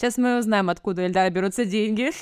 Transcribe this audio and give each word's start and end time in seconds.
Сейчас 0.00 0.16
мы 0.16 0.38
узнаем, 0.38 0.70
откуда 0.70 1.04
Эльдара 1.04 1.28
берутся 1.28 1.64
деньги. 1.64 2.12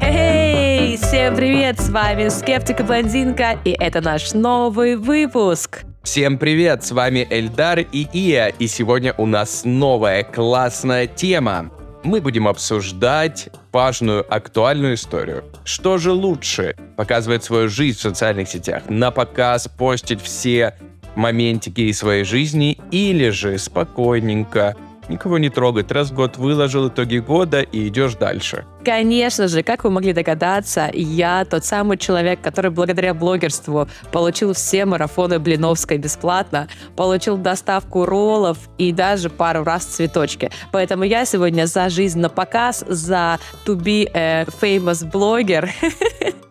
Эй, 0.00 0.96
всем 0.96 1.36
привет! 1.36 1.78
С 1.78 1.90
вами 1.90 2.30
Скептика 2.30 2.84
Блондинка, 2.84 3.58
и 3.66 3.76
это 3.78 4.00
наш 4.00 4.32
новый 4.32 4.96
выпуск. 4.96 5.84
Всем 6.02 6.38
привет, 6.38 6.82
с 6.82 6.92
вами 6.92 7.26
Эльдар 7.28 7.80
и 7.80 8.06
Ия, 8.14 8.48
и 8.48 8.66
сегодня 8.66 9.12
у 9.18 9.26
нас 9.26 9.66
новая 9.66 10.22
классная 10.22 11.06
тема. 11.06 11.70
Мы 12.04 12.20
будем 12.20 12.46
обсуждать 12.46 13.48
важную, 13.72 14.24
актуальную 14.32 14.94
историю. 14.94 15.44
Что 15.64 15.98
же 15.98 16.12
лучше? 16.12 16.76
Показывать 16.96 17.42
свою 17.44 17.68
жизнь 17.68 17.98
в 17.98 18.02
социальных 18.02 18.48
сетях, 18.48 18.84
на 18.88 19.10
показ 19.10 19.68
постить 19.68 20.20
все 20.22 20.76
моментики 21.16 21.80
из 21.82 21.98
своей 21.98 22.24
жизни, 22.24 22.78
или 22.92 23.30
же 23.30 23.58
спокойненько 23.58 24.76
никого 25.08 25.38
не 25.38 25.50
трогать. 25.50 25.90
Раз 25.92 26.10
в 26.10 26.14
год 26.14 26.36
выложил 26.36 26.88
итоги 26.88 27.18
года 27.18 27.60
и 27.60 27.88
идешь 27.88 28.14
дальше. 28.14 28.64
Конечно 28.84 29.48
же, 29.48 29.62
как 29.62 29.84
вы 29.84 29.90
могли 29.90 30.12
догадаться, 30.12 30.90
я 30.92 31.44
тот 31.44 31.64
самый 31.64 31.98
человек, 31.98 32.40
который 32.40 32.70
благодаря 32.70 33.14
блогерству 33.14 33.88
получил 34.12 34.52
все 34.52 34.84
марафоны 34.84 35.38
Блиновской 35.38 35.98
бесплатно, 35.98 36.68
получил 36.96 37.36
доставку 37.36 38.04
роллов 38.04 38.58
и 38.78 38.92
даже 38.92 39.30
пару 39.30 39.64
раз 39.64 39.84
цветочки. 39.84 40.50
Поэтому 40.72 41.04
я 41.04 41.24
сегодня 41.24 41.66
за 41.66 41.88
жизнь 41.88 42.20
на 42.20 42.28
показ, 42.28 42.84
за 42.88 43.38
to 43.66 43.76
be 43.76 44.10
a 44.14 44.44
famous 44.60 45.04
blogger. 45.10 45.68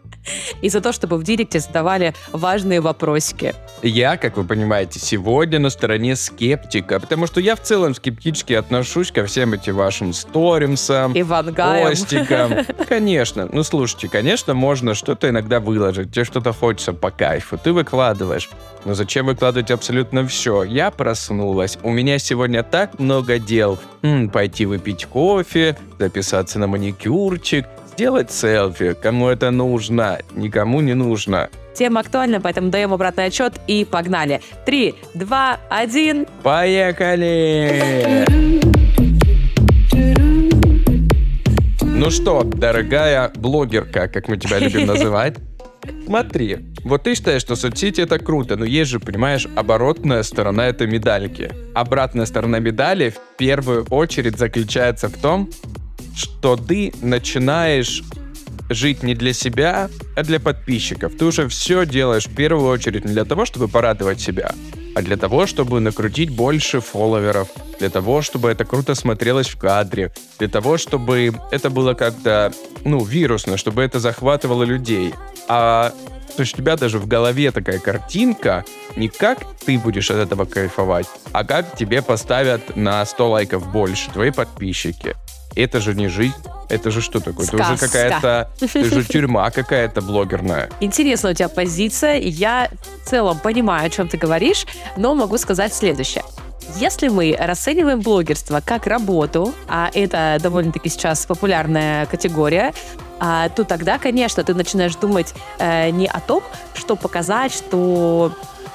и 0.61 0.69
за 0.69 0.81
то, 0.81 0.91
чтобы 0.91 1.17
в 1.17 1.23
директе 1.23 1.59
задавали 1.59 2.13
важные 2.31 2.81
вопросики. 2.81 3.53
Я, 3.83 4.17
как 4.17 4.37
вы 4.37 4.43
понимаете, 4.43 4.99
сегодня 4.99 5.59
на 5.59 5.69
стороне 5.69 6.15
скептика, 6.15 6.99
потому 6.99 7.27
что 7.27 7.39
я 7.39 7.55
в 7.55 7.61
целом 7.61 7.93
скептически 7.93 8.53
отношусь 8.53 9.11
ко 9.11 9.25
всем 9.25 9.53
этим 9.53 9.75
вашим 9.75 10.13
сторимсам, 10.13 11.13
постикам. 11.89 12.53
Конечно. 12.89 13.47
Ну, 13.51 13.63
слушайте, 13.63 14.09
конечно, 14.09 14.53
можно 14.53 14.93
что-то 14.93 15.29
иногда 15.29 15.59
выложить. 15.59 16.11
Тебе 16.11 16.25
что-то 16.25 16.53
хочется 16.53 16.93
по 16.93 17.11
кайфу. 17.11 17.57
Ты 17.57 17.71
выкладываешь. 17.73 18.49
Но 18.85 18.93
зачем 18.93 19.25
выкладывать 19.25 19.71
абсолютно 19.71 20.25
все? 20.27 20.63
Я 20.63 20.91
проснулась. 20.91 21.77
У 21.83 21.91
меня 21.91 22.19
сегодня 22.19 22.63
так 22.63 22.99
много 22.99 23.39
дел. 23.39 23.79
М, 24.01 24.29
пойти 24.29 24.65
выпить 24.65 25.05
кофе, 25.05 25.77
записаться 25.99 26.59
на 26.59 26.67
маникюрчик, 26.67 27.65
сделать 27.97 28.31
селфи. 28.31 28.93
Кому 28.93 29.27
это 29.27 29.49
нужно? 29.49 30.19
Никому 30.35 30.81
не 30.81 30.93
нужно. 30.93 31.49
Тема 31.73 32.01
актуальна, 32.01 32.39
поэтому 32.39 32.69
даем 32.69 32.93
обратный 32.93 33.25
отчет 33.25 33.59
и 33.65 33.85
погнали. 33.85 34.39
Три, 34.67 34.93
два, 35.15 35.57
один. 35.67 36.27
Поехали! 36.43 38.23
Ну 41.81 42.11
что, 42.11 42.43
дорогая 42.43 43.31
блогерка, 43.35 44.07
как 44.07 44.27
мы 44.27 44.37
тебя 44.37 44.59
любим 44.59 44.85
называть, 44.93 45.37
Смотри, 46.05 46.59
вот 46.83 47.03
ты 47.03 47.15
считаешь, 47.15 47.41
что 47.41 47.55
соцсети 47.55 48.01
это 48.01 48.17
круто, 48.19 48.55
но 48.55 48.65
есть 48.65 48.91
же, 48.91 48.99
понимаешь, 48.99 49.47
оборотная 49.55 50.23
сторона 50.23 50.67
этой 50.67 50.87
медальки. 50.87 51.51
Обратная 51.73 52.25
сторона 52.25 52.59
медали 52.59 53.09
в 53.09 53.37
первую 53.37 53.85
очередь 53.89 54.37
заключается 54.37 55.09
в 55.09 55.17
том, 55.17 55.49
что 56.15 56.55
ты 56.55 56.93
начинаешь 57.01 58.03
жить 58.69 59.03
не 59.03 59.15
для 59.15 59.33
себя, 59.33 59.89
а 60.15 60.23
для 60.23 60.39
подписчиков. 60.39 61.13
Ты 61.17 61.25
уже 61.25 61.47
все 61.47 61.85
делаешь 61.85 62.27
в 62.27 62.35
первую 62.35 62.69
очередь 62.69 63.05
не 63.05 63.13
для 63.13 63.25
того, 63.25 63.45
чтобы 63.45 63.67
порадовать 63.67 64.19
себя, 64.19 64.53
а 64.95 65.01
для 65.01 65.17
того, 65.17 65.45
чтобы 65.45 65.79
накрутить 65.79 66.29
больше 66.29 66.81
фолловеров, 66.81 67.49
для 67.79 67.89
того, 67.89 68.21
чтобы 68.21 68.49
это 68.49 68.65
круто 68.65 68.95
смотрелось 68.95 69.47
в 69.47 69.57
кадре, 69.57 70.11
для 70.39 70.47
того, 70.47 70.77
чтобы 70.77 71.33
это 71.51 71.69
было 71.69 71.93
как-то, 71.93 72.51
ну, 72.83 73.03
вирусно, 73.03 73.57
чтобы 73.57 73.83
это 73.83 73.99
захватывало 73.99 74.63
людей. 74.63 75.13
А 75.47 75.93
то 76.35 76.41
есть 76.41 76.53
у 76.53 76.57
тебя 76.57 76.75
даже 76.75 76.99
в 76.99 77.07
голове 77.07 77.51
такая 77.51 77.79
картинка, 77.79 78.63
не 78.95 79.07
как 79.07 79.39
ты 79.65 79.79
будешь 79.79 80.11
от 80.11 80.17
этого 80.17 80.45
кайфовать, 80.45 81.07
а 81.31 81.43
как 81.43 81.75
тебе 81.75 82.03
поставят 82.03 82.75
на 82.75 83.03
100 83.03 83.29
лайков 83.29 83.71
больше 83.71 84.11
твои 84.11 84.29
подписчики. 84.29 85.15
Это 85.57 85.79
же 85.79 85.95
не 85.95 86.07
жизнь. 86.07 86.35
Это 86.69 86.91
же 86.91 87.01
что 87.01 87.19
такое? 87.19 87.47
Сказка. 87.47 87.63
Это 87.63 87.73
уже 87.73 87.87
какая-то... 87.87 88.51
Это 88.61 88.85
же 88.85 89.03
тюрьма 89.03 89.49
какая-то 89.49 90.01
блогерная. 90.01 90.69
Интересная 90.81 91.31
у 91.31 91.33
тебя 91.33 91.49
позиция. 91.49 92.19
Я 92.19 92.69
в 93.03 93.09
целом 93.09 93.39
понимаю, 93.39 93.87
о 93.87 93.89
чем 93.89 94.07
ты 94.07 94.17
говоришь, 94.17 94.67
но 94.97 95.15
могу 95.15 95.37
сказать 95.37 95.73
следующее. 95.73 96.23
Если 96.75 97.07
мы 97.07 97.35
расцениваем 97.39 98.01
блогерство 98.01 98.61
как 98.63 98.85
работу, 98.85 99.53
а 99.67 99.89
это 99.93 100.37
довольно-таки 100.41 100.89
сейчас 100.89 101.25
популярная 101.25 102.05
категория, 102.05 102.73
а, 103.19 103.49
то 103.49 103.63
тогда, 103.63 103.97
конечно, 103.97 104.43
ты 104.43 104.53
начинаешь 104.53 104.95
думать 104.95 105.33
э, 105.57 105.89
не 105.89 106.07
о 106.07 106.19
том, 106.19 106.43
что 106.75 106.95
показать, 106.95 107.51
что 107.51 108.31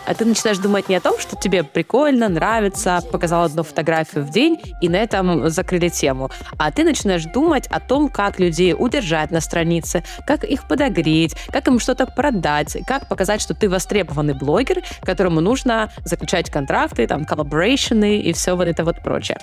а 0.06 0.14
ты 0.14 0.24
начинаешь 0.24 0.58
думать 0.58 0.88
не 0.88 0.96
о 0.96 1.00
том, 1.00 1.18
что 1.18 1.36
тебе 1.36 1.62
прикольно, 1.62 2.28
нравится, 2.28 3.00
показал 3.10 3.44
одну 3.44 3.62
фотографию 3.62 4.24
в 4.24 4.30
день, 4.30 4.60
и 4.80 4.88
на 4.88 4.96
этом 4.96 5.48
закрыли 5.48 5.88
тему, 5.88 6.30
а 6.58 6.70
ты 6.70 6.84
начинаешь 6.84 7.24
думать 7.24 7.66
о 7.68 7.80
том, 7.80 8.08
как 8.08 8.38
людей 8.38 8.74
удержать 8.78 9.30
на 9.30 9.40
странице, 9.40 10.04
как 10.26 10.44
их 10.44 10.66
подогреть, 10.68 11.36
как 11.50 11.68
им 11.68 11.78
что-то 11.78 12.06
продать, 12.06 12.78
как 12.86 13.08
показать, 13.08 13.40
что 13.40 13.54
ты 13.54 13.68
востребованный 13.68 14.34
блогер, 14.34 14.82
которому 15.02 15.40
нужно 15.40 15.90
заключать 16.04 16.50
контракты, 16.50 17.06
там, 17.06 17.24
collaboration 17.24 18.12
ы 18.12 18.18
и 18.18 18.32
все 18.32 18.56
вот 18.56 18.68
это 18.68 18.84
вот 18.84 19.02
прочее. 19.02 19.38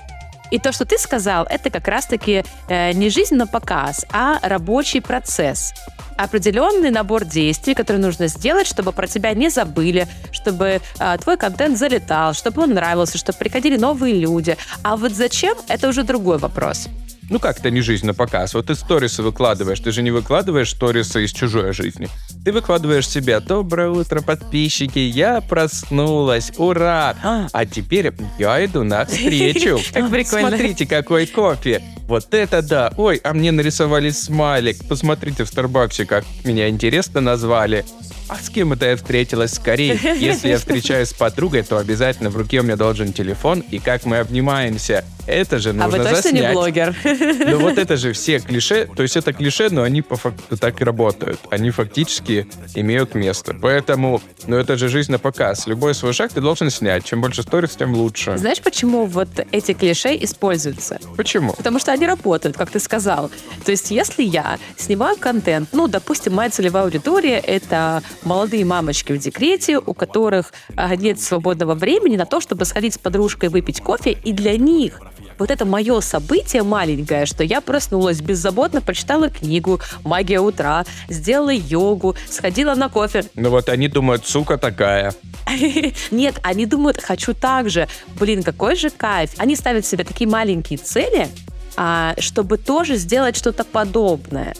И 0.51 0.59
то, 0.59 0.71
что 0.71 0.85
ты 0.85 0.97
сказал, 0.97 1.45
это 1.49 1.69
как 1.69 1.87
раз-таки 1.87 2.43
э, 2.67 2.91
не 2.93 3.09
жизнь 3.09 3.35
напоказ, 3.35 4.05
а 4.11 4.39
рабочий 4.41 5.01
процесс 5.01 5.73
определенный 6.17 6.91
набор 6.91 7.23
действий, 7.23 7.73
которые 7.73 8.01
нужно 8.01 8.27
сделать, 8.27 8.67
чтобы 8.67 8.91
про 8.91 9.07
тебя 9.07 9.33
не 9.33 9.49
забыли, 9.49 10.05
чтобы 10.31 10.81
э, 10.99 11.17
твой 11.17 11.37
контент 11.37 11.77
залетал, 11.77 12.33
чтобы 12.33 12.63
он 12.63 12.73
нравился, 12.73 13.17
чтобы 13.17 13.37
приходили 13.37 13.77
новые 13.77 14.15
люди. 14.15 14.57
А 14.83 14.97
вот 14.97 15.13
зачем, 15.13 15.57
это 15.69 15.87
уже 15.87 16.03
другой 16.03 16.37
вопрос. 16.37 16.89
Ну 17.29 17.39
как 17.39 17.59
это 17.59 17.69
не 17.69 17.81
жизнь 17.81 18.07
на 18.07 18.15
показ? 18.15 18.55
Вот 18.55 18.67
ты 18.67 18.75
сторисы 18.75 19.21
выкладываешь, 19.21 19.79
ты 19.79 19.91
же 19.91 20.01
не 20.01 20.09
выкладываешь 20.09 20.71
сторисы 20.71 21.25
из 21.25 21.31
чужой 21.31 21.73
жизни. 21.73 22.09
Ты 22.43 22.51
выкладываешь 22.51 23.07
себе 23.07 23.39
«Доброе 23.39 23.89
утро, 23.89 24.21
подписчики, 24.21 24.97
я 24.99 25.39
проснулась, 25.41 26.51
ура!» 26.57 27.15
А 27.51 27.65
теперь 27.65 28.13
я 28.39 28.65
иду 28.65 28.83
на 28.83 29.05
встречу. 29.05 29.79
Как 29.93 30.09
прикольно. 30.09 30.49
Смотрите, 30.49 30.87
какой 30.87 31.27
кофе. 31.27 31.83
Вот 32.07 32.33
это 32.33 32.63
да! 32.63 32.91
Ой, 32.97 33.21
а 33.23 33.33
мне 33.33 33.51
нарисовали 33.51 34.09
смайлик. 34.09 34.87
Посмотрите 34.87 35.43
в 35.43 35.47
Старбаксе, 35.47 36.05
как 36.05 36.25
меня 36.43 36.67
интересно 36.67 37.21
назвали. 37.21 37.85
А 38.29 38.35
с 38.37 38.49
кем 38.49 38.73
это 38.73 38.85
я 38.85 38.95
встретилась 38.95 39.53
скорее? 39.55 39.99
Если 40.19 40.49
я 40.49 40.59
встречаюсь 40.59 41.09
с 41.09 41.13
подругой, 41.13 41.63
то 41.63 41.79
обязательно 41.79 42.29
в 42.29 42.37
руке 42.37 42.59
у 42.59 42.63
меня 42.63 42.75
должен 42.75 43.11
телефон, 43.11 43.61
и 43.71 43.79
как 43.79 44.05
мы 44.05 44.19
обнимаемся. 44.19 45.03
Это 45.25 45.59
же 45.59 45.73
нужно 45.73 45.85
а 45.85 45.89
вы 45.89 45.97
точно 45.97 46.15
заснять. 46.15 46.49
не 46.49 46.53
блогер? 46.53 46.95
Ну 47.03 47.59
вот 47.59 47.77
это 47.77 47.97
же 47.97 48.13
все 48.13 48.39
клише, 48.39 48.87
то 48.95 49.03
есть 49.03 49.15
это 49.15 49.31
клише, 49.31 49.69
но 49.69 49.83
они 49.83 50.01
по 50.01 50.15
факту 50.15 50.57
так 50.57 50.81
и 50.81 50.83
работают. 50.83 51.39
Они 51.51 51.69
фактически 51.69 52.47
имеют 52.73 53.13
место. 53.13 53.55
Поэтому, 53.59 54.21
ну 54.47 54.57
это 54.57 54.75
же 54.75 54.87
жизнь 54.87 55.11
на 55.11 55.19
показ. 55.19 55.67
Любой 55.67 55.93
свой 55.93 56.13
шаг 56.13 56.31
ты 56.33 56.41
должен 56.41 56.69
снять. 56.71 57.05
Чем 57.05 57.21
больше 57.21 57.43
сторис, 57.43 57.75
тем 57.75 57.93
лучше. 57.93 58.37
Знаешь, 58.37 58.61
почему 58.61 59.05
вот 59.05 59.29
эти 59.51 59.73
клише 59.73 60.15
используются? 60.15 60.99
Почему? 61.15 61.53
Потому 61.53 61.79
что 61.79 61.91
они 61.91 62.07
работают, 62.07 62.57
как 62.57 62.71
ты 62.71 62.79
сказал. 62.79 63.29
То 63.65 63.71
есть, 63.71 63.91
если 63.91 64.23
я 64.23 64.57
снимаю 64.77 65.17
контент, 65.17 65.69
ну, 65.73 65.87
допустим, 65.87 66.33
моя 66.33 66.49
целевая 66.49 66.85
аудитория— 66.85 67.37
это 67.45 68.01
молодые 68.23 68.65
мамочки 68.65 69.13
в 69.13 69.17
декрете, 69.17 69.79
у 69.79 69.93
которых 69.93 70.53
а, 70.75 70.95
нет 70.95 71.19
свободного 71.19 71.75
времени 71.75 72.17
на 72.17 72.25
то, 72.25 72.41
чтобы 72.41 72.65
сходить 72.65 72.95
с 72.95 72.97
подружкой 72.97 73.49
выпить 73.49 73.81
кофе, 73.81 74.11
и 74.11 74.33
для 74.33 74.57
них 74.57 74.99
вот 75.39 75.51
это 75.51 75.65
мое 75.65 76.01
событие 76.01 76.63
маленькое, 76.63 77.25
что 77.25 77.43
я 77.43 77.61
проснулась 77.61 78.21
беззаботно, 78.21 78.81
прочитала 78.81 79.29
книгу 79.29 79.79
«Магия 80.03 80.41
утра», 80.41 80.85
сделала 81.07 81.53
йогу, 81.53 82.15
сходила 82.29 82.75
на 82.75 82.89
кофе. 82.89 83.23
Ну 83.35 83.49
вот 83.49 83.69
они 83.69 83.87
думают, 83.87 84.27
сука 84.27 84.57
такая. 84.57 85.13
Нет, 86.11 86.39
они 86.43 86.65
думают, 86.65 87.01
хочу 87.01 87.33
так 87.33 87.69
же. 87.69 87.87
Блин, 88.19 88.43
какой 88.43 88.75
же 88.75 88.89
кайф. 88.89 89.31
Они 89.37 89.55
ставят 89.55 89.85
себе 89.85 90.03
такие 90.03 90.29
маленькие 90.29 90.77
цели, 90.77 91.29
а, 91.77 92.15
чтобы 92.19 92.57
тоже 92.57 92.97
сделать 92.97 93.37
что-то 93.37 93.63
подобное. 93.63 94.55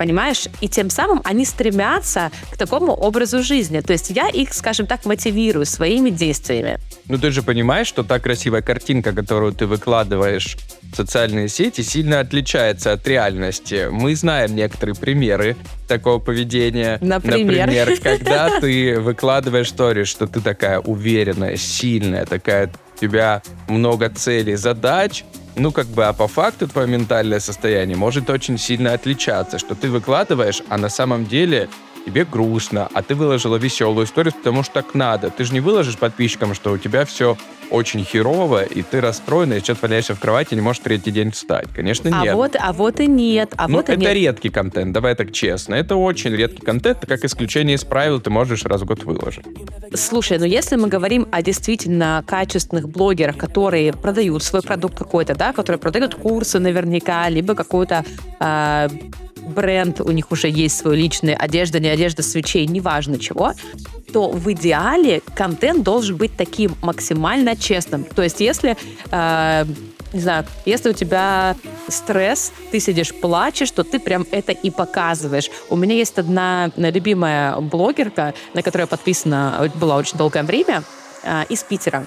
Понимаешь? 0.00 0.46
И 0.62 0.68
тем 0.68 0.88
самым 0.88 1.20
они 1.24 1.44
стремятся 1.44 2.30
к 2.50 2.56
такому 2.56 2.94
образу 2.94 3.42
жизни. 3.42 3.80
То 3.80 3.92
есть 3.92 4.08
я 4.08 4.28
их, 4.28 4.54
скажем 4.54 4.86
так, 4.86 5.04
мотивирую 5.04 5.66
своими 5.66 6.08
действиями. 6.08 6.78
Ну 7.06 7.18
ты 7.18 7.30
же 7.30 7.42
понимаешь, 7.42 7.86
что 7.86 8.02
та 8.02 8.18
красивая 8.18 8.62
картинка, 8.62 9.12
которую 9.12 9.52
ты 9.52 9.66
выкладываешь 9.66 10.56
в 10.90 10.96
социальные 10.96 11.50
сети, 11.50 11.82
сильно 11.82 12.20
отличается 12.20 12.92
от 12.92 13.06
реальности. 13.06 13.88
Мы 13.90 14.16
знаем 14.16 14.56
некоторые 14.56 14.96
примеры 14.96 15.54
такого 15.86 16.18
поведения. 16.18 16.96
Например? 17.02 17.66
Например, 17.66 18.00
когда 18.02 18.58
ты 18.58 18.98
выкладываешь 18.98 19.68
сторис, 19.68 20.08
что 20.08 20.26
ты 20.26 20.40
такая 20.40 20.80
уверенная, 20.80 21.56
сильная, 21.56 22.24
такая 22.24 22.70
у 22.96 22.98
тебя 22.98 23.42
много 23.68 24.08
целей, 24.08 24.56
задач, 24.56 25.24
ну, 25.56 25.72
как 25.72 25.86
бы, 25.86 26.04
а 26.04 26.12
по 26.12 26.28
факту 26.28 26.68
твое 26.68 26.88
ментальное 26.88 27.40
состояние 27.40 27.96
может 27.96 28.30
очень 28.30 28.58
сильно 28.58 28.92
отличаться, 28.92 29.58
что 29.58 29.74
ты 29.74 29.90
выкладываешь, 29.90 30.62
а 30.68 30.78
на 30.78 30.88
самом 30.88 31.26
деле 31.26 31.68
тебе 32.04 32.24
грустно, 32.24 32.88
а 32.92 33.02
ты 33.02 33.14
выложила 33.14 33.56
веселую 33.56 34.06
историю, 34.06 34.32
потому 34.32 34.62
что 34.62 34.74
так 34.74 34.94
надо. 34.94 35.30
Ты 35.30 35.44
же 35.44 35.52
не 35.52 35.60
выложишь 35.60 35.96
подписчикам, 35.96 36.54
что 36.54 36.72
у 36.72 36.78
тебя 36.78 37.04
все 37.04 37.36
очень 37.70 38.04
херово, 38.04 38.64
и 38.64 38.82
ты 38.82 39.00
расстроена, 39.00 39.54
и 39.54 39.60
сейчас 39.60 39.80
валяешься 39.80 40.14
в 40.14 40.20
кровати 40.20 40.54
и 40.54 40.56
не 40.56 40.60
можешь 40.60 40.82
третий 40.82 41.10
день 41.10 41.30
встать. 41.30 41.68
Конечно, 41.74 42.10
а 42.20 42.24
нет. 42.24 42.34
Вот, 42.34 42.56
а 42.58 42.72
вот 42.72 43.00
и 43.00 43.06
нет. 43.06 43.52
А 43.56 43.68
ну, 43.68 43.76
вот 43.76 43.88
и 43.88 43.92
это 43.92 44.00
нет. 44.00 44.14
редкий 44.14 44.50
контент, 44.50 44.92
давай 44.92 45.14
так 45.14 45.32
честно. 45.32 45.74
Это 45.74 45.96
очень 45.96 46.34
редкий 46.34 46.62
контент, 46.62 47.06
как 47.06 47.24
исключение 47.24 47.76
из 47.76 47.84
правил 47.84 48.20
ты 48.20 48.30
можешь 48.30 48.64
раз 48.64 48.82
в 48.82 48.86
год 48.86 49.04
выложить. 49.04 49.44
Слушай, 49.94 50.38
ну 50.38 50.44
если 50.44 50.76
мы 50.76 50.88
говорим 50.88 51.28
о 51.30 51.42
действительно 51.42 52.24
качественных 52.26 52.88
блогерах, 52.88 53.36
которые 53.36 53.92
продают 53.92 54.42
свой 54.42 54.62
продукт 54.62 54.98
какой-то, 54.98 55.34
да, 55.34 55.52
которые 55.52 55.78
продают 55.78 56.14
курсы 56.14 56.58
наверняка, 56.58 57.28
либо 57.28 57.54
какой-то 57.54 58.04
э, 58.40 58.88
бренд, 59.50 60.00
у 60.00 60.10
них 60.10 60.30
уже 60.30 60.48
есть 60.48 60.78
свой 60.78 60.96
личный 60.96 61.34
одежда, 61.34 61.80
не 61.90 61.94
одежда, 61.94 62.22
свечей, 62.22 62.66
неважно 62.66 63.18
чего, 63.18 63.52
то 64.12 64.30
в 64.30 64.52
идеале 64.52 65.22
контент 65.34 65.82
должен 65.82 66.16
быть 66.16 66.36
таким 66.36 66.76
максимально 66.82 67.56
честным. 67.56 68.04
То 68.04 68.22
есть 68.22 68.40
если 68.40 68.76
э, 69.10 69.64
не 70.12 70.20
знаю, 70.20 70.44
если 70.64 70.90
у 70.90 70.92
тебя 70.92 71.56
стресс, 71.88 72.52
ты 72.72 72.80
сидишь, 72.80 73.14
плачешь, 73.14 73.70
то 73.70 73.84
ты 73.84 74.00
прям 74.00 74.26
это 74.32 74.52
и 74.52 74.70
показываешь. 74.70 75.50
У 75.68 75.76
меня 75.76 75.94
есть 75.94 76.18
одна 76.18 76.70
любимая 76.76 77.56
блогерка, 77.60 78.34
на 78.54 78.62
которую 78.62 78.84
я 78.84 78.86
подписана 78.88 79.70
была 79.76 79.96
очень 79.96 80.18
долгое 80.18 80.42
время, 80.42 80.82
э, 81.22 81.44
из 81.48 81.62
Питера 81.62 82.06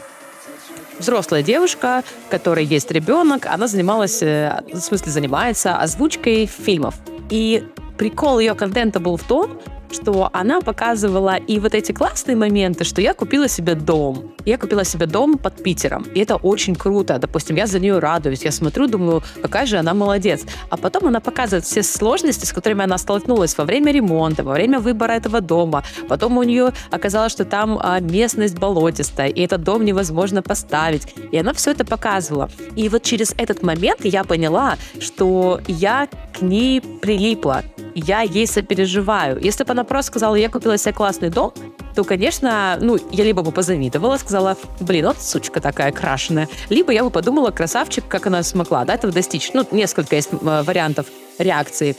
взрослая 0.99 1.41
девушка, 1.41 2.03
у 2.27 2.31
которой 2.31 2.63
есть 2.63 2.91
ребенок, 2.91 3.47
она 3.47 3.67
занималась, 3.67 4.21
э, 4.21 4.61
в 4.71 4.79
смысле 4.79 5.11
занимается 5.11 5.77
озвучкой 5.77 6.45
фильмов. 6.45 6.95
И 7.29 7.63
прикол 7.97 8.39
ее 8.39 8.55
контента 8.55 8.99
был 8.99 9.17
в 9.17 9.23
том, 9.23 9.59
что 9.93 10.29
она 10.33 10.61
показывала 10.61 11.35
и 11.35 11.59
вот 11.59 11.73
эти 11.73 11.91
классные 11.91 12.35
моменты, 12.35 12.83
что 12.83 13.01
я 13.01 13.13
купила 13.13 13.47
себе 13.47 13.75
дом. 13.75 14.33
Я 14.45 14.57
купила 14.57 14.83
себе 14.83 15.05
дом 15.05 15.37
под 15.37 15.63
Питером. 15.63 16.03
И 16.15 16.19
это 16.19 16.35
очень 16.35 16.75
круто. 16.75 17.19
Допустим, 17.19 17.55
я 17.55 17.67
за 17.67 17.79
нее 17.79 17.99
радуюсь. 17.99 18.43
Я 18.43 18.51
смотрю, 18.51 18.87
думаю, 18.87 19.23
какая 19.41 19.65
же 19.65 19.77
она 19.77 19.93
молодец. 19.93 20.43
А 20.69 20.77
потом 20.77 21.07
она 21.07 21.19
показывает 21.19 21.65
все 21.65 21.83
сложности, 21.83 22.45
с 22.45 22.51
которыми 22.51 22.83
она 22.83 22.97
столкнулась 22.97 23.57
во 23.57 23.65
время 23.65 23.91
ремонта, 23.91 24.43
во 24.43 24.53
время 24.53 24.79
выбора 24.79 25.13
этого 25.13 25.41
дома. 25.41 25.83
Потом 26.09 26.37
у 26.37 26.43
нее 26.43 26.73
оказалось, 26.91 27.31
что 27.31 27.45
там 27.45 27.79
а, 27.81 27.99
местность 27.99 28.57
болотистая, 28.57 29.29
и 29.29 29.41
этот 29.41 29.63
дом 29.63 29.85
невозможно 29.85 30.41
поставить. 30.41 31.07
И 31.31 31.37
она 31.37 31.53
все 31.53 31.71
это 31.71 31.85
показывала. 31.85 32.49
И 32.75 32.89
вот 32.89 33.03
через 33.03 33.33
этот 33.37 33.63
момент 33.63 34.01
я 34.03 34.23
поняла, 34.23 34.77
что 34.99 35.61
я 35.67 36.07
к 36.33 36.41
ней 36.41 36.81
прилипла. 36.81 37.63
Я 37.95 38.21
ей 38.21 38.47
сопереживаю. 38.47 39.39
Если 39.39 39.63
бы 39.63 39.71
она 39.71 39.83
просто 39.83 40.11
сказала, 40.11 40.35
я 40.35 40.49
купила 40.49 40.77
себе 40.77 40.93
классный 40.93 41.29
дом, 41.29 41.53
то, 41.95 42.03
конечно, 42.03 42.77
ну, 42.81 42.97
я 43.11 43.23
либо 43.23 43.43
бы 43.43 43.51
позавидовала, 43.51 44.17
сказала, 44.17 44.57
блин, 44.79 45.07
вот 45.07 45.21
сучка 45.21 45.61
такая 45.61 45.91
крашеная, 45.91 46.49
либо 46.69 46.91
я 46.91 47.03
бы 47.03 47.09
подумала, 47.09 47.51
красавчик, 47.51 48.07
как 48.07 48.27
она 48.27 48.41
смогла 48.43 48.83
да, 48.85 48.95
этого 48.95 49.13
достичь. 49.13 49.51
Ну, 49.53 49.65
несколько 49.71 50.15
есть 50.15 50.29
вариантов 50.31 51.07
реакции. 51.37 51.95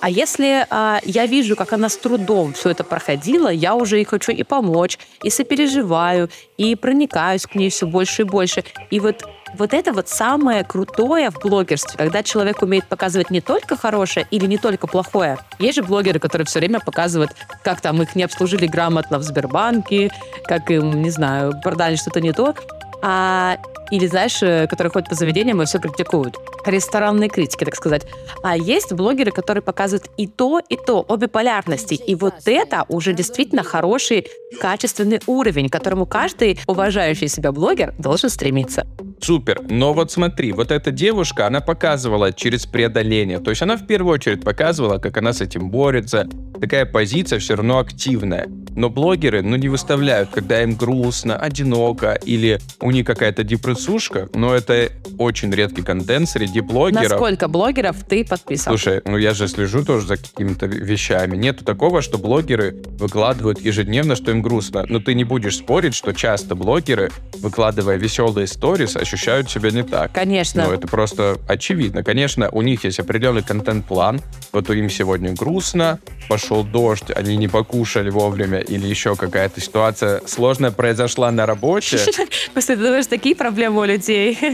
А 0.00 0.08
если 0.08 0.64
а, 0.70 1.00
я 1.04 1.26
вижу, 1.26 1.56
как 1.56 1.72
она 1.72 1.88
с 1.88 1.96
трудом 1.96 2.52
все 2.52 2.70
это 2.70 2.84
проходила, 2.84 3.48
я 3.48 3.74
уже 3.74 4.00
и 4.00 4.04
хочу 4.04 4.30
и 4.30 4.44
помочь, 4.44 4.98
и 5.22 5.30
сопереживаю, 5.30 6.30
и 6.56 6.76
проникаюсь 6.76 7.46
к 7.46 7.56
ней 7.56 7.70
все 7.70 7.86
больше 7.86 8.22
и 8.22 8.24
больше. 8.24 8.64
И 8.90 9.00
вот 9.00 9.24
вот 9.56 9.74
это 9.74 9.92
вот 9.92 10.08
самое 10.08 10.64
крутое 10.64 11.30
в 11.30 11.38
блогерстве, 11.40 11.96
когда 11.96 12.22
человек 12.22 12.62
умеет 12.62 12.84
показывать 12.84 13.30
не 13.30 13.40
только 13.40 13.76
хорошее 13.76 14.26
или 14.30 14.46
не 14.46 14.58
только 14.58 14.86
плохое. 14.86 15.38
Есть 15.58 15.76
же 15.76 15.82
блогеры, 15.82 16.18
которые 16.18 16.46
все 16.46 16.58
время 16.58 16.80
показывают, 16.80 17.32
как 17.62 17.80
там 17.80 18.02
их 18.02 18.14
не 18.14 18.22
обслужили 18.22 18.66
грамотно 18.66 19.18
в 19.18 19.22
Сбербанке, 19.22 20.10
как 20.44 20.70
им, 20.70 21.02
не 21.02 21.10
знаю, 21.10 21.54
продали 21.62 21.96
что-то 21.96 22.20
не 22.20 22.32
то. 22.32 22.54
А 23.00 23.58
или, 23.90 24.06
знаешь, 24.06 24.42
э, 24.42 24.66
которые 24.66 24.90
ходят 24.90 25.08
по 25.08 25.14
заведениям 25.14 25.62
и 25.62 25.64
все 25.64 25.78
критикуют. 25.78 26.36
Ресторанные 26.66 27.28
критики, 27.28 27.64
так 27.64 27.74
сказать. 27.74 28.06
А 28.42 28.56
есть 28.56 28.92
блогеры, 28.92 29.30
которые 29.30 29.62
показывают 29.62 30.10
и 30.16 30.26
то, 30.26 30.60
и 30.68 30.76
то, 30.76 31.04
обе 31.08 31.28
полярности. 31.28 31.94
И 31.94 32.14
вот 32.14 32.34
это 32.46 32.84
уже 32.88 33.12
действительно 33.12 33.62
хороший, 33.62 34.26
качественный 34.60 35.20
уровень, 35.26 35.68
к 35.68 35.72
которому 35.72 36.06
каждый 36.06 36.58
уважающий 36.66 37.28
себя 37.28 37.52
блогер 37.52 37.94
должен 37.98 38.28
стремиться. 38.28 38.86
Супер. 39.20 39.60
Но 39.68 39.92
вот 39.92 40.10
смотри, 40.10 40.52
вот 40.52 40.70
эта 40.70 40.90
девушка, 40.90 41.46
она 41.46 41.60
показывала 41.60 42.32
через 42.32 42.66
преодоление. 42.66 43.38
То 43.40 43.50
есть 43.50 43.62
она 43.62 43.76
в 43.76 43.86
первую 43.86 44.14
очередь 44.14 44.42
показывала, 44.42 44.98
как 44.98 45.16
она 45.16 45.32
с 45.32 45.40
этим 45.40 45.70
борется. 45.70 46.28
Такая 46.60 46.86
позиция 46.86 47.38
все 47.38 47.54
равно 47.54 47.78
активная. 47.78 48.48
Но 48.74 48.90
блогеры, 48.90 49.42
ну, 49.42 49.56
не 49.56 49.68
выставляют, 49.68 50.30
когда 50.30 50.62
им 50.62 50.74
грустно, 50.74 51.36
одиноко 51.36 52.14
или 52.14 52.60
у 52.80 52.90
них 52.90 53.06
какая-то 53.06 53.42
депрессушка. 53.42 54.28
Но 54.34 54.54
это 54.54 54.90
очень 55.18 55.50
редкий 55.52 55.82
контент 55.82 56.28
среди 56.28 56.60
блогеров. 56.60 57.10
На 57.10 57.16
сколько 57.16 57.48
блогеров 57.48 57.96
ты 58.08 58.24
подписан? 58.24 58.70
Слушай, 58.72 59.02
ну 59.04 59.16
я 59.16 59.34
же 59.34 59.48
слежу 59.48 59.84
тоже 59.84 60.06
за 60.06 60.16
какими-то 60.16 60.66
вещами. 60.66 61.36
Нету 61.36 61.64
такого, 61.64 62.02
что 62.02 62.18
блогеры 62.18 62.76
выкладывают 62.98 63.60
ежедневно, 63.60 64.14
что 64.14 64.30
им 64.30 64.42
грустно. 64.42 64.84
Но 64.88 65.00
ты 65.00 65.14
не 65.14 65.24
будешь 65.24 65.56
спорить, 65.56 65.94
что 65.94 66.12
часто 66.12 66.54
блогеры, 66.54 67.10
выкладывая 67.38 67.96
веселые 67.96 68.46
сторис, 68.46 68.96
ощущают 69.08 69.50
себя 69.50 69.70
не 69.70 69.82
так. 69.82 70.12
Конечно. 70.12 70.64
Ну, 70.64 70.72
это 70.72 70.86
просто 70.86 71.38
очевидно. 71.48 72.02
Конечно, 72.02 72.50
у 72.50 72.62
них 72.62 72.84
есть 72.84 73.00
определенный 73.00 73.42
контент-план. 73.42 74.20
Вот 74.52 74.70
им 74.70 74.90
сегодня 74.90 75.32
грустно, 75.32 75.98
пошел 76.28 76.62
дождь, 76.62 77.10
они 77.14 77.36
не 77.36 77.48
покушали 77.48 78.10
вовремя, 78.10 78.58
или 78.58 78.86
еще 78.86 79.16
какая-то 79.16 79.60
ситуация 79.60 80.20
сложная 80.26 80.70
произошла 80.70 81.30
на 81.30 81.46
работе. 81.46 81.98
Просто 82.52 82.76
ты 82.76 82.82
думаешь, 82.82 83.06
такие 83.06 83.34
проблемы 83.34 83.80
у 83.80 83.84
людей. 83.84 84.38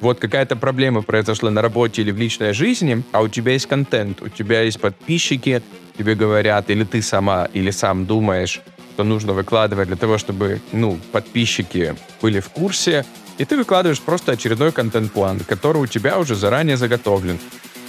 Вот 0.00 0.18
какая-то 0.18 0.56
проблема 0.56 1.02
произошла 1.02 1.50
на 1.50 1.60
работе 1.60 2.02
или 2.02 2.10
в 2.10 2.18
личной 2.18 2.52
жизни, 2.52 3.02
а 3.12 3.20
у 3.20 3.28
тебя 3.28 3.52
есть 3.52 3.66
контент, 3.66 4.22
у 4.22 4.28
тебя 4.28 4.62
есть 4.62 4.80
подписчики, 4.80 5.62
тебе 5.96 6.14
говорят, 6.14 6.70
или 6.70 6.84
ты 6.84 7.02
сама, 7.02 7.48
или 7.52 7.70
сам 7.70 8.06
думаешь, 8.06 8.60
что 8.94 9.04
нужно 9.04 9.32
выкладывать 9.32 9.88
для 9.88 9.96
того, 9.96 10.18
чтобы, 10.18 10.60
ну, 10.72 10.98
подписчики 11.12 11.94
были 12.22 12.40
в 12.40 12.48
курсе, 12.48 13.04
и 13.38 13.44
ты 13.44 13.56
выкладываешь 13.56 14.00
просто 14.00 14.32
очередной 14.32 14.72
контент-план, 14.72 15.40
который 15.40 15.82
у 15.82 15.86
тебя 15.86 16.18
уже 16.18 16.34
заранее 16.34 16.76
заготовлен. 16.76 17.38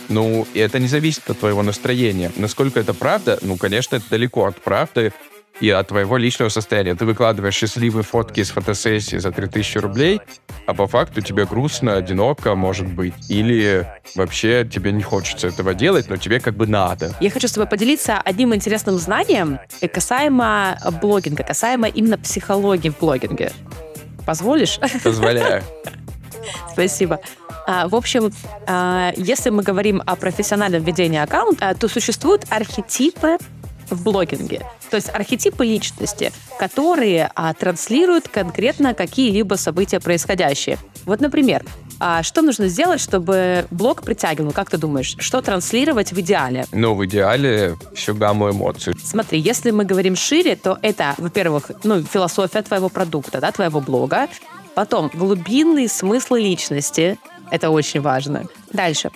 Ну, 0.07 0.47
и 0.53 0.59
это 0.59 0.79
не 0.79 0.87
зависит 0.87 1.29
от 1.29 1.39
твоего 1.39 1.61
настроения. 1.61 2.31
Насколько 2.35 2.79
это 2.79 2.93
правда? 2.93 3.37
Ну, 3.41 3.57
конечно, 3.57 3.97
это 3.97 4.09
далеко 4.09 4.45
от 4.45 4.59
правды 4.59 5.13
и 5.59 5.69
от 5.69 5.89
твоего 5.89 6.17
личного 6.17 6.49
состояния. 6.49 6.95
Ты 6.95 7.05
выкладываешь 7.05 7.55
счастливые 7.55 8.03
фотки 8.03 8.39
из 8.39 8.49
фотосессии 8.49 9.17
за 9.17 9.31
3000 9.31 9.77
рублей, 9.79 10.21
а 10.65 10.73
по 10.73 10.87
факту 10.87 11.21
тебе 11.21 11.45
грустно, 11.45 11.95
одиноко, 11.95 12.55
может 12.55 12.87
быть. 12.87 13.13
Или 13.29 13.85
вообще 14.15 14.67
тебе 14.71 14.91
не 14.91 15.03
хочется 15.03 15.47
этого 15.47 15.73
делать, 15.73 16.09
но 16.09 16.17
тебе 16.17 16.39
как 16.39 16.55
бы 16.55 16.65
надо. 16.65 17.13
Я 17.19 17.29
хочу 17.29 17.47
с 17.47 17.51
тобой 17.51 17.67
поделиться 17.67 18.19
одним 18.19 18.55
интересным 18.55 18.97
знанием 18.97 19.59
касаемо 19.93 20.77
блогинга, 21.01 21.43
касаемо 21.43 21.87
именно 21.87 22.17
психологии 22.17 22.89
в 22.89 22.99
блогинге. 22.99 23.51
Позволишь? 24.29 24.79
Позволяю. 25.03 25.63
Спасибо. 26.71 27.19
А, 27.65 27.87
в 27.87 27.95
общем, 27.95 28.31
а, 28.67 29.11
если 29.17 29.49
мы 29.49 29.63
говорим 29.63 30.03
о 30.05 30.15
профессиональном 30.15 30.83
ведении 30.83 31.17
аккаунта, 31.17 31.73
то 31.73 31.87
существуют 31.87 32.45
архетипы 32.51 33.39
в 33.89 34.03
блогинге. 34.03 34.61
То 34.91 34.97
есть 34.97 35.09
архетипы 35.09 35.65
личности, 35.65 36.31
которые 36.59 37.31
а, 37.33 37.55
транслируют 37.55 38.27
конкретно 38.27 38.93
какие-либо 38.93 39.55
события 39.55 39.99
происходящие. 39.99 40.77
Вот, 41.05 41.21
например, 41.21 41.65
а 41.99 42.23
что 42.23 42.41
нужно 42.41 42.67
сделать, 42.69 43.01
чтобы 43.01 43.65
блог 43.71 44.03
притягивал? 44.03 44.51
Как 44.51 44.69
ты 44.69 44.77
думаешь, 44.77 45.15
что 45.19 45.41
транслировать 45.41 46.11
в 46.11 46.19
идеале? 46.19 46.65
Ну, 46.71 46.95
в 46.95 47.05
идеале 47.05 47.75
всю 47.93 48.15
гамму 48.15 48.51
эмоций. 48.51 48.93
Смотри, 49.03 49.39
если 49.39 49.71
мы 49.71 49.83
говорим 49.83 50.15
шире, 50.15 50.55
то 50.55 50.77
это, 50.81 51.15
во-первых, 51.17 51.71
ну, 51.83 52.01
философия 52.03 52.61
твоего 52.61 52.89
продукта, 52.89 53.39
да, 53.41 53.51
твоего 53.51 53.81
блога. 53.81 54.29
Потом 54.75 55.11
глубинные 55.13 55.89
смыслы 55.89 56.41
личности. 56.41 57.17
Это 57.51 57.69
очень 57.69 57.99
важно. 58.01 58.45
Дальше. 58.71 59.11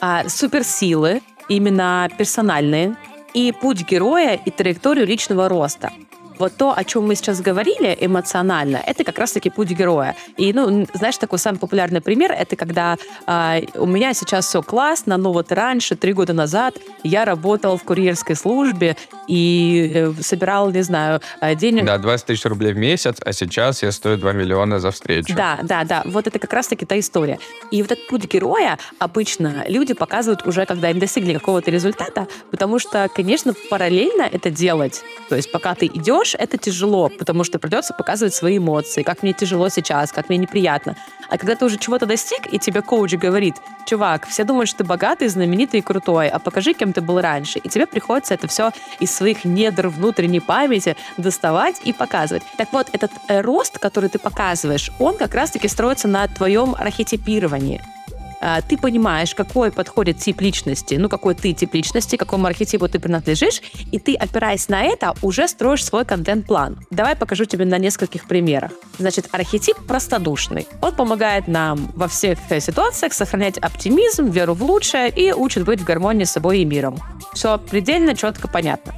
А, 0.00 0.28
суперсилы, 0.28 1.22
именно 1.48 2.10
персональные, 2.18 2.96
и 3.32 3.52
путь 3.52 3.88
героя, 3.88 4.34
и 4.34 4.50
траекторию 4.50 5.06
личного 5.06 5.48
роста 5.48 5.90
вот 6.38 6.56
то, 6.56 6.72
о 6.76 6.84
чем 6.84 7.06
мы 7.06 7.14
сейчас 7.14 7.40
говорили 7.40 7.96
эмоционально, 8.00 8.76
это 8.76 9.04
как 9.04 9.18
раз-таки 9.18 9.50
путь 9.50 9.70
героя. 9.70 10.16
И, 10.36 10.52
ну, 10.52 10.86
знаешь, 10.94 11.16
такой 11.18 11.38
самый 11.38 11.58
популярный 11.58 12.00
пример, 12.00 12.32
это 12.32 12.56
когда 12.56 12.96
э, 13.26 13.62
у 13.74 13.86
меня 13.86 14.14
сейчас 14.14 14.46
все 14.46 14.62
классно, 14.62 15.16
но 15.16 15.32
вот 15.32 15.52
раньше, 15.52 15.96
три 15.96 16.12
года 16.12 16.32
назад, 16.32 16.76
я 17.02 17.24
работал 17.24 17.76
в 17.76 17.84
курьерской 17.84 18.36
службе 18.36 18.96
и 19.28 19.92
э, 19.94 20.12
собирал, 20.20 20.70
не 20.70 20.82
знаю, 20.82 21.20
э, 21.40 21.54
денег... 21.54 21.84
Да, 21.84 21.98
20 21.98 22.26
тысяч 22.26 22.44
рублей 22.44 22.72
в 22.72 22.76
месяц, 22.76 23.16
а 23.24 23.32
сейчас 23.32 23.82
я 23.82 23.92
стою 23.92 24.16
2 24.16 24.32
миллиона 24.32 24.80
за 24.80 24.90
встречу. 24.90 25.34
Да, 25.34 25.58
да, 25.62 25.84
да. 25.84 26.02
Вот 26.04 26.26
это 26.26 26.38
как 26.38 26.52
раз-таки 26.52 26.84
та 26.84 26.98
история. 26.98 27.38
И 27.70 27.82
вот 27.82 27.92
этот 27.92 28.06
путь 28.08 28.32
героя 28.32 28.78
обычно 28.98 29.64
люди 29.68 29.94
показывают 29.94 30.46
уже, 30.46 30.66
когда 30.66 30.90
им 30.90 30.98
достигли 30.98 31.34
какого-то 31.34 31.70
результата, 31.70 32.26
потому 32.50 32.78
что, 32.78 33.08
конечно, 33.14 33.54
параллельно 33.70 34.22
это 34.22 34.50
делать. 34.50 35.02
То 35.28 35.36
есть 35.36 35.50
пока 35.50 35.74
ты 35.74 35.86
идешь, 35.86 36.25
идешь, 36.26 36.34
это 36.38 36.58
тяжело, 36.58 37.08
потому 37.08 37.44
что 37.44 37.58
придется 37.58 37.94
показывать 37.94 38.34
свои 38.34 38.58
эмоции, 38.58 39.02
как 39.02 39.22
мне 39.22 39.32
тяжело 39.32 39.68
сейчас, 39.68 40.12
как 40.12 40.28
мне 40.28 40.38
неприятно. 40.38 40.96
А 41.28 41.38
когда 41.38 41.54
ты 41.54 41.64
уже 41.64 41.78
чего-то 41.78 42.06
достиг, 42.06 42.52
и 42.52 42.58
тебе 42.58 42.82
коуч 42.82 43.14
говорит, 43.14 43.56
чувак, 43.86 44.26
все 44.26 44.44
думают, 44.44 44.68
что 44.68 44.78
ты 44.78 44.84
богатый, 44.84 45.28
знаменитый 45.28 45.80
и 45.80 45.82
крутой, 45.82 46.28
а 46.28 46.38
покажи, 46.38 46.72
кем 46.72 46.92
ты 46.92 47.00
был 47.00 47.20
раньше. 47.20 47.58
И 47.58 47.68
тебе 47.68 47.86
приходится 47.86 48.34
это 48.34 48.46
все 48.46 48.70
из 49.00 49.10
своих 49.10 49.44
недр 49.44 49.88
внутренней 49.88 50.40
памяти 50.40 50.96
доставать 51.16 51.80
и 51.84 51.92
показывать. 51.92 52.42
Так 52.56 52.72
вот, 52.72 52.88
этот 52.92 53.10
э, 53.28 53.40
рост, 53.40 53.78
который 53.78 54.08
ты 54.08 54.18
показываешь, 54.18 54.90
он 54.98 55.16
как 55.16 55.34
раз-таки 55.34 55.68
строится 55.68 56.08
на 56.08 56.28
твоем 56.28 56.74
архетипировании. 56.74 57.95
А, 58.40 58.60
ты 58.60 58.76
понимаешь, 58.76 59.34
какой 59.34 59.70
подходит 59.70 60.18
тип 60.18 60.40
личности, 60.40 60.94
ну, 60.94 61.08
какой 61.08 61.34
ты 61.34 61.52
тип 61.52 61.74
личности, 61.74 62.16
какому 62.16 62.46
архетипу 62.46 62.88
ты 62.88 62.98
принадлежишь, 62.98 63.60
и 63.92 63.98
ты, 63.98 64.14
опираясь 64.14 64.68
на 64.68 64.82
это, 64.82 65.14
уже 65.22 65.48
строишь 65.48 65.84
свой 65.84 66.04
контент-план. 66.04 66.78
Давай 66.90 67.16
покажу 67.16 67.44
тебе 67.44 67.64
на 67.64 67.78
нескольких 67.78 68.26
примерах. 68.26 68.72
Значит, 68.98 69.28
архетип 69.32 69.76
простодушный. 69.86 70.66
Он 70.80 70.94
помогает 70.94 71.48
нам 71.48 71.92
во 71.94 72.08
всех 72.08 72.38
ситуациях 72.60 73.12
сохранять 73.12 73.58
оптимизм, 73.58 74.30
веру 74.30 74.54
в 74.54 74.62
лучшее 74.62 75.10
и 75.10 75.32
учит 75.32 75.64
быть 75.64 75.80
в 75.80 75.84
гармонии 75.84 76.24
с 76.24 76.32
собой 76.32 76.60
и 76.60 76.64
миром. 76.64 76.98
Все 77.32 77.58
предельно 77.58 78.14
четко 78.14 78.48
понятно. 78.48 78.94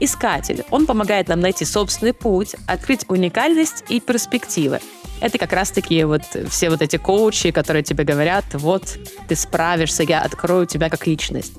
Искатель. 0.00 0.64
Он 0.70 0.86
помогает 0.86 1.28
нам 1.28 1.40
найти 1.40 1.64
собственный 1.64 2.12
путь, 2.12 2.54
открыть 2.66 3.04
уникальность 3.08 3.84
и 3.88 4.00
перспективы. 4.00 4.80
Это 5.20 5.38
как 5.38 5.52
раз-таки 5.52 6.04
вот 6.04 6.22
все 6.48 6.70
вот 6.70 6.82
эти 6.82 6.96
коучи, 6.96 7.50
которые 7.50 7.82
тебе 7.82 8.04
говорят, 8.04 8.44
вот, 8.52 8.98
ты 9.28 9.36
справишься, 9.36 10.02
я 10.02 10.20
открою 10.20 10.66
тебя 10.66 10.88
как 10.88 11.06
личность. 11.06 11.54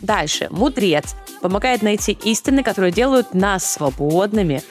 Дальше. 0.00 0.48
Мудрец 0.50 1.14
помогает 1.40 1.82
найти 1.82 2.12
истины, 2.24 2.62
которые 2.62 2.92
делают 2.92 3.34
нас 3.34 3.70
свободными, 3.70 4.62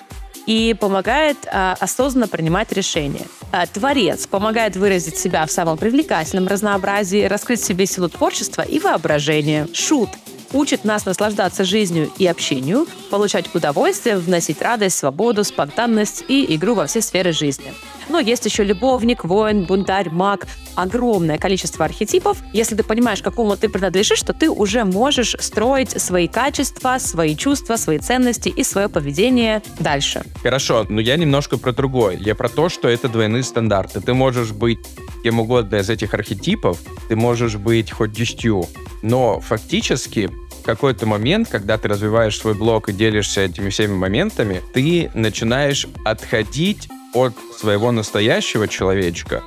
и 0.45 0.75
помогает 0.79 1.38
а, 1.51 1.77
осознанно 1.79 2.27
принимать 2.27 2.71
решения. 2.73 3.25
А, 3.51 3.65
творец 3.65 4.27
помогает 4.27 4.75
выразить 4.75 5.17
себя 5.17 5.45
в 5.45 5.51
самом 5.51 5.77
привлекательном 5.77 6.47
разнообразии, 6.47 7.23
раскрыть 7.23 7.62
в 7.62 7.65
себе 7.65 7.85
силу 7.85 8.09
творчества 8.09 8.62
и 8.62 8.79
воображения. 8.79 9.67
Шут 9.73 10.09
учит 10.53 10.86
нас 10.86 11.05
наслаждаться 11.05 11.63
жизнью 11.63 12.10
и 12.17 12.27
общению, 12.27 12.88
получать 13.10 13.53
удовольствие, 13.53 14.17
вносить 14.17 14.62
радость, 14.62 14.98
свободу, 14.98 15.43
спонтанность 15.43 16.24
и 16.27 16.55
игру 16.55 16.75
во 16.75 16.86
все 16.86 17.01
сферы 17.01 17.33
жизни. 17.33 17.74
Но 18.10 18.19
есть 18.19 18.45
еще 18.45 18.63
любовник, 18.63 19.24
воин, 19.24 19.63
бунтарь, 19.63 20.10
маг. 20.10 20.48
Огромное 20.75 21.38
количество 21.38 21.86
архетипов. 21.86 22.39
Если 22.51 22.75
ты 22.75 22.83
понимаешь, 22.83 23.22
какому 23.22 23.55
ты 23.55 23.69
принадлежишь, 23.69 24.22
то 24.24 24.33
ты 24.33 24.50
уже 24.50 24.83
можешь 24.86 25.36
строить 25.39 26.01
свои 26.01 26.27
качества, 26.27 26.98
свои 27.00 27.36
чувства, 27.36 27.75
свои 27.75 28.00
ценности 28.00 28.50
и 28.50 28.63
свое 28.63 28.89
поведение 28.89 29.62
дальше. 29.79 30.24
Хорошо, 30.41 30.86
но 30.89 31.00
я 31.00 31.15
немножко 31.15 31.57
про 31.57 31.72
другое. 31.72 32.17
Я 32.17 32.33
про 32.36 32.50
то, 32.50 32.69
что 32.69 32.88
это 32.88 33.07
двойные 33.07 33.43
стандарты. 33.43 34.01
Ты 34.01 34.13
можешь 34.13 34.51
быть 34.51 34.79
кем 35.24 35.39
угодно 35.39 35.77
из 35.77 35.89
этих 35.89 36.13
архетипов, 36.13 36.79
ты 37.07 37.15
можешь 37.15 37.55
быть 37.55 37.91
хоть 37.91 38.12
десятью, 38.12 38.65
но 39.01 39.39
фактически 39.39 40.29
какой-то 40.63 41.05
момент, 41.05 41.50
когда 41.50 41.77
ты 41.77 41.88
развиваешь 41.88 42.38
свой 42.38 42.53
блог 42.53 42.89
и 42.89 42.93
делишься 42.93 43.41
этими 43.41 43.70
всеми 43.70 43.93
моментами, 43.93 44.62
ты 44.74 45.12
начинаешь 45.13 45.88
отходить 46.05 46.89
от 47.13 47.34
своего 47.58 47.91
настоящего 47.91 48.67
человечка 48.67 49.43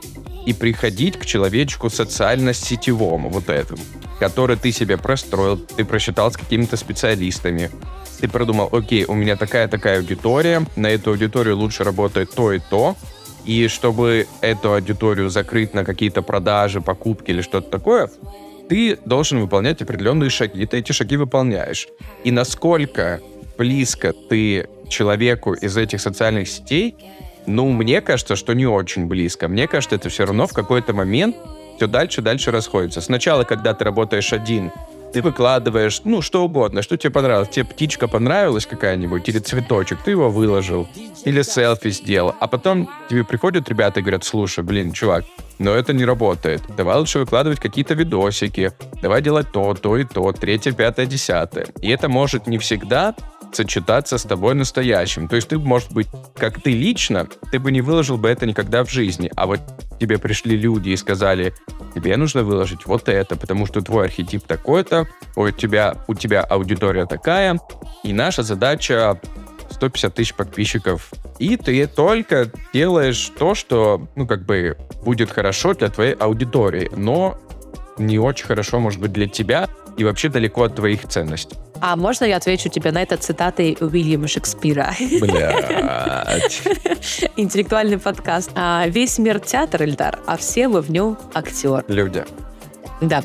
и 0.47 0.53
приходить 0.53 1.19
к 1.19 1.27
человечку 1.27 1.91
социально-сетевому, 1.91 3.29
вот 3.31 3.49
этому, 3.49 3.83
который 4.21 4.57
ты 4.57 4.71
себе 4.71 4.97
простроил, 4.97 5.59
ты 5.59 5.85
просчитал 5.85 6.31
с 6.31 6.37
какими-то 6.37 6.77
специалистами, 6.77 7.71
ты 8.21 8.29
продумал, 8.29 8.69
окей, 8.73 9.05
у 9.07 9.15
меня 9.15 9.37
такая-такая 9.37 9.99
аудитория, 9.99 10.65
на 10.77 10.87
эту 10.87 11.11
аудиторию 11.11 11.57
лучше 11.57 11.85
работает 11.85 12.31
то 12.33 12.53
и 12.53 12.61
то, 12.61 12.97
и 13.45 13.69
чтобы 13.69 14.27
эту 14.41 14.73
аудиторию 14.73 15.31
закрыть 15.31 15.75
на 15.75 15.85
какие-то 15.85 16.23
продажи, 16.23 16.81
покупки 16.81 17.31
или 17.31 17.43
что-то 17.43 17.71
такое, 17.71 18.11
ты 18.69 18.99
должен 19.05 19.41
выполнять 19.41 19.83
определенные 19.83 20.31
шаги, 20.31 20.67
ты 20.67 20.79
эти 20.79 20.93
шаги 20.93 21.17
выполняешь. 21.17 21.89
И 22.25 22.31
насколько 22.31 23.21
близко 23.57 24.13
ты 24.13 24.69
человеку 24.89 25.55
из 25.55 25.77
этих 25.77 26.01
социальных 26.01 26.49
сетей, 26.49 26.97
ну, 27.47 27.71
мне 27.71 28.01
кажется, 28.01 28.35
что 28.37 28.55
не 28.55 28.67
очень 28.67 29.07
близко. 29.07 29.49
Мне 29.49 29.69
кажется, 29.69 29.97
это 29.97 30.09
все 30.09 30.27
равно 30.27 30.47
в 30.47 30.53
какой-то 30.53 30.93
момент 30.93 31.37
все 31.77 31.87
дальше 31.87 32.23
дальше 32.23 32.51
расходится. 32.51 33.01
Сначала, 33.01 33.45
когда 33.45 33.73
ты 33.75 33.85
работаешь 33.85 34.33
один, 34.33 34.73
ты 35.13 35.23
выкладываешь, 35.23 36.03
ну, 36.05 36.23
что 36.23 36.45
угодно, 36.45 36.83
что 36.83 36.97
тебе 36.97 37.13
понравилось. 37.13 37.49
Тебе 37.51 37.65
птичка 37.65 38.09
понравилась 38.09 38.67
какая-нибудь, 38.67 39.29
или 39.29 39.39
цветочек, 39.39 39.99
ты 40.05 40.11
его 40.11 40.31
выложил, 40.31 40.89
или 41.25 41.43
селфи 41.43 41.91
сделал. 41.91 42.35
А 42.41 42.49
потом 42.49 42.91
тебе 43.09 43.25
приходят 43.25 43.69
ребята 43.69 44.01
и 44.01 44.03
говорят, 44.03 44.25
слушай, 44.25 44.65
блин, 44.65 44.93
чувак, 44.93 45.25
но 45.59 45.73
это 45.73 45.93
не 45.93 46.05
работает. 46.05 46.63
Давай 46.77 46.97
лучше 46.99 47.21
выкладывать 47.21 47.61
какие-то 47.61 47.95
видосики, 47.95 48.73
давай 49.03 49.23
делать 49.23 49.53
то, 49.53 49.75
то 49.75 49.97
и 49.97 50.05
то, 50.05 50.33
третье, 50.33 50.73
пятое, 50.73 51.07
десятое. 51.07 51.67
И 51.81 51.89
это 51.89 52.09
может 52.09 52.47
не 52.47 52.59
всегда 52.59 53.15
сочетаться 53.53 54.19
с 54.19 54.23
тобой 54.23 54.55
настоящим. 54.55 55.29
То 55.29 55.37
есть 55.37 55.49
ты, 55.49 55.59
может 55.59 55.93
быть, 55.93 56.09
как 56.37 56.61
ты 56.61 56.73
лично, 56.73 57.27
ты 57.51 57.59
бы 57.59 57.73
не 57.73 57.81
выложил 57.81 58.19
бы 58.19 58.29
это 58.29 58.47
никогда 58.47 58.85
в 58.85 58.91
жизни, 58.91 59.31
а 59.35 59.47
вот 59.47 59.61
тебе 59.99 60.19
пришли 60.19 60.57
люди 60.57 60.91
и 60.91 60.97
сказали, 60.97 61.55
тебе 61.95 62.17
нужно 62.17 62.43
выложить 62.43 62.87
вот 62.87 63.09
это, 63.09 63.37
потому 63.37 63.67
что 63.67 63.81
твой 63.81 64.07
архетип 64.07 64.47
такой-то, 64.47 65.09
у 65.37 65.49
тебя, 65.51 65.97
у 66.07 66.15
тебя 66.15 66.43
аудитория 66.43 67.07
такая, 67.07 67.59
и 68.03 68.13
наша 68.13 68.43
задача 68.43 69.19
150 69.71 70.15
тысяч 70.15 70.35
подписчиков. 70.35 71.11
И 71.39 71.57
ты 71.57 71.87
только 71.87 72.51
делаешь 72.73 73.31
то, 73.39 73.55
что, 73.55 74.07
ну, 74.15 74.27
как 74.27 74.45
бы, 74.45 74.77
будет 75.03 75.31
хорошо 75.31 75.75
для 75.75 75.89
твоей 75.89 76.15
аудитории, 76.15 76.91
но 76.97 77.39
не 77.99 78.19
очень 78.19 78.47
хорошо, 78.47 78.79
может 78.81 79.01
быть, 79.01 79.13
для 79.13 79.27
тебя 79.29 79.69
и 79.97 80.05
вообще 80.05 80.29
далеко 80.29 80.65
от 80.65 80.75
твоих 80.75 81.07
ценностей. 81.09 81.57
А 81.81 81.97
можно 81.97 82.25
я 82.25 82.37
отвечу 82.37 82.69
тебе 82.69 82.91
на 82.91 83.03
это 83.03 83.17
цитатой 83.17 83.77
Уильяма 83.81 84.29
Шекспира? 84.29 84.95
Блядь. 85.21 86.63
Интеллектуальный 87.37 87.99
подкаст. 87.99 88.51
А, 88.55 88.87
Весь 88.89 89.19
мир 89.19 89.41
театр, 89.41 89.83
Эльдар, 89.83 90.19
а 90.27 90.37
все 90.37 90.69
мы 90.69 90.81
в 90.81 90.91
нем 90.91 91.19
актер. 91.35 91.85
Люди. 91.89 92.25
Да. 93.01 93.23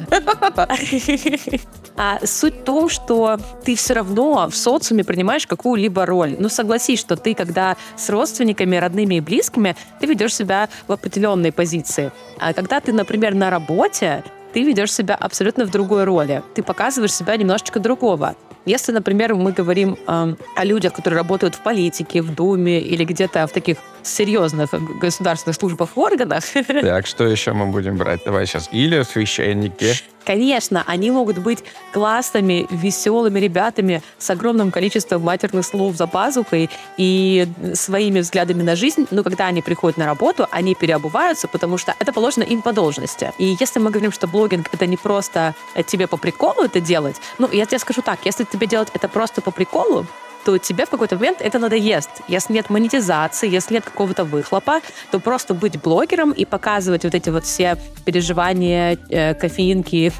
А 1.97 2.25
суть 2.25 2.61
в 2.61 2.63
том, 2.63 2.89
что 2.89 3.37
ты 3.63 3.75
все 3.75 3.93
равно 3.93 4.47
в 4.49 4.55
социуме 4.55 5.03
принимаешь 5.03 5.45
какую-либо 5.45 6.05
роль. 6.05 6.35
Ну, 6.39 6.49
согласись, 6.49 6.99
что 6.99 7.15
ты, 7.15 7.33
когда 7.33 7.77
с 7.95 8.09
родственниками, 8.09 8.75
родными 8.75 9.15
и 9.15 9.19
близкими, 9.21 9.75
ты 9.99 10.07
ведешь 10.07 10.35
себя 10.35 10.69
в 10.87 10.91
определенной 10.91 11.51
позиции. 11.51 12.11
А 12.39 12.53
когда 12.53 12.79
ты, 12.79 12.91
например, 12.93 13.33
на 13.35 13.49
работе, 13.49 14.23
ты 14.53 14.63
ведешь 14.63 14.93
себя 14.93 15.15
абсолютно 15.15 15.65
в 15.65 15.71
другой 15.71 16.03
роли. 16.03 16.43
Ты 16.53 16.63
показываешь 16.63 17.13
себя 17.13 17.35
немножечко 17.37 17.79
другого. 17.79 18.35
Если, 18.65 18.91
например, 18.91 19.33
мы 19.33 19.53
говорим 19.53 19.97
э, 20.07 20.35
о 20.55 20.65
людях, 20.65 20.93
которые 20.93 21.17
работают 21.17 21.55
в 21.55 21.61
политике, 21.61 22.21
в 22.21 22.35
Думе 22.35 22.79
или 22.79 23.03
где-то 23.03 23.47
в 23.47 23.51
таких 23.51 23.77
серьезных 24.03 24.69
государственных 24.99 25.55
службах 25.55 25.97
органах. 25.97 26.43
Так, 26.81 27.07
что 27.07 27.25
еще 27.25 27.53
мы 27.53 27.67
будем 27.67 27.97
брать? 27.97 28.21
Давай 28.25 28.45
сейчас. 28.45 28.69
Или 28.71 29.01
священники. 29.03 29.93
Конечно, 30.25 30.83
они 30.85 31.11
могут 31.11 31.39
быть 31.39 31.63
классными, 31.93 32.67
веселыми 32.69 33.39
ребятами 33.39 34.03
с 34.17 34.29
огромным 34.29 34.71
количеством 34.71 35.23
матерных 35.23 35.65
слов 35.65 35.95
за 35.95 36.07
пазухой 36.07 36.69
и 36.97 37.47
своими 37.73 38.19
взглядами 38.19 38.61
на 38.61 38.75
жизнь, 38.75 39.07
но 39.11 39.23
когда 39.23 39.47
они 39.47 39.61
приходят 39.61 39.97
на 39.97 40.05
работу, 40.05 40.47
они 40.51 40.75
переобуваются, 40.75 41.47
потому 41.47 41.77
что 41.77 41.95
это 41.99 42.13
положено 42.13 42.43
им 42.43 42.61
по 42.61 42.71
должности. 42.71 43.33
И 43.37 43.55
если 43.59 43.79
мы 43.79 43.89
говорим, 43.89 44.11
что 44.11 44.27
блогинг— 44.27 44.69
это 44.71 44.85
не 44.85 44.97
просто 44.97 45.55
тебе 45.87 46.07
по 46.07 46.17
приколу 46.17 46.63
это 46.63 46.79
делать, 46.79 47.15
ну, 47.39 47.49
я 47.51 47.65
тебе 47.65 47.79
скажу 47.79 48.01
так, 48.01 48.19
если 48.25 48.43
тебе 48.43 48.67
делать 48.67 48.89
это 48.93 49.07
просто 49.07 49.41
по 49.41 49.51
приколу, 49.51 50.05
то 50.45 50.57
тебе 50.57 50.85
в 50.85 50.89
какой-то 50.89 51.15
момент 51.15 51.41
это 51.41 51.59
надоест. 51.59 52.09
Если 52.27 52.53
нет 52.53 52.69
монетизации, 52.69 53.49
если 53.49 53.75
нет 53.75 53.85
какого-то 53.85 54.23
выхлопа, 54.23 54.81
то 55.11 55.19
просто 55.19 55.53
быть 55.53 55.81
блогером 55.81 56.31
и 56.31 56.45
показывать 56.45 57.03
вот 57.03 57.15
эти 57.15 57.29
вот 57.29 57.45
все 57.45 57.77
переживания, 58.05 58.97
э, 59.09 59.33
кофеинки, 59.33 60.11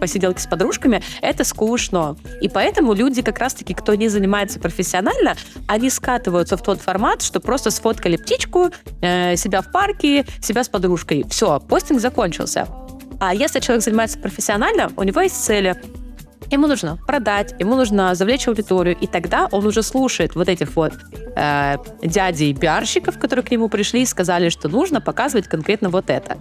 посиделки 0.00 0.40
с 0.40 0.46
подружками, 0.46 1.02
это 1.22 1.44
скучно. 1.44 2.16
И 2.40 2.48
поэтому 2.48 2.92
люди, 2.92 3.22
как 3.22 3.38
раз-таки, 3.38 3.74
кто 3.74 3.94
не 3.94 4.08
занимается 4.08 4.60
профессионально, 4.60 5.34
они 5.66 5.90
скатываются 5.90 6.56
в 6.56 6.62
тот 6.62 6.80
формат, 6.80 7.22
что 7.22 7.40
просто 7.40 7.70
сфоткали 7.70 8.16
птичку, 8.16 8.70
э, 9.00 9.36
себя 9.36 9.62
в 9.62 9.72
парке, 9.72 10.26
себя 10.42 10.62
с 10.62 10.68
подружкой. 10.68 11.24
Все, 11.30 11.60
постинг 11.60 12.00
закончился. 12.00 12.68
А 13.20 13.34
если 13.34 13.60
человек 13.60 13.84
занимается 13.84 14.18
профессионально, 14.18 14.90
у 14.96 15.02
него 15.02 15.20
есть 15.20 15.42
цели. 15.42 15.80
Ему 16.50 16.66
нужно 16.66 16.98
продать, 17.06 17.54
ему 17.58 17.74
нужно 17.74 18.14
завлечь 18.14 18.46
аудиторию, 18.48 18.96
и 18.96 19.06
тогда 19.06 19.48
он 19.50 19.66
уже 19.66 19.82
слушает 19.82 20.34
вот 20.34 20.48
этих 20.48 20.76
вот 20.76 20.92
э, 21.36 21.76
дядей 22.02 22.54
пиарщиков, 22.54 23.18
которые 23.18 23.44
к 23.44 23.50
нему 23.50 23.68
пришли 23.68 24.02
и 24.02 24.06
сказали, 24.06 24.50
что 24.50 24.68
нужно 24.68 25.00
показывать 25.00 25.48
конкретно 25.48 25.88
вот 25.88 26.10
это. 26.10 26.38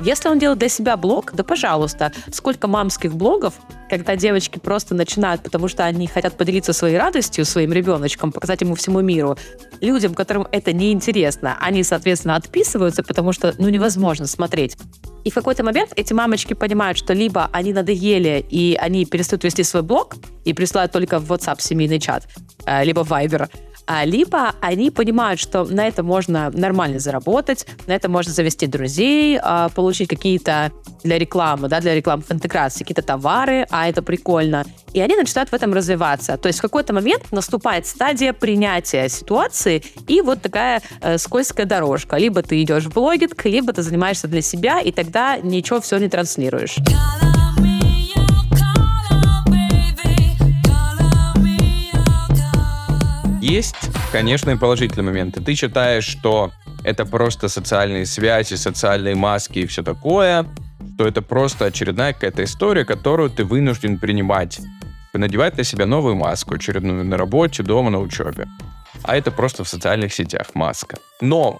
Если 0.00 0.28
он 0.28 0.38
делает 0.38 0.58
для 0.58 0.68
себя 0.68 0.96
блог, 0.96 1.32
да 1.32 1.44
пожалуйста. 1.44 2.12
Сколько 2.32 2.66
мамских 2.66 3.14
блогов, 3.14 3.54
когда 3.88 4.16
девочки 4.16 4.58
просто 4.58 4.94
начинают, 4.94 5.42
потому 5.42 5.68
что 5.68 5.84
они 5.84 6.06
хотят 6.06 6.36
поделиться 6.36 6.72
своей 6.72 6.98
радостью 6.98 7.44
своим 7.44 7.72
ребеночком, 7.72 8.32
показать 8.32 8.60
ему 8.60 8.74
всему 8.74 9.00
миру. 9.00 9.36
Людям, 9.80 10.14
которым 10.14 10.48
это 10.50 10.72
неинтересно, 10.72 11.56
они, 11.60 11.82
соответственно, 11.82 12.36
отписываются, 12.36 13.02
потому 13.02 13.32
что, 13.32 13.54
ну, 13.58 13.68
невозможно 13.68 14.26
смотреть. 14.26 14.76
И 15.24 15.30
в 15.30 15.34
какой-то 15.34 15.64
момент 15.64 15.92
эти 15.96 16.12
мамочки 16.12 16.54
понимают, 16.54 16.98
что 16.98 17.14
либо 17.14 17.48
они 17.52 17.72
надоели, 17.72 18.44
и 18.50 18.76
они 18.78 19.06
перестают 19.06 19.44
вести 19.44 19.62
свой 19.62 19.82
блог 19.82 20.16
и 20.44 20.52
присылают 20.52 20.92
только 20.92 21.18
в 21.18 21.32
WhatsApp 21.32 21.60
семейный 21.60 21.98
чат, 21.98 22.28
э, 22.66 22.84
либо 22.84 23.04
в 23.04 23.10
Viber, 23.10 23.48
а, 23.86 24.04
либо 24.04 24.54
они 24.60 24.90
понимают, 24.90 25.40
что 25.40 25.64
на 25.64 25.86
это 25.86 26.02
можно 26.02 26.50
нормально 26.50 26.98
заработать, 26.98 27.66
на 27.86 27.92
это 27.92 28.08
можно 28.08 28.32
завести 28.32 28.66
друзей, 28.66 29.38
а, 29.42 29.68
получить 29.68 30.08
какие-то 30.08 30.72
для 31.02 31.18
рекламы, 31.18 31.68
да, 31.68 31.80
для 31.80 31.94
рекламы 31.94 32.22
в 32.22 32.32
интеграции 32.32 32.80
какие-то 32.80 33.02
товары, 33.02 33.66
а 33.70 33.88
это 33.88 34.02
прикольно. 34.02 34.64
И 34.92 35.00
они 35.00 35.16
начинают 35.16 35.50
в 35.50 35.54
этом 35.54 35.74
развиваться. 35.74 36.36
То 36.36 36.46
есть 36.46 36.60
в 36.60 36.62
какой-то 36.62 36.92
момент 36.92 37.32
наступает 37.32 37.86
стадия 37.86 38.32
принятия 38.32 39.08
ситуации 39.08 39.82
и 40.06 40.20
вот 40.20 40.40
такая 40.40 40.82
э, 41.00 41.18
скользкая 41.18 41.66
дорожка. 41.66 42.16
Либо 42.16 42.42
ты 42.42 42.62
идешь 42.62 42.84
в 42.84 42.94
блогинг, 42.94 43.44
либо 43.44 43.72
ты 43.72 43.82
занимаешься 43.82 44.28
для 44.28 44.40
себя, 44.40 44.80
и 44.80 44.92
тогда 44.92 45.36
ничего 45.38 45.80
все 45.80 45.98
не 45.98 46.08
транслируешь. 46.08 46.76
Есть, 53.54 53.76
конечно, 54.10 54.50
и 54.50 54.56
положительные 54.56 55.04
моменты. 55.04 55.40
Ты 55.40 55.54
считаешь, 55.54 56.04
что 56.04 56.50
это 56.82 57.06
просто 57.06 57.48
социальные 57.48 58.04
связи, 58.04 58.54
социальные 58.54 59.14
маски 59.14 59.60
и 59.60 59.66
все 59.66 59.84
такое, 59.84 60.44
что 60.94 61.06
это 61.06 61.22
просто 61.22 61.66
очередная 61.66 62.14
какая-то 62.14 62.42
история, 62.42 62.84
которую 62.84 63.30
ты 63.30 63.44
вынужден 63.44 64.00
принимать. 64.00 64.60
Надевать 65.12 65.56
на 65.56 65.62
себя 65.62 65.86
новую 65.86 66.16
маску, 66.16 66.56
очередную 66.56 67.04
на 67.04 67.16
работе, 67.16 67.62
дома, 67.62 67.90
на 67.90 68.00
учебе. 68.00 68.48
А 69.04 69.16
это 69.16 69.30
просто 69.30 69.62
в 69.62 69.68
социальных 69.68 70.12
сетях 70.12 70.48
маска. 70.54 70.96
Но 71.20 71.58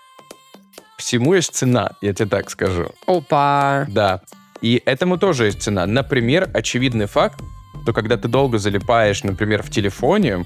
всему 0.98 1.34
есть 1.34 1.54
цена, 1.54 1.92
я 2.00 2.12
тебе 2.12 2.28
так 2.28 2.50
скажу. 2.50 2.90
Опа! 3.06 3.86
Да. 3.88 4.20
И 4.62 4.82
этому 4.84 5.16
тоже 5.16 5.44
есть 5.44 5.62
цена. 5.62 5.86
Например, 5.86 6.50
очевидный 6.54 7.06
факт, 7.06 7.40
что 7.84 7.92
когда 7.92 8.16
ты 8.16 8.26
долго 8.26 8.58
залипаешь, 8.58 9.22
например, 9.22 9.62
в 9.62 9.70
телефоне, 9.70 10.44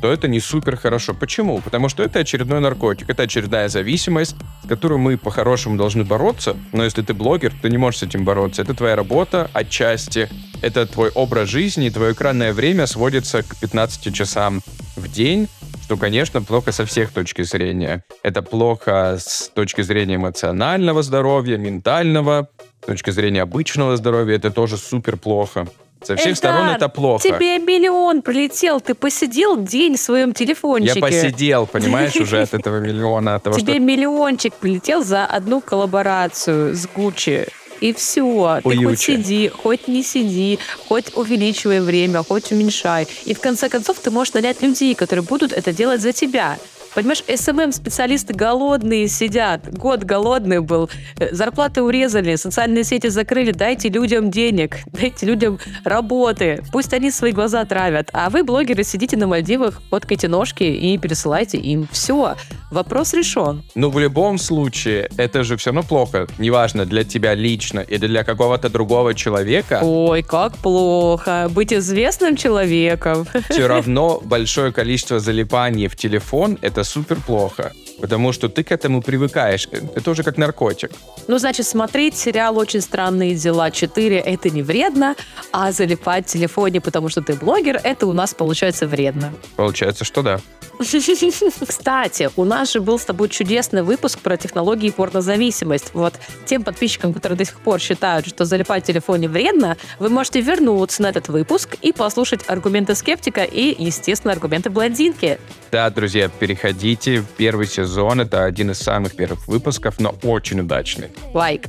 то 0.00 0.12
это 0.12 0.28
не 0.28 0.40
супер 0.40 0.76
хорошо. 0.76 1.14
Почему? 1.14 1.60
Потому 1.60 1.88
что 1.88 2.02
это 2.02 2.20
очередной 2.20 2.60
наркотик, 2.60 3.10
это 3.10 3.24
очередная 3.24 3.68
зависимость, 3.68 4.36
с 4.64 4.68
которой 4.68 4.98
мы 4.98 5.16
по-хорошему 5.16 5.76
должны 5.76 6.04
бороться, 6.04 6.56
но 6.72 6.84
если 6.84 7.02
ты 7.02 7.14
блогер, 7.14 7.52
ты 7.60 7.70
не 7.70 7.78
можешь 7.78 8.00
с 8.00 8.02
этим 8.04 8.24
бороться. 8.24 8.62
Это 8.62 8.74
твоя 8.74 8.96
работа 8.96 9.50
отчасти, 9.52 10.28
это 10.60 10.86
твой 10.86 11.10
образ 11.10 11.48
жизни, 11.48 11.90
твое 11.90 12.12
экранное 12.12 12.52
время 12.52 12.86
сводится 12.86 13.42
к 13.42 13.56
15 13.56 14.14
часам 14.14 14.60
в 14.96 15.10
день, 15.10 15.48
что, 15.82 15.96
конечно, 15.96 16.40
плохо 16.42 16.72
со 16.72 16.86
всех 16.86 17.12
точки 17.12 17.42
зрения. 17.42 18.04
Это 18.22 18.42
плохо 18.42 19.18
с 19.20 19.50
точки 19.54 19.82
зрения 19.82 20.16
эмоционального 20.16 21.02
здоровья, 21.02 21.58
ментального, 21.58 22.48
с 22.82 22.86
точки 22.86 23.10
зрения 23.10 23.42
обычного 23.42 23.96
здоровья, 23.96 24.36
это 24.36 24.50
тоже 24.50 24.76
супер 24.76 25.16
плохо. 25.16 25.66
Со 26.04 26.16
всех 26.16 26.26
Эльдар, 26.26 26.36
сторон 26.36 26.68
это 26.70 26.88
плохо. 26.88 27.22
Тебе 27.22 27.58
миллион 27.58 28.22
прилетел, 28.22 28.80
ты 28.80 28.94
посидел 28.94 29.56
день 29.62 29.96
в 29.96 30.00
своем 30.00 30.32
телефончике. 30.32 31.00
Я 31.00 31.00
посидел, 31.00 31.66
понимаешь, 31.66 32.16
уже 32.16 32.42
от 32.42 32.54
этого 32.54 32.80
миллиона. 32.80 33.36
От 33.36 33.44
того, 33.44 33.58
Тебе 33.58 33.74
что... 33.74 33.82
миллиончик 33.82 34.54
прилетел 34.54 35.04
за 35.04 35.24
одну 35.26 35.60
коллаборацию 35.60 36.74
с 36.74 36.86
Гуччи. 36.86 37.46
И 37.80 37.92
все. 37.92 38.60
Ты 38.62 38.68
Уючи. 38.68 38.84
хоть 38.84 39.00
сиди, 39.00 39.48
хоть 39.48 39.88
не 39.88 40.04
сиди, 40.04 40.60
хоть 40.86 41.16
увеличивай 41.16 41.80
время, 41.80 42.22
хоть 42.22 42.52
уменьшай. 42.52 43.08
И 43.24 43.34
в 43.34 43.40
конце 43.40 43.68
концов 43.68 43.98
ты 43.98 44.12
можешь 44.12 44.34
нанять 44.34 44.62
людей, 44.62 44.94
которые 44.94 45.24
будут 45.24 45.52
это 45.52 45.72
делать 45.72 46.00
за 46.00 46.12
тебя. 46.12 46.58
Понимаешь, 46.94 47.24
СММ-специалисты 47.26 48.34
голодные 48.34 49.08
сидят. 49.08 49.72
Год 49.72 50.04
голодный 50.04 50.60
был. 50.60 50.90
Э, 51.18 51.34
Зарплаты 51.34 51.82
урезали, 51.82 52.36
социальные 52.36 52.84
сети 52.84 53.08
закрыли. 53.08 53.52
Дайте 53.52 53.88
людям 53.88 54.30
денег, 54.30 54.76
дайте 54.92 55.24
людям 55.24 55.58
работы. 55.84 56.62
Пусть 56.70 56.92
они 56.92 57.10
свои 57.10 57.32
глаза 57.32 57.64
травят. 57.64 58.10
А 58.12 58.28
вы, 58.28 58.44
блогеры, 58.44 58.84
сидите 58.84 59.16
на 59.16 59.26
Мальдивах, 59.26 59.80
фоткайте 59.88 60.28
ножки 60.28 60.64
и 60.64 60.98
пересылайте 60.98 61.56
им. 61.56 61.88
Все. 61.90 62.36
Вопрос 62.70 63.14
решен. 63.14 63.62
Ну, 63.74 63.90
в 63.90 63.98
любом 63.98 64.38
случае, 64.38 65.10
это 65.16 65.44
же 65.44 65.56
все 65.56 65.70
равно 65.70 65.82
плохо. 65.82 66.26
Неважно, 66.38 66.84
для 66.84 67.04
тебя 67.04 67.34
лично 67.34 67.80
или 67.80 68.06
для 68.06 68.24
какого-то 68.24 68.68
другого 68.68 69.14
человека. 69.14 69.80
Ой, 69.82 70.22
как 70.22 70.56
плохо. 70.56 71.50
Быть 71.50 71.72
известным 71.72 72.36
человеком. 72.36 73.26
Все 73.48 73.66
равно 73.66 74.20
большое 74.24 74.72
количество 74.72 75.20
залипаний 75.20 75.88
в 75.88 75.96
телефон— 75.96 76.58
это 76.62 76.81
супер 76.84 77.16
плохо. 77.26 77.72
Потому 78.00 78.32
что 78.32 78.48
ты 78.48 78.64
к 78.64 78.72
этому 78.72 79.02
привыкаешь. 79.02 79.68
Это 79.70 80.10
уже 80.10 80.22
как 80.22 80.38
наркотик. 80.38 80.90
Ну, 81.28 81.38
значит, 81.38 81.66
смотреть 81.66 82.16
сериал 82.16 82.58
«Очень 82.58 82.80
странные 82.80 83.34
дела 83.34 83.68
4»— 83.68 84.18
это 84.24 84.50
не 84.50 84.62
вредно, 84.62 85.14
а 85.52 85.72
залипать 85.72 86.26
в 86.26 86.32
телефоне, 86.32 86.80
потому 86.80 87.08
что 87.08 87.20
ты 87.20 87.34
блогер, 87.34 87.80
это 87.82 88.06
у 88.06 88.12
нас 88.12 88.34
получается 88.34 88.86
вредно. 88.86 89.32
Получается, 89.56 90.04
что 90.04 90.22
да. 90.22 90.40
Кстати, 91.66 92.30
у 92.36 92.44
нас 92.44 92.72
же 92.72 92.80
был 92.80 92.98
с 92.98 93.04
тобой 93.04 93.28
чудесный 93.28 93.82
выпуск 93.82 94.18
про 94.20 94.36
технологии 94.36 94.88
и 94.88 94.90
порнозависимость. 94.90 95.90
Вот 95.94 96.14
тем 96.44 96.62
подписчикам, 96.62 97.12
которые 97.12 97.38
до 97.38 97.44
сих 97.44 97.60
пор 97.60 97.80
считают, 97.80 98.26
что 98.26 98.44
залипать 98.44 98.84
в 98.84 98.86
телефоне 98.86 99.28
вредно, 99.28 99.76
вы 99.98 100.08
можете 100.08 100.40
вернуться 100.40 101.02
на 101.02 101.08
этот 101.08 101.28
выпуск 101.28 101.76
и 101.82 101.92
послушать 101.92 102.40
аргументы 102.46 102.94
скептика 102.94 103.42
и, 103.42 103.74
естественно, 103.82 104.32
аргументы 104.32 104.70
блондинки. 104.70 105.38
Да, 105.70 105.88
друзья, 105.90 106.28
переходите 106.28 107.20
в 107.20 107.26
первый 107.26 107.66
сезон. 107.66 108.20
Это 108.20 108.44
один 108.44 108.70
из 108.70 108.78
самых 108.78 109.16
первых 109.16 109.46
выпусков, 109.48 110.00
но 110.00 110.14
очень 110.22 110.60
удачный. 110.60 111.08
Лайк. 111.32 111.66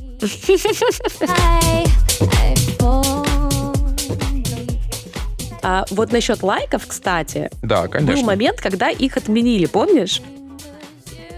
А 5.64 5.86
вот 5.90 6.12
насчет 6.12 6.42
лайков, 6.42 6.86
кстати, 6.86 7.50
Да, 7.62 7.88
конечно. 7.88 8.14
был 8.14 8.22
момент, 8.22 8.60
когда 8.60 8.90
их 8.90 9.16
отменили, 9.16 9.64
помнишь? 9.66 10.20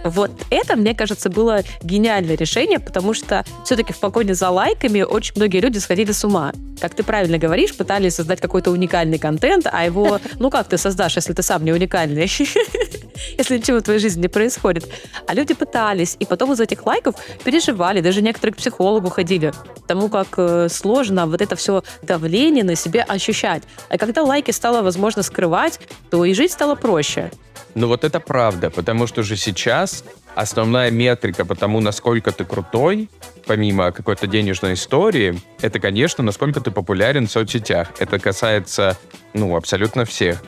Вот 0.05 0.31
это, 0.51 0.77
мне 0.77 0.95
кажется, 0.95 1.31
было 1.31 1.63
гениальное 1.83 2.37
решение, 2.37 2.79
потому 2.79 3.15
что 3.15 3.45
все-таки 3.65 3.93
в 3.93 3.99
погоне 3.99 4.35
за 4.35 4.51
лайками 4.51 5.03
очень 5.03 5.35
многие 5.37 5.61
люди 5.61 5.79
сходили 5.79 6.13
с 6.13 6.25
ума. 6.25 6.53
Как 6.81 6.95
ты 6.95 7.03
правильно 7.03 7.39
говоришь, 7.39 7.75
пытались 7.75 8.15
создать 8.15 8.41
какой-то 8.41 8.71
уникальный 8.71 9.19
контент, 9.19 9.67
а 9.71 9.85
его, 9.85 10.21
ну 10.39 10.51
как 10.51 10.69
ты 10.69 10.79
создашь, 10.79 11.17
если 11.17 11.33
ты 11.33 11.43
сам 11.43 11.65
не 11.65 11.73
уникальный? 11.73 12.31
Если 13.39 13.57
ничего 13.57 13.79
в 13.79 13.83
твоей 13.83 13.99
жизни 13.99 14.23
не 14.23 14.29
происходит. 14.29 14.87
А 15.27 15.35
люди 15.35 15.55
пытались, 15.55 16.17
и 16.21 16.27
потом 16.27 16.53
из 16.53 16.61
этих 16.61 16.85
лайков 16.85 17.15
переживали, 17.45 18.03
даже 18.03 18.21
некоторые 18.21 18.53
к 18.53 18.59
психологу 18.59 19.09
ходили, 19.09 19.53
потому 19.81 20.11
как 20.11 20.29
э, 20.37 20.69
сложно 20.71 21.27
вот 21.27 21.41
это 21.41 21.57
все 21.57 21.83
давление 22.03 22.63
на 22.63 22.75
себе 22.75 23.03
ощущать. 23.03 23.63
А 23.89 23.97
когда 23.97 24.23
лайки 24.23 24.51
стало 24.51 24.83
возможно 24.83 25.23
скрывать, 25.23 25.81
то 26.11 26.25
и 26.25 26.35
жить 26.35 26.53
стало 26.53 26.75
проще. 26.75 27.31
Ну 27.77 27.89
вот 27.89 28.05
это 28.05 28.21
правда, 28.21 28.71
потому 28.71 29.07
что 29.07 29.23
же 29.23 29.37
сейчас 29.37 30.03
основная 30.35 30.91
метрика 30.91 31.45
по 31.45 31.55
тому, 31.55 31.81
насколько 31.81 32.33
ты 32.33 32.47
крутой, 32.47 33.11
помимо 33.47 33.93
какой-то 33.93 34.27
денежной 34.27 34.73
истории, 34.73 35.39
это, 35.61 35.79
конечно, 35.79 36.25
насколько 36.25 36.63
ты 36.63 36.71
популярен 36.71 37.27
в 37.27 37.31
соцсетях. 37.31 37.89
Это 37.99 38.19
касается, 38.19 38.97
ну, 39.35 39.55
абсолютно 39.57 40.07
всех. 40.07 40.43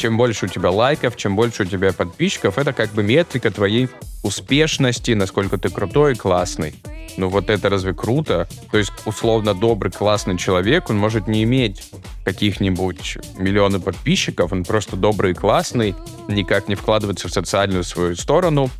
Чем 0.00 0.16
больше 0.16 0.46
у 0.46 0.48
тебя 0.48 0.70
лайков, 0.70 1.14
чем 1.18 1.36
больше 1.36 1.64
у 1.64 1.66
тебя 1.66 1.92
подписчиков, 1.92 2.56
это 2.56 2.72
как 2.72 2.90
бы 2.94 3.02
метрика 3.02 3.50
твоей 3.50 3.90
успешности, 4.22 5.10
насколько 5.10 5.58
ты 5.58 5.68
крутой 5.68 6.12
и 6.12 6.14
классный. 6.14 6.74
Ну 7.18 7.28
вот 7.28 7.50
это 7.50 7.68
разве 7.68 7.92
круто? 7.92 8.48
То 8.70 8.78
есть, 8.78 8.92
условно, 9.04 9.52
добрый, 9.52 9.92
классный 9.92 10.38
человек, 10.38 10.88
он 10.88 10.96
может 10.96 11.28
не 11.28 11.42
иметь 11.42 11.82
каких-нибудь 12.24 13.18
миллионы 13.36 13.78
подписчиков, 13.78 14.52
он 14.52 14.64
просто 14.64 14.96
добрый 14.96 15.32
и 15.32 15.34
классный, 15.34 15.94
никак 16.28 16.68
не 16.68 16.76
вкладывается 16.76 17.28
в 17.28 17.32
социальную 17.32 17.84
свою 17.84 18.16
сторону, 18.16 18.70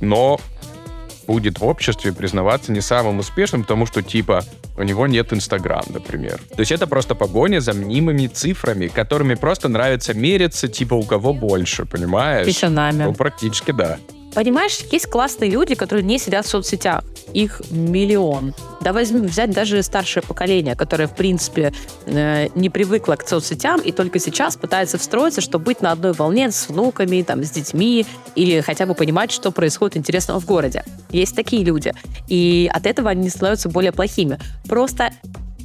но 0.00 0.40
будет 1.28 1.60
в 1.60 1.64
обществе 1.64 2.12
признаваться 2.12 2.72
не 2.72 2.80
самым 2.80 3.18
успешным, 3.18 3.62
потому 3.62 3.86
что, 3.86 4.02
типа, 4.02 4.42
у 4.78 4.82
него 4.82 5.06
нет 5.06 5.32
Инстаграм, 5.32 5.84
например. 5.88 6.40
То 6.56 6.60
есть 6.60 6.72
это 6.72 6.86
просто 6.86 7.14
погоня 7.14 7.60
за 7.60 7.74
мнимыми 7.74 8.26
цифрами, 8.26 8.88
которыми 8.88 9.34
просто 9.34 9.68
нравится 9.68 10.14
мериться, 10.14 10.68
типа 10.68 10.94
у 10.94 11.02
кого 11.02 11.34
больше, 11.34 11.84
понимаешь? 11.84 12.46
Писанами. 12.46 13.04
Ну, 13.04 13.12
практически 13.12 13.72
да. 13.72 13.98
Понимаешь, 14.34 14.78
есть 14.90 15.06
классные 15.06 15.50
люди, 15.50 15.74
которые 15.74 16.04
не 16.04 16.18
сидят 16.18 16.46
в 16.46 16.48
соцсетях. 16.48 17.04
Их 17.34 17.62
миллион. 17.70 18.54
Да 18.80 18.92
возьми, 18.92 19.20
взять 19.20 19.50
даже 19.50 19.82
старшее 19.82 20.22
поколение, 20.22 20.74
которое, 20.76 21.06
в 21.06 21.14
принципе, 21.14 21.72
э, 22.06 22.48
не 22.54 22.70
привыкло 22.70 23.16
к 23.16 23.28
соцсетям 23.28 23.80
и 23.80 23.92
только 23.92 24.18
сейчас 24.18 24.56
пытается 24.56 24.98
встроиться, 24.98 25.40
чтобы 25.40 25.66
быть 25.66 25.82
на 25.82 25.92
одной 25.92 26.12
волне 26.12 26.50
с 26.50 26.68
внуками, 26.68 27.22
там, 27.22 27.42
с 27.44 27.50
детьми 27.50 28.06
или 28.34 28.60
хотя 28.60 28.86
бы 28.86 28.94
понимать, 28.94 29.30
что 29.30 29.50
происходит 29.50 29.96
интересного 29.96 30.40
в 30.40 30.46
городе. 30.46 30.84
Есть 31.10 31.36
такие 31.36 31.64
люди. 31.64 31.92
И 32.28 32.70
от 32.72 32.86
этого 32.86 33.10
они 33.10 33.28
становятся 33.28 33.68
более 33.68 33.92
плохими. 33.92 34.38
Просто 34.68 35.10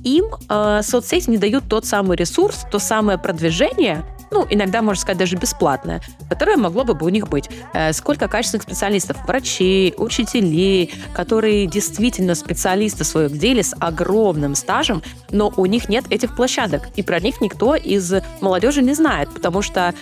им 0.04 0.26
э, 0.50 0.82
соцсети 0.84 1.30
не 1.30 1.38
дают 1.38 1.64
тот 1.70 1.86
самый 1.86 2.18
ресурс, 2.18 2.66
то 2.72 2.80
самое 2.80 3.18
продвижение, 3.18 4.04
ну, 4.34 4.48
иногда, 4.50 4.82
можно 4.82 5.00
сказать, 5.00 5.20
даже 5.20 5.36
бесплатное, 5.36 6.02
которое 6.28 6.58
могло 6.58 6.84
бы 6.84 7.06
у 7.06 7.10
них 7.10 7.28
быть. 7.30 7.50
Э, 7.74 7.94
сколько 7.94 8.28
качественных 8.28 8.64
специалистов, 8.64 9.18
врачей, 9.28 9.94
учителей, 9.98 10.92
которые 11.14 11.68
действительно 11.68 12.36
специалисты 12.36 13.04
в 13.04 13.08
своем 13.08 13.38
деле 13.38 13.64
с 13.64 13.76
огромным 13.80 14.56
стажем, 14.56 15.04
но 15.30 15.54
у 15.56 15.66
них 15.66 15.88
нет 15.88 16.06
этих 16.10 16.36
площадок, 16.36 16.90
и 16.96 17.04
про 17.04 17.20
них 17.20 17.42
никто 17.42 17.76
из 17.76 18.14
молодежи 18.42 18.82
не 18.82 18.94
знает, 18.94 19.30
потому 19.34 19.62
что 19.62 19.94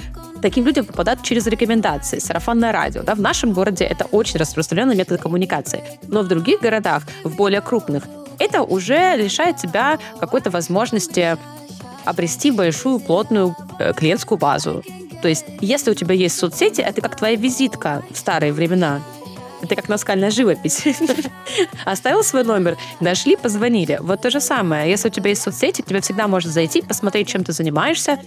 таким 0.41 0.65
людям 0.65 0.85
попадают 0.85 1.23
через 1.23 1.45
рекомендации, 1.47 2.19
сарафанное 2.19 2.71
радио. 2.71 3.03
Да? 3.03 3.15
В 3.15 3.21
нашем 3.21 3.53
городе 3.53 3.83
это 3.83 4.05
очень 4.05 4.39
распространенный 4.39 4.95
метод 4.95 5.21
коммуникации. 5.21 5.83
Но 6.07 6.21
в 6.21 6.27
других 6.27 6.61
городах, 6.61 7.03
в 7.23 7.35
более 7.35 7.61
крупных, 7.61 8.03
это 8.39 8.63
уже 8.63 9.15
лишает 9.17 9.57
тебя 9.57 9.99
какой-то 10.19 10.49
возможности 10.49 11.37
обрести 12.05 12.51
большую 12.51 12.99
плотную 12.99 13.55
э, 13.79 13.93
клиентскую 13.93 14.37
базу. 14.37 14.83
То 15.21 15.27
есть, 15.27 15.45
если 15.61 15.91
у 15.91 15.93
тебя 15.93 16.15
есть 16.15 16.37
соцсети, 16.37 16.81
это 16.81 17.01
как 17.01 17.15
твоя 17.15 17.35
визитка 17.35 18.03
в 18.11 18.17
старые 18.17 18.53
времена. 18.53 19.01
Это 19.61 19.75
как 19.75 19.89
наскальная 19.89 20.31
живопись. 20.31 20.87
Оставил 21.85 22.23
свой 22.23 22.43
номер, 22.43 22.77
нашли, 22.99 23.35
позвонили. 23.35 23.99
Вот 24.01 24.21
то 24.21 24.31
же 24.31 24.41
самое. 24.41 24.89
Если 24.89 25.09
у 25.09 25.11
тебя 25.11 25.29
есть 25.29 25.43
соцсети, 25.43 25.83
тебе 25.83 26.01
всегда 26.01 26.27
можно 26.27 26.49
зайти, 26.49 26.81
посмотреть, 26.81 27.27
чем 27.27 27.43
ты 27.43 27.51
занимаешься, 27.51 28.19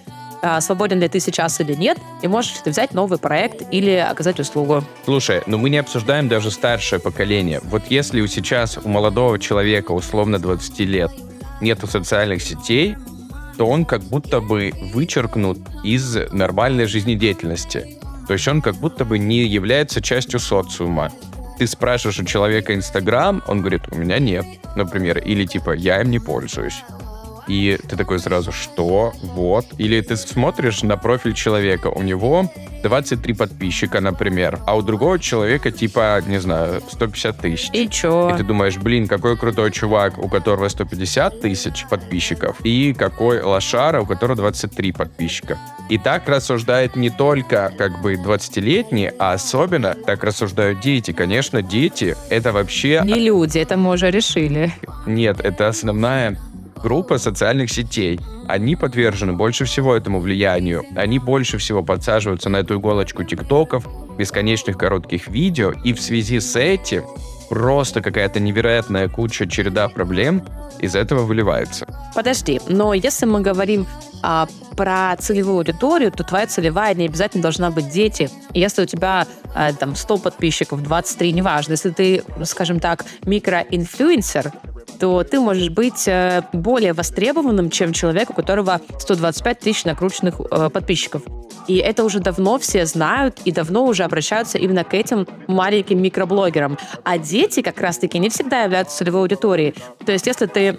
а, 0.43 0.61
свободен 0.61 1.01
ли 1.01 1.09
ты 1.09 1.21
сейчас 1.21 1.59
или 1.61 1.75
нет, 1.75 1.99
и 2.23 2.29
можешь 2.29 2.53
ты 2.63 2.71
взять 2.71 2.93
новый 2.93 3.19
проект 3.19 3.63
или 3.73 3.93
оказать 3.93 4.39
услугу. 4.39 4.85
Слушай, 5.05 5.43
но 5.47 5.59
мы 5.59 5.71
не 5.71 5.79
обсуждаем 5.79 6.29
даже 6.29 6.51
старшее 6.51 7.01
поколение. 7.01 7.61
Вот 7.65 7.85
если 7.89 8.21
у 8.21 8.27
сейчас 8.27 8.79
у 8.79 8.89
молодого 8.89 9.39
человека, 9.39 9.93
условно 9.93 10.39
20 10.39 10.79
лет, 10.81 11.11
нету 11.61 11.87
социальных 11.87 12.43
сетей, 12.43 12.97
то 13.57 13.67
он 13.67 13.85
как 13.85 14.03
будто 14.03 14.41
бы 14.41 14.73
вычеркнут 14.93 15.59
из 15.83 16.17
нормальной 16.33 16.87
жизнедеятельности. 16.87 17.99
То 18.27 18.33
есть 18.35 18.49
он 18.49 18.63
как 18.63 18.77
будто 18.77 19.05
бы 19.05 19.19
не 19.19 19.45
является 19.45 20.01
частью 20.01 20.41
социума. 20.41 21.11
Ты 21.59 21.67
спрашиваешь 21.67 22.19
у 22.19 22.25
человека 22.25 22.75
Инстаграм, 22.75 23.43
он 23.47 23.61
говорит, 23.61 23.83
у 23.93 23.97
меня 23.97 24.19
нет, 24.19 24.45
например, 24.77 25.19
или 25.19 25.45
типа, 25.45 25.73
я 25.73 26.01
им 26.01 26.11
не 26.11 26.19
пользуюсь 26.19 26.83
и 27.49 27.79
ты 27.89 27.97
такой 27.97 28.19
сразу, 28.19 28.53
что? 28.53 29.13
Вот. 29.23 29.67
Или 29.79 30.01
ты 30.01 30.17
смотришь 30.17 30.83
на 30.83 30.97
профиль 30.97 31.35
человека, 31.35 31.89
у 31.89 32.03
него 32.03 32.51
23 32.83 33.35
подписчика, 33.35 34.01
например, 34.01 34.59
а 34.67 34.77
у 34.77 34.83
другого 34.83 35.19
человека 35.19 35.71
типа, 35.71 36.23
не 36.27 36.39
знаю, 36.39 36.83
150 36.91 37.39
тысяч. 37.39 37.71
И 37.73 37.89
чё? 37.89 38.31
И 38.31 38.37
ты 38.37 38.45
думаешь, 38.45 38.77
блин, 38.77 39.09
какой 39.09 39.37
крутой 39.37 39.71
чувак, 39.73 40.19
у 40.19 40.29
которого 40.29 40.69
150 40.69 41.41
тысяч 41.41 41.87
подписчиков, 41.89 42.61
и 42.63 42.93
какой 42.93 43.41
лошара, 43.43 44.03
у 44.03 44.07
которого 44.07 44.37
23 44.37 44.93
подписчика. 44.93 45.59
И 45.89 45.99
так 45.99 46.29
рассуждает 46.29 46.97
не 46.97 47.11
только 47.11 47.73
как 47.77 48.03
бы 48.03 48.15
20-летние, 48.15 49.15
а 49.19 49.33
особенно 49.33 49.95
так 49.95 50.23
рассуждают 50.25 50.81
дети. 50.81 51.13
Конечно, 51.13 51.63
дети— 51.63 52.17
это 52.29 52.53
вообще... 52.53 53.03
Не 53.05 53.15
люди, 53.15 53.59
это 53.59 53.77
мы 53.77 53.93
уже 53.93 54.11
решили. 54.11 54.73
Нет, 55.07 55.41
это 55.41 55.69
основная 55.69 56.37
группа 56.85 57.17
социальных 57.17 57.71
сетей. 57.71 58.21
Они 58.47 58.77
подвержены 58.77 59.33
больше 59.33 59.65
всего 59.65 59.97
этому 59.97 60.21
влиянию. 60.21 60.85
Они 60.95 61.19
больше 61.19 61.57
всего 61.57 61.83
подсаживаются 61.83 62.51
на 62.51 62.59
эту 62.59 62.75
иголочку 62.77 63.25
тиктоков, 63.25 63.87
бесконечных 64.19 64.77
коротких 64.77 65.29
видео, 65.29 65.73
и 65.73 65.95
в 65.95 66.01
связи 66.01 66.41
с 66.41 66.55
этим 66.57 67.05
просто 67.49 68.03
какая-то 68.03 68.39
невероятная 68.39 69.09
куча 69.09 69.47
череда 69.47 69.89
проблем 69.89 70.43
из 70.79 70.95
этого 70.95 71.23
выливается. 71.25 71.87
Подожди, 72.15 72.61
но 72.69 72.93
если 72.93 73.25
мы 73.25 73.41
говорим 73.41 73.87
а, 74.27 74.49
про 74.75 75.15
целевую 75.19 75.59
аудиторию, 75.59 76.11
то 76.11 76.25
твоя 76.25 76.47
целевая 76.47 76.95
не 76.95 77.05
обязательно 77.05 77.43
должна 77.43 77.71
быть 77.71 77.91
дети. 77.91 78.31
Если 78.55 78.83
у 78.83 78.87
тебя 78.87 79.27
а, 79.55 79.73
там 79.75 79.95
100 79.95 80.19
подписчиков, 80.19 80.83
23, 80.83 81.33
неважно, 81.33 81.73
если 81.73 81.91
ты, 81.91 82.25
скажем 82.45 82.81
так, 82.81 83.05
микроинфлюенсер, 83.27 84.53
то 84.99 85.25
ты 85.25 85.41
можешь 85.41 85.69
быть 85.71 86.07
э, 86.07 86.43
более 86.53 86.93
востребованным, 86.93 87.69
чем 87.69 87.93
человек, 87.93 88.31
у 88.31 88.33
которого 88.33 88.81
125 88.99 89.59
тысяч 89.59 89.85
накрученных 89.85 90.41
э, 90.41 90.71
подписчиков. 90.71 91.23
И 91.67 91.77
это 91.77 92.05
уже 92.05 92.21
давно 92.21 92.59
все 92.59 92.87
знают 92.87 93.41
и 93.45 93.53
давно 93.53 93.85
уже 93.85 94.05
обращаются 94.05 94.57
именно 94.57 94.85
к 94.85 94.95
этим 94.95 95.27
маленьким 95.47 96.01
микроблогерам. 96.01 96.79
А 97.03 97.19
дети 97.19 97.61
как 97.61 97.81
раз-таки 97.81 98.19
не 98.19 98.29
всегда 98.29 98.63
являются 98.63 98.99
целевой 98.99 99.23
аудиторией. 99.23 99.75
То 100.05 100.13
есть 100.13 100.27
если 100.27 100.47
ты 100.47 100.79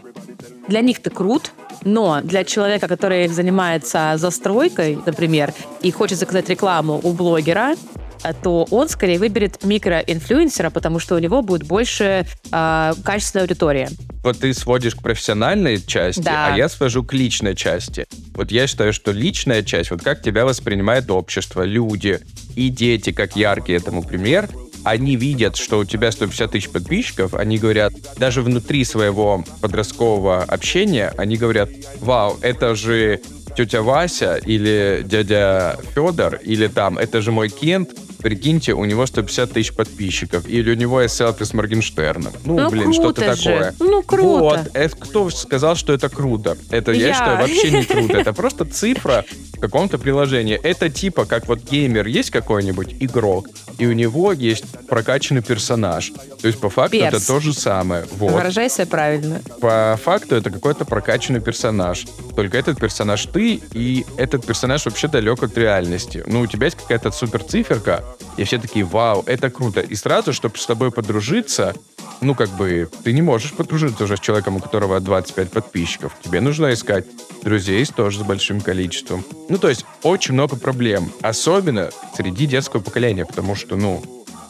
для 0.67 0.81
них 0.81 1.01
ты 1.01 1.09
крут, 1.09 1.51
но 1.83 2.21
для 2.21 2.43
человека, 2.43 2.87
который 2.87 3.27
занимается 3.27 4.13
застройкой, 4.17 4.97
например, 5.05 5.53
и 5.81 5.91
хочет 5.91 6.17
заказать 6.17 6.49
рекламу 6.49 6.99
у 7.03 7.13
блогера, 7.13 7.75
а, 8.23 8.33
то 8.33 8.65
он 8.71 8.89
скорее 8.89 9.19
выберет 9.19 9.63
микроинфлюенсера, 9.63 10.71
потому 10.71 10.97
что 10.97 11.15
у 11.15 11.19
него 11.19 11.43
будет 11.43 11.63
больше 11.63 12.25
э, 12.51 12.93
качественной 13.03 13.43
аудитории. 13.43 13.87
Вот 14.23 14.39
ты 14.39 14.51
сводишь 14.55 14.95
к 14.95 15.03
профессиональной 15.03 15.79
части, 15.79 16.21
да. 16.21 16.47
а 16.53 16.57
я 16.57 16.67
свожу 16.67 17.03
к 17.03 17.13
личной 17.13 17.55
части. 17.55 18.07
Вот 18.33 18.51
я 18.51 18.65
считаю, 18.65 18.93
что 18.93 19.11
личная 19.11 19.61
часть, 19.61 19.91
вот 19.91 20.01
как 20.01 20.23
тебя 20.23 20.45
воспринимает 20.45 21.11
общество, 21.11 21.61
люди 21.61 22.19
и 22.55 22.69
дети, 22.69 23.11
как 23.11 23.35
яркий 23.35 23.73
этому 23.73 24.01
пример, 24.01 24.49
они 24.85 25.15
видят, 25.15 25.55
что 25.55 25.79
у 25.79 25.85
тебя 25.85 26.11
150 26.11 26.51
тысяч 26.51 26.69
подписчиков, 26.69 27.33
они 27.33 27.57
говорят, 27.57 27.93
даже 28.17 28.41
внутри 28.41 28.85
своего 28.85 29.43
подросткового 29.61 30.43
общения, 30.43 31.13
они 31.17 31.37
говорят, 31.37 31.69
вау, 31.99 32.37
это 32.41 32.75
же 32.75 33.19
тетя 33.55 33.81
Вася 33.81 34.35
или 34.45 35.01
дядя 35.05 35.77
Федор, 35.93 36.35
или 36.43 36.67
там, 36.67 36.97
это 36.97 37.21
же 37.21 37.31
мой 37.31 37.49
Кент, 37.49 37.89
прикиньте, 38.19 38.73
у 38.73 38.85
него 38.85 39.05
150 39.05 39.51
тысяч 39.51 39.73
подписчиков, 39.73 40.47
или 40.47 40.71
у 40.71 40.75
него 40.75 41.01
есть 41.01 41.15
селфи 41.15 41.43
с 41.43 41.53
Моргенштерном. 41.53 42.33
Ну, 42.43 42.59
ну 42.59 42.69
блин, 42.69 42.93
что-то 42.93 43.35
такое. 43.35 43.73
Ну, 43.79 44.03
круто. 44.03 44.39
Вот, 44.39 44.59
это 44.73 44.95
кто 44.95 45.29
сказал, 45.29 45.75
что 45.75 45.93
это 45.93 46.09
круто? 46.09 46.57
Это, 46.69 46.91
я, 46.91 47.07
я 47.07 47.13
считаю, 47.13 47.37
вообще 47.37 47.71
не 47.71 47.83
круто. 47.83 48.17
Это 48.25 48.33
просто 48.33 48.65
цифра 48.65 49.25
в 49.53 49.59
каком-то 49.59 49.97
приложении. 49.97 50.55
Это 50.55 50.89
типа, 50.89 51.25
как 51.25 51.47
вот 51.47 51.59
геймер 51.63 52.07
есть 52.07 52.31
какой-нибудь 52.31 52.95
игрок, 52.99 53.47
и 53.77 53.85
у 53.87 53.93
него 53.93 54.31
есть 54.31 54.65
прокачанный 54.87 55.41
персонаж. 55.41 56.11
То 56.41 56.47
есть, 56.47 56.59
по 56.59 56.69
факту, 56.69 56.97
Перс. 56.97 57.15
это 57.15 57.27
то 57.27 57.39
же 57.39 57.53
самое. 57.53 58.05
Вот. 58.17 58.31
Выражайся 58.31 58.85
правильно. 58.85 59.41
По 59.59 59.99
факту, 60.01 60.35
это 60.35 60.49
какой-то 60.49 60.85
прокачанный 60.85 61.41
персонаж. 61.41 62.05
Только 62.35 62.57
этот 62.57 62.79
персонаж 62.79 63.25
ты, 63.25 63.61
и 63.73 64.05
этот 64.17 64.45
персонаж 64.45 64.85
вообще 64.85 65.07
далек 65.07 65.43
от 65.43 65.57
реальности. 65.57 66.23
Ну, 66.27 66.41
у 66.41 66.47
тебя 66.47 66.65
есть 66.65 66.77
какая-то 66.77 67.11
супер 67.11 67.43
циферка, 67.43 68.03
и 68.37 68.43
все 68.43 68.57
такие, 68.57 68.85
вау, 68.85 69.23
это 69.25 69.49
круто. 69.49 69.81
И 69.81 69.95
сразу, 69.95 70.33
чтобы 70.33 70.57
с 70.57 70.65
тобой 70.65 70.91
подружиться, 70.91 71.73
ну, 72.21 72.35
как 72.35 72.49
бы, 72.49 72.89
ты 73.03 73.13
не 73.13 73.21
можешь 73.21 73.53
подружиться 73.53 74.03
уже 74.03 74.17
с 74.17 74.19
человеком, 74.19 74.57
у 74.57 74.59
которого 74.59 74.99
25 74.99 75.51
подписчиков. 75.51 76.15
Тебе 76.23 76.41
нужно 76.41 76.73
искать 76.73 77.05
друзей 77.43 77.85
тоже 77.85 78.19
с 78.19 78.23
большим 78.23 78.61
количеством. 78.61 79.23
Ну, 79.49 79.57
то 79.57 79.69
есть, 79.69 79.85
очень 80.03 80.33
много 80.33 80.55
проблем. 80.55 81.11
Особенно 81.21 81.89
среди 82.15 82.45
детского 82.45 82.81
поколения, 82.81 83.25
потому 83.25 83.55
что, 83.55 83.75
ну, 83.75 84.03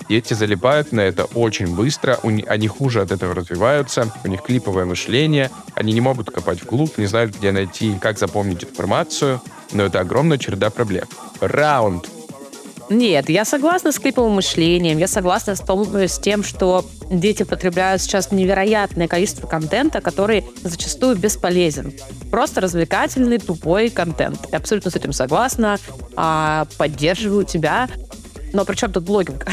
дети 0.09 0.33
залипают 0.33 0.91
на 0.91 1.01
это 1.01 1.25
очень 1.25 1.75
быстро, 1.75 2.19
они 2.23 2.67
хуже 2.67 3.01
от 3.01 3.11
этого 3.11 3.33
развиваются, 3.33 4.11
у 4.23 4.27
них 4.27 4.41
клиповое 4.41 4.85
мышление, 4.85 5.49
они 5.73 5.93
не 5.93 6.01
могут 6.01 6.31
копать 6.31 6.63
вглубь, 6.63 6.97
не 6.97 7.07
знают, 7.07 7.35
где 7.35 7.51
найти, 7.51 7.97
как 7.99 8.17
запомнить 8.17 8.63
информацию, 8.63 9.41
но 9.73 9.83
это 9.83 9.99
огромная 9.99 10.37
череда 10.37 10.69
проблем. 10.69 11.05
Раунд 11.39 12.09
нет, 12.89 13.29
я 13.29 13.45
согласна 13.45 13.91
с 13.91 13.99
клиповым 13.99 14.33
мышлением, 14.33 14.97
я 14.97 15.07
согласна 15.07 15.55
с, 15.55 15.59
том, 15.59 15.87
с 15.95 16.19
тем, 16.19 16.43
что 16.43 16.85
дети 17.09 17.43
потребляют 17.43 18.01
сейчас 18.01 18.31
невероятное 18.31 19.07
количество 19.07 19.47
контента, 19.47 20.01
который 20.01 20.43
зачастую 20.63 21.15
бесполезен. 21.15 21.93
Просто 22.29 22.61
развлекательный, 22.61 23.39
тупой 23.39 23.89
контент. 23.89 24.39
Я 24.51 24.59
абсолютно 24.59 24.91
с 24.91 24.95
этим 24.95 25.13
согласна, 25.13 25.77
а, 26.15 26.67
поддерживаю 26.77 27.45
тебя. 27.45 27.87
Но 28.53 28.65
при 28.65 28.75
чем 28.75 28.91
тут 28.91 29.03
блогинг? 29.03 29.47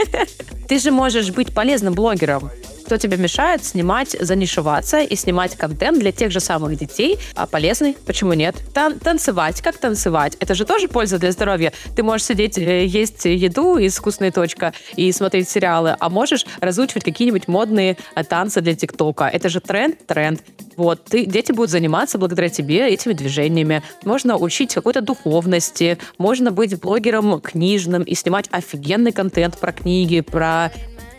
Ты 0.68 0.78
же 0.78 0.90
можешь 0.90 1.30
быть 1.30 1.54
полезным 1.54 1.94
блогером. 1.94 2.50
Кто 2.84 2.98
тебе 2.98 3.16
мешает 3.16 3.64
снимать, 3.64 4.14
занишеваться 4.20 5.00
и 5.00 5.16
снимать 5.16 5.56
контент 5.56 5.98
для 5.98 6.12
тех 6.12 6.30
же 6.30 6.40
самых 6.40 6.76
детей, 6.76 7.18
а 7.34 7.46
полезный? 7.46 7.96
Почему 8.06 8.34
нет? 8.34 8.56
Тан 8.74 8.98
танцевать, 8.98 9.62
как 9.62 9.78
танцевать? 9.78 10.36
Это 10.38 10.54
же 10.54 10.66
тоже 10.66 10.88
польза 10.88 11.18
для 11.18 11.32
здоровья. 11.32 11.72
Ты 11.96 12.02
можешь 12.02 12.26
сидеть, 12.26 12.58
э, 12.58 12.84
есть 12.84 13.24
еду 13.24 13.78
из 13.78 13.96
вкусной 13.96 14.30
точка 14.32 14.74
и 14.96 15.10
смотреть 15.12 15.48
сериалы, 15.48 15.96
а 15.98 16.10
можешь 16.10 16.44
разучивать 16.60 17.04
какие-нибудь 17.04 17.48
модные 17.48 17.96
э, 18.14 18.24
танцы 18.24 18.60
для 18.60 18.74
ТикТока. 18.74 19.24
Это 19.24 19.48
же 19.48 19.60
тренд, 19.60 20.06
тренд. 20.06 20.42
Вот, 20.76 21.04
ты, 21.04 21.24
дети 21.24 21.52
будут 21.52 21.70
заниматься 21.70 22.18
благодаря 22.18 22.50
тебе 22.50 22.88
этими 22.90 23.14
движениями. 23.14 23.82
Можно 24.04 24.36
учить 24.36 24.74
какой-то 24.74 25.00
духовности, 25.00 25.96
можно 26.18 26.50
быть 26.50 26.78
блогером 26.78 27.40
книжным 27.40 28.02
и 28.02 28.14
снимать 28.14 28.48
офигенный 28.50 29.12
контент 29.12 29.58
про 29.58 29.72
книги, 29.72 30.20
про 30.20 30.70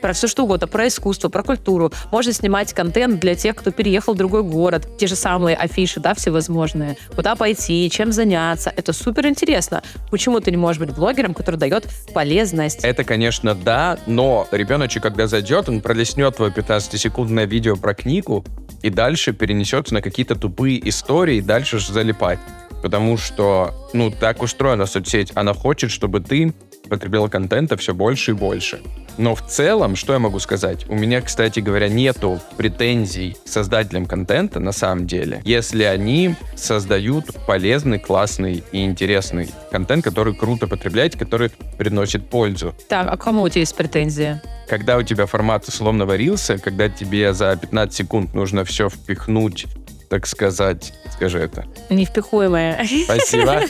про 0.02 0.14
все 0.14 0.28
что 0.28 0.44
угодно, 0.44 0.68
про 0.68 0.88
искусство, 0.88 1.30
про 1.30 1.44
культуру. 1.44 1.92
Можно 2.12 2.34
снимать 2.34 2.74
контент 2.74 3.20
для 3.20 3.36
тех, 3.36 3.56
кто 3.56 3.72
переехал 3.72 4.14
в 4.14 4.18
другой 4.18 4.44
город. 4.44 4.88
Те 4.98 5.08
же 5.08 5.16
самые 5.16 5.56
афиши, 5.56 6.00
да, 6.00 6.14
всевозможные. 6.14 6.98
Куда 7.16 7.36
пойти, 7.36 7.90
чем 7.90 8.12
заняться. 8.12 8.72
Это 8.76 8.94
супер 8.94 9.28
интересно. 9.28 9.84
Почему 10.12 10.40
ты 10.40 10.52
не 10.52 10.58
можешь 10.58 10.80
быть 10.80 10.96
блогером, 10.96 11.34
который 11.34 11.58
дает 11.58 11.88
полезность? 12.14 12.84
Это, 12.84 13.04
конечно, 13.04 13.56
да, 13.56 13.98
но 14.06 14.48
ребеночек, 14.52 15.04
когда 15.04 15.28
зайдет, 15.28 15.70
он 15.70 15.82
пролеснет 15.82 16.36
твое 16.38 16.52
15-секундное 16.52 17.46
видео 17.46 17.76
про 17.76 17.94
книгу 17.94 18.46
и 18.82 18.90
дальше 18.90 19.34
перенесется 19.34 19.94
на 19.94 20.02
какие-то 20.02 20.36
тупые 20.36 20.88
истории 20.88 21.38
и 21.38 21.42
дальше 21.42 21.80
же 21.80 21.92
залипать. 21.92 22.40
Потому 22.82 23.18
что, 23.18 23.74
ну, 23.94 24.12
так 24.12 24.44
устроена 24.44 24.86
соцсеть. 24.86 25.32
Она 25.34 25.54
хочет, 25.54 25.90
чтобы 25.90 26.20
ты 26.20 26.54
потреблял 26.88 27.30
контента 27.30 27.78
все 27.78 27.94
больше 27.94 28.32
и 28.32 28.34
больше. 28.34 28.82
Но 29.18 29.34
в 29.34 29.46
целом, 29.46 29.96
что 29.96 30.14
я 30.14 30.20
могу 30.20 30.40
сказать? 30.40 30.88
У 30.90 30.96
меня, 30.96 31.22
кстати 31.22 31.60
говоря, 31.60 31.88
нету 31.88 32.42
претензий 32.58 33.38
к 33.46 33.48
создателям 33.48 34.06
контента 34.06 34.60
на 34.60 34.72
самом 34.72 35.08
деле, 35.08 35.42
если 35.46 35.84
они 35.84 36.36
создают 36.56 37.26
полезный, 37.48 38.00
классный 38.00 38.64
и 38.72 38.84
интересный 38.84 39.50
контент, 39.72 40.04
который 40.04 40.36
круто 40.36 40.68
потребляете, 40.68 41.18
который 41.18 41.50
приносит 41.78 42.30
пользу. 42.30 42.76
Так, 42.90 43.08
а 43.10 43.18
кому 43.18 43.44
у 43.44 43.50
тебя 43.50 43.62
есть 43.62 43.76
претензии? 43.76 44.42
Когда 44.68 44.98
у 44.98 45.04
тебя 45.04 45.26
формат 45.28 45.68
условного 45.68 46.16
рилса, 46.16 46.58
когда 46.58 46.90
тебе 46.90 47.34
за 47.34 47.56
15 47.56 47.96
секунд 47.96 48.34
нужно 48.34 48.66
все 48.66 48.90
впихнуть, 48.90 49.68
так 50.10 50.28
сказать, 50.28 50.94
скажи 51.14 51.40
это. 51.40 51.66
Невпихуемое. 51.90 52.86
Спасибо. 53.06 53.62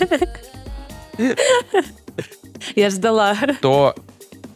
Я 2.76 2.90
ждала. 2.90 3.36
То 3.62 3.96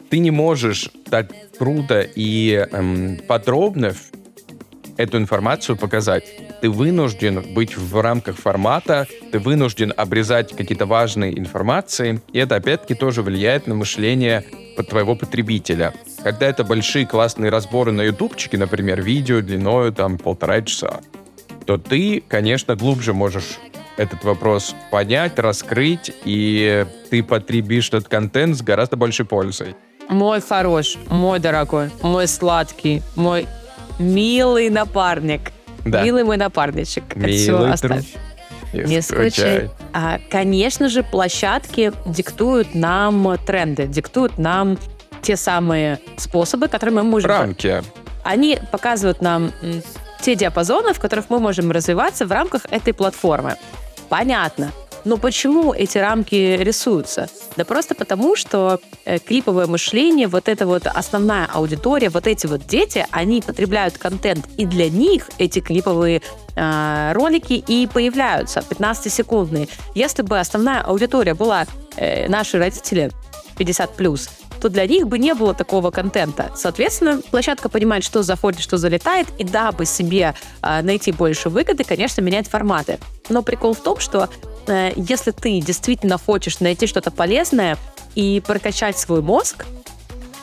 ты 0.09 0.19
не 0.19 0.31
можешь 0.31 0.89
так 1.09 1.31
круто 1.57 2.01
и 2.01 2.67
эм, 2.71 3.19
подробно 3.27 3.93
эту 4.97 5.17
информацию 5.17 5.77
показать. 5.77 6.25
Ты 6.61 6.69
вынужден 6.69 7.53
быть 7.53 7.77
в 7.77 8.01
рамках 8.01 8.37
формата, 8.37 9.07
ты 9.31 9.39
вынужден 9.39 9.93
обрезать 9.95 10.55
какие-то 10.55 10.85
важные 10.85 11.37
информации, 11.39 12.21
и 12.33 12.39
это 12.39 12.57
опять-таки 12.57 12.95
тоже 12.95 13.21
влияет 13.21 13.65
на 13.65 13.75
мышление 13.75 14.43
твоего 14.89 15.15
потребителя. 15.15 15.93
Когда 16.23 16.47
это 16.47 16.63
большие 16.63 17.05
классные 17.05 17.49
разборы 17.49 17.91
на 17.91 18.01
ютубчике, 18.01 18.57
например, 18.57 19.01
видео 19.01 19.41
длиною 19.41 19.93
там 19.93 20.17
полтора 20.17 20.61
часа, 20.61 21.01
то 21.65 21.77
ты, 21.77 22.23
конечно, 22.27 22.75
глубже 22.75 23.13
можешь 23.13 23.57
этот 23.99 24.23
вопрос 24.23 24.75
понять, 24.91 25.37
раскрыть, 25.37 26.11
и 26.23 26.85
ты 27.09 27.21
потребишь 27.21 27.89
этот 27.89 28.07
контент 28.07 28.55
с 28.55 28.61
гораздо 28.61 28.95
большей 28.95 29.25
пользой. 29.25 29.75
Мой 30.07 30.39
хороший, 30.39 31.01
мой 31.09 31.39
дорогой, 31.39 31.89
мой 32.01 32.27
сладкий, 32.27 33.01
мой 33.15 33.45
милый 33.99 34.69
напарник. 34.69 35.51
Да. 35.83 36.03
Милый 36.03 36.23
мой 36.23 36.37
напарничек. 36.37 37.13
Милый 37.15 37.33
Это 37.33 37.43
все 37.43 37.71
оставь. 37.71 38.05
Не 38.71 39.01
скучай. 39.01 39.69
А, 39.91 40.19
конечно 40.29 40.87
же, 40.87 41.03
площадки 41.03 41.91
диктуют 42.05 42.75
нам 42.75 43.37
тренды, 43.45 43.85
диктуют 43.87 44.37
нам 44.37 44.77
те 45.21 45.35
самые 45.35 45.99
способы, 46.15 46.69
которые 46.69 46.95
мы 46.95 47.03
можем... 47.03 47.29
Рамки. 47.29 47.83
Они 48.23 48.59
показывают 48.71 49.21
нам 49.21 49.51
те 50.21 50.35
диапазоны, 50.35 50.93
в 50.93 50.99
которых 50.99 51.25
мы 51.29 51.39
можем 51.39 51.71
развиваться 51.71 52.25
в 52.25 52.31
рамках 52.31 52.65
этой 52.69 52.93
платформы. 52.93 53.55
Понятно. 54.09 54.71
Но 55.05 55.17
почему 55.17 55.73
эти 55.73 55.97
рамки 55.97 56.57
рисуются? 56.59 57.29
Да 57.55 57.63
просто 57.63 57.95
потому, 57.95 58.35
что 58.35 58.79
э, 59.05 59.19
клиповое 59.19 59.67
мышление, 59.67 60.27
вот 60.27 60.49
эта 60.49 60.65
вот 60.67 60.87
основная 60.87 61.45
аудитория, 61.45 62.09
вот 62.09 62.27
эти 62.27 62.47
вот 62.47 62.65
дети, 62.67 63.05
они 63.11 63.41
потребляют 63.41 63.97
контент, 63.97 64.47
и 64.57 64.65
для 64.65 64.89
них 64.89 65.29
эти 65.37 65.59
клиповые 65.59 66.21
э, 66.55 67.11
ролики 67.13 67.53
и 67.53 67.87
появляются, 67.87 68.59
15-секундные. 68.59 69.69
Если 69.95 70.21
бы 70.21 70.39
основная 70.39 70.81
аудитория 70.81 71.33
была 71.33 71.65
э, 71.95 72.27
наши 72.27 72.57
родители 72.57 73.11
50 73.57 73.95
плюс, 73.95 74.29
то 74.61 74.69
для 74.69 74.85
них 74.85 75.07
бы 75.07 75.19
не 75.19 75.33
было 75.33 75.53
такого 75.53 75.91
контента. 75.91 76.51
Соответственно, 76.55 77.21
площадка 77.31 77.69
понимает, 77.69 78.03
что 78.03 78.23
заходит, 78.23 78.61
что 78.61 78.77
залетает, 78.77 79.27
и 79.37 79.43
дабы 79.43 79.85
себе 79.85 80.35
э, 80.61 80.81
найти 80.81 81.11
больше 81.11 81.49
выгоды, 81.49 81.83
конечно, 81.83 82.21
менять 82.21 82.47
форматы. 82.47 82.99
Но 83.29 83.41
прикол 83.41 83.73
в 83.73 83.81
том, 83.81 83.99
что 83.99 84.29
э, 84.67 84.91
если 84.95 85.31
ты 85.31 85.59
действительно 85.61 86.17
хочешь 86.17 86.59
найти 86.59 86.87
что-то 86.87 87.11
полезное 87.11 87.77
и 88.15 88.41
прокачать 88.45 88.97
свой 88.97 89.21
мозг, 89.21 89.65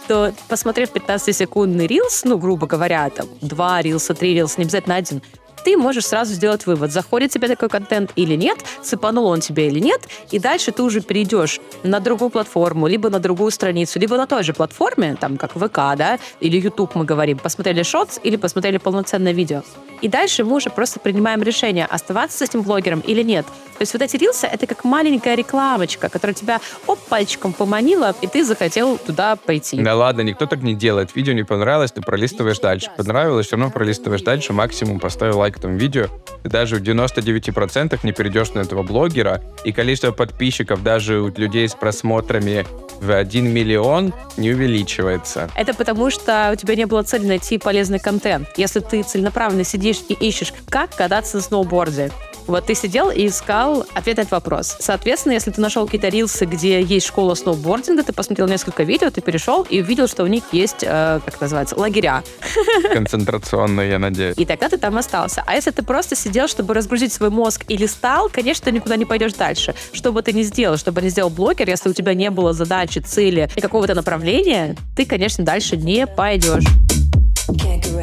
то, 0.06 0.32
посмотрев 0.48 0.92
15-секундный 0.92 1.86
рилс, 1.86 2.22
ну, 2.24 2.38
грубо 2.38 2.66
говоря, 2.66 3.10
там, 3.10 3.26
два 3.40 3.82
рилса, 3.82 4.14
три 4.14 4.34
рилса, 4.34 4.60
не 4.60 4.64
обязательно 4.64 4.94
один, 4.94 5.20
ты 5.66 5.76
можешь 5.76 6.06
сразу 6.06 6.32
сделать 6.32 6.64
вывод, 6.64 6.92
заходит 6.92 7.32
тебе 7.32 7.48
такой 7.48 7.68
контент 7.68 8.12
или 8.14 8.36
нет, 8.36 8.58
цепанул 8.82 9.26
он 9.26 9.40
тебе 9.40 9.66
или 9.66 9.80
нет, 9.80 10.00
и 10.30 10.38
дальше 10.38 10.70
ты 10.70 10.84
уже 10.84 11.00
перейдешь 11.00 11.60
на 11.82 11.98
другую 11.98 12.30
платформу, 12.30 12.86
либо 12.86 13.10
на 13.10 13.18
другую 13.18 13.50
страницу, 13.50 13.98
либо 13.98 14.16
на 14.16 14.28
той 14.28 14.44
же 14.44 14.52
платформе, 14.52 15.16
там, 15.20 15.36
как 15.36 15.54
ВК, 15.54 15.98
да, 15.98 16.20
или 16.38 16.60
YouTube 16.60 16.94
мы 16.94 17.04
говорим, 17.04 17.38
посмотрели 17.38 17.82
шотс 17.82 18.20
или 18.22 18.36
посмотрели 18.36 18.78
полноценное 18.78 19.32
видео. 19.32 19.62
И 20.02 20.08
дальше 20.08 20.44
мы 20.44 20.54
уже 20.54 20.70
просто 20.70 21.00
принимаем 21.00 21.42
решение, 21.42 21.86
оставаться 21.86 22.38
с 22.38 22.42
этим 22.42 22.62
блогером 22.62 23.00
или 23.00 23.22
нет. 23.22 23.46
То 23.46 23.82
есть 23.82 23.92
вот 23.92 24.02
эти 24.02 24.16
рилсы— 24.16 24.46
это 24.52 24.66
как 24.66 24.84
маленькая 24.84 25.34
рекламочка, 25.34 26.08
которая 26.08 26.34
тебя 26.34 26.60
оп, 26.86 26.98
пальчиком 27.08 27.52
поманила, 27.52 28.14
и 28.22 28.26
ты 28.26 28.44
захотел 28.44 28.96
туда 28.98 29.36
пойти. 29.36 29.78
Да 29.82 29.94
ладно, 29.94 30.22
никто 30.22 30.46
так 30.46 30.62
не 30.62 30.74
делает. 30.74 31.14
Видео 31.14 31.34
не 31.34 31.42
понравилось, 31.42 31.92
ты 31.92 32.00
пролистываешь 32.00 32.58
дальше. 32.58 32.90
Понравилось, 32.96 33.46
все 33.46 33.56
равно 33.56 33.70
пролистываешь 33.70 34.22
дальше, 34.22 34.52
максимум 34.52 34.98
поставил 34.98 35.38
лайк 35.38 35.55
этому 35.58 35.76
видео. 35.76 36.08
Ты 36.42 36.50
даже 36.50 36.76
в 36.76 36.82
99% 36.82 37.98
не 38.02 38.12
перейдешь 38.12 38.52
на 38.54 38.60
этого 38.60 38.82
блогера, 38.82 39.42
и 39.64 39.72
количество 39.72 40.12
подписчиков 40.12 40.82
даже 40.82 41.20
у 41.20 41.28
людей 41.36 41.68
с 41.68 41.74
просмотрами 41.74 42.66
в 43.00 43.10
1 43.10 43.52
миллион 43.52 44.14
не 44.36 44.52
увеличивается. 44.52 45.50
Это 45.56 45.74
потому, 45.74 46.10
что 46.10 46.50
у 46.52 46.56
тебя 46.56 46.76
не 46.76 46.86
было 46.86 47.02
цели 47.02 47.26
найти 47.26 47.58
полезный 47.58 47.98
контент. 47.98 48.48
Если 48.56 48.80
ты 48.80 49.02
целенаправленно 49.02 49.64
сидишь 49.64 49.98
и 50.08 50.14
ищешь, 50.14 50.52
как 50.68 50.94
кататься 50.94 51.36
на 51.36 51.42
сноуборде, 51.42 52.10
вот 52.46 52.66
ты 52.66 52.74
сидел 52.74 53.10
и 53.10 53.26
искал 53.26 53.84
ответ 53.94 54.18
на 54.18 54.20
этот 54.22 54.32
вопрос. 54.32 54.76
Соответственно, 54.78 55.32
если 55.32 55.50
ты 55.50 55.60
нашел 55.60 55.84
какие-то 55.84 56.08
рилсы, 56.08 56.44
где 56.44 56.80
есть 56.80 57.06
школа 57.06 57.34
сноубординга, 57.34 58.04
ты 58.04 58.12
посмотрел 58.12 58.46
несколько 58.46 58.84
видео, 58.84 59.10
ты 59.10 59.20
перешел 59.20 59.66
и 59.68 59.80
увидел, 59.80 60.06
что 60.06 60.22
у 60.22 60.26
них 60.26 60.44
есть, 60.52 60.82
э, 60.82 61.20
как 61.24 61.40
называется, 61.40 61.76
лагеря. 61.76 62.22
Концентрационные, 62.92 63.90
я 63.90 63.98
надеюсь. 63.98 64.36
И 64.38 64.44
тогда 64.44 64.68
ты 64.68 64.78
там 64.78 64.96
остался. 64.96 65.42
А 65.46 65.54
если 65.54 65.70
ты 65.70 65.82
просто 65.82 66.16
сидел, 66.16 66.48
чтобы 66.48 66.74
разгрузить 66.74 67.12
свой 67.12 67.30
мозг 67.30 67.64
и 67.68 67.76
листал, 67.76 68.28
конечно, 68.28 68.64
ты 68.64 68.72
никуда 68.72 68.96
не 68.96 69.04
пойдешь 69.04 69.32
дальше. 69.32 69.74
Что 69.92 70.12
бы 70.12 70.20
ты 70.22 70.32
ни 70.32 70.42
сделал, 70.42 70.76
что 70.76 70.90
бы 70.90 71.00
ни 71.00 71.08
сделал 71.08 71.30
блогер, 71.30 71.68
если 71.68 71.88
у 71.88 71.92
тебя 71.92 72.14
не 72.14 72.30
было 72.30 72.52
задачи, 72.52 72.98
цели 72.98 73.48
и 73.54 73.60
какого-то 73.60 73.94
направления, 73.94 74.76
ты, 74.96 75.06
конечно, 75.06 75.44
дальше 75.44 75.76
не 75.76 76.06
пойдешь. 76.06 76.64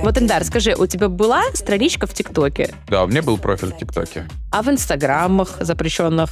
Вот, 0.01 0.17
Индар, 0.17 0.43
скажи, 0.45 0.73
у 0.77 0.85
тебя 0.85 1.09
была 1.09 1.43
страничка 1.53 2.07
в 2.07 2.13
ТикТоке? 2.13 2.73
Да, 2.87 3.03
у 3.03 3.07
меня 3.07 3.21
был 3.21 3.37
профиль 3.37 3.73
в 3.73 3.77
ТикТоке. 3.77 4.25
А 4.51 4.61
в 4.61 4.69
Инстаграмах 4.69 5.57
запрещенных? 5.59 6.29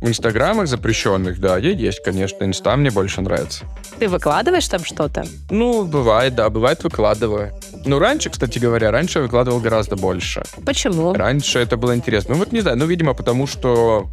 В 0.00 0.08
Инстаграмах 0.08 0.66
запрещенных, 0.66 1.40
да, 1.40 1.58
есть, 1.58 2.02
конечно. 2.02 2.44
Инста 2.44 2.74
мне 2.76 2.90
больше 2.90 3.20
нравится. 3.20 3.64
Ты 3.98 4.08
выкладываешь 4.08 4.66
там 4.66 4.82
что-то? 4.82 5.24
Ну, 5.50 5.84
бывает, 5.84 6.34
да, 6.34 6.48
бывает 6.48 6.82
выкладываю. 6.82 7.52
Ну, 7.84 7.98
раньше, 7.98 8.30
кстати 8.30 8.58
говоря, 8.58 8.90
раньше 8.90 9.18
я 9.18 9.24
выкладывал 9.24 9.60
гораздо 9.60 9.96
больше. 9.96 10.42
Почему? 10.64 11.12
Раньше 11.12 11.58
это 11.58 11.76
было 11.76 11.94
интересно. 11.94 12.34
Ну, 12.34 12.40
вот 12.40 12.52
не 12.52 12.60
знаю, 12.60 12.78
ну, 12.78 12.86
видимо, 12.86 13.12
потому 13.12 13.46
что 13.46 14.08